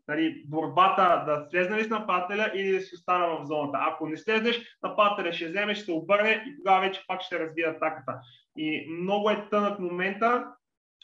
нали, 0.09 0.43
борбата 0.47 1.25
да 1.27 1.47
слезне 1.51 1.77
ли 1.77 1.85
с 1.85 1.91
нападателя 1.91 2.51
или 2.55 2.73
да 2.73 2.81
си 2.81 2.95
остана 2.95 3.27
в 3.27 3.47
зоната. 3.47 3.79
Ако 3.81 4.09
не 4.09 4.17
слезнеш, 4.17 4.77
нападателя 4.83 5.33
ще 5.33 5.49
вземе, 5.49 5.75
ще 5.75 5.85
се 5.85 5.93
обърне 5.93 6.45
и 6.47 6.57
тогава 6.57 6.81
вече 6.81 7.05
пак 7.07 7.23
ще 7.23 7.39
развие 7.39 7.65
атаката. 7.65 8.15
И 8.57 8.87
много 9.01 9.31
е 9.31 9.49
тънък 9.51 9.79
момента 9.79 10.47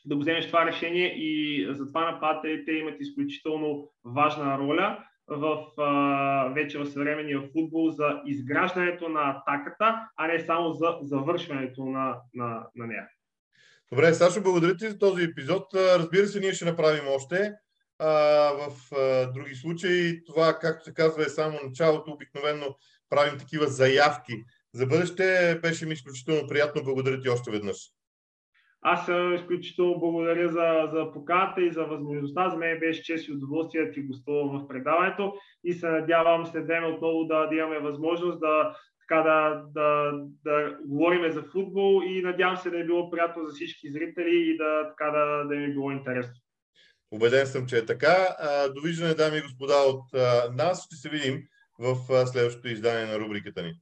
да 0.05 0.14
го 0.14 0.20
вземеш 0.20 0.47
това 0.47 0.66
решение 0.66 1.07
и 1.07 1.66
затова 1.74 2.11
нападателите 2.11 2.72
имат 2.72 3.01
изключително 3.01 3.88
важна 4.05 4.59
роля 4.59 5.05
в, 5.31 5.66
а, 5.78 6.53
вече 6.55 6.78
в 6.78 6.87
съвременния 6.87 7.43
футбол 7.53 7.91
за 7.91 8.22
изграждането 8.26 9.09
на 9.09 9.20
атаката, 9.20 10.09
а 10.16 10.26
не 10.26 10.41
само 10.41 10.72
за 10.72 10.99
завършването 11.03 11.85
на, 11.85 12.16
на, 12.35 12.66
на 12.76 12.87
нея. 12.87 13.09
Добре, 13.93 14.14
Сашо, 14.14 14.43
благодаря 14.43 14.76
ти 14.76 14.89
за 14.89 14.99
този 14.99 15.24
епизод. 15.24 15.66
Разбира 15.74 16.26
се, 16.26 16.41
ние 16.41 16.53
ще 16.53 16.64
направим 16.64 17.09
още. 17.09 17.53
А, 17.99 18.09
в 18.53 18.97
а, 18.97 19.33
други 19.33 19.55
случаи 19.55 20.24
това, 20.24 20.59
както 20.59 20.85
се 20.85 20.95
казва, 20.95 21.22
е 21.22 21.28
само 21.28 21.59
началото. 21.64 22.11
Обикновено 22.11 22.76
правим 23.11 23.39
такива 23.39 23.66
заявки. 23.66 24.33
За 24.72 24.87
бъдеще 24.87 25.59
беше 25.62 25.87
ми 25.87 25.93
изключително 25.93 26.49
приятно. 26.49 26.83
Благодаря 26.85 27.20
ти 27.20 27.28
още 27.28 27.51
веднъж. 27.51 27.76
Аз 28.83 29.11
изключително 29.35 29.99
благодаря 29.99 30.49
за, 30.49 30.91
за 30.93 31.12
поканата 31.12 31.62
и 31.62 31.70
за 31.70 31.85
възможността. 31.85 32.51
За 32.51 32.57
мен 32.57 32.78
беше 32.78 33.03
чест 33.03 33.28
и 33.28 33.33
удоволствие 33.33 33.85
да 33.85 33.93
ти 33.93 34.03
гостувам 34.03 34.59
в 34.59 34.68
предаването 34.68 35.35
и 35.64 35.72
се 35.72 35.89
надявам 35.89 36.47
след 36.47 36.66
време 36.66 36.87
отново 36.87 37.24
да, 37.24 37.47
да 37.47 37.55
имаме 37.55 37.78
възможност 37.78 38.41
да, 38.41 38.76
така 39.01 39.22
да, 39.22 39.62
да, 39.74 40.12
да 40.45 40.78
говорим 40.85 41.33
за 41.33 41.43
футбол 41.43 42.03
и 42.07 42.22
надявам 42.22 42.57
се 42.57 42.70
да 42.70 42.81
е 42.81 42.85
било 42.85 43.11
приятно 43.11 43.45
за 43.45 43.55
всички 43.55 43.91
зрители 43.91 44.51
и 44.51 44.57
да, 44.57 44.89
така 44.89 45.11
да, 45.11 45.45
да 45.45 45.55
им 45.55 45.70
е 45.70 45.72
било 45.72 45.91
интересно. 45.91 46.35
Убеден 47.11 47.47
съм, 47.47 47.66
че 47.66 47.78
е 47.78 47.87
така. 47.87 48.37
Довиждане, 48.74 49.14
дами 49.14 49.39
и 49.39 49.41
господа, 49.41 49.74
от 49.74 50.12
нас. 50.57 50.85
Ще 50.85 50.97
се 50.97 51.09
видим 51.09 51.43
в 51.78 51.97
следващото 52.26 52.68
издание 52.68 53.07
на 53.07 53.18
рубриката 53.18 53.62
ни. 53.62 53.72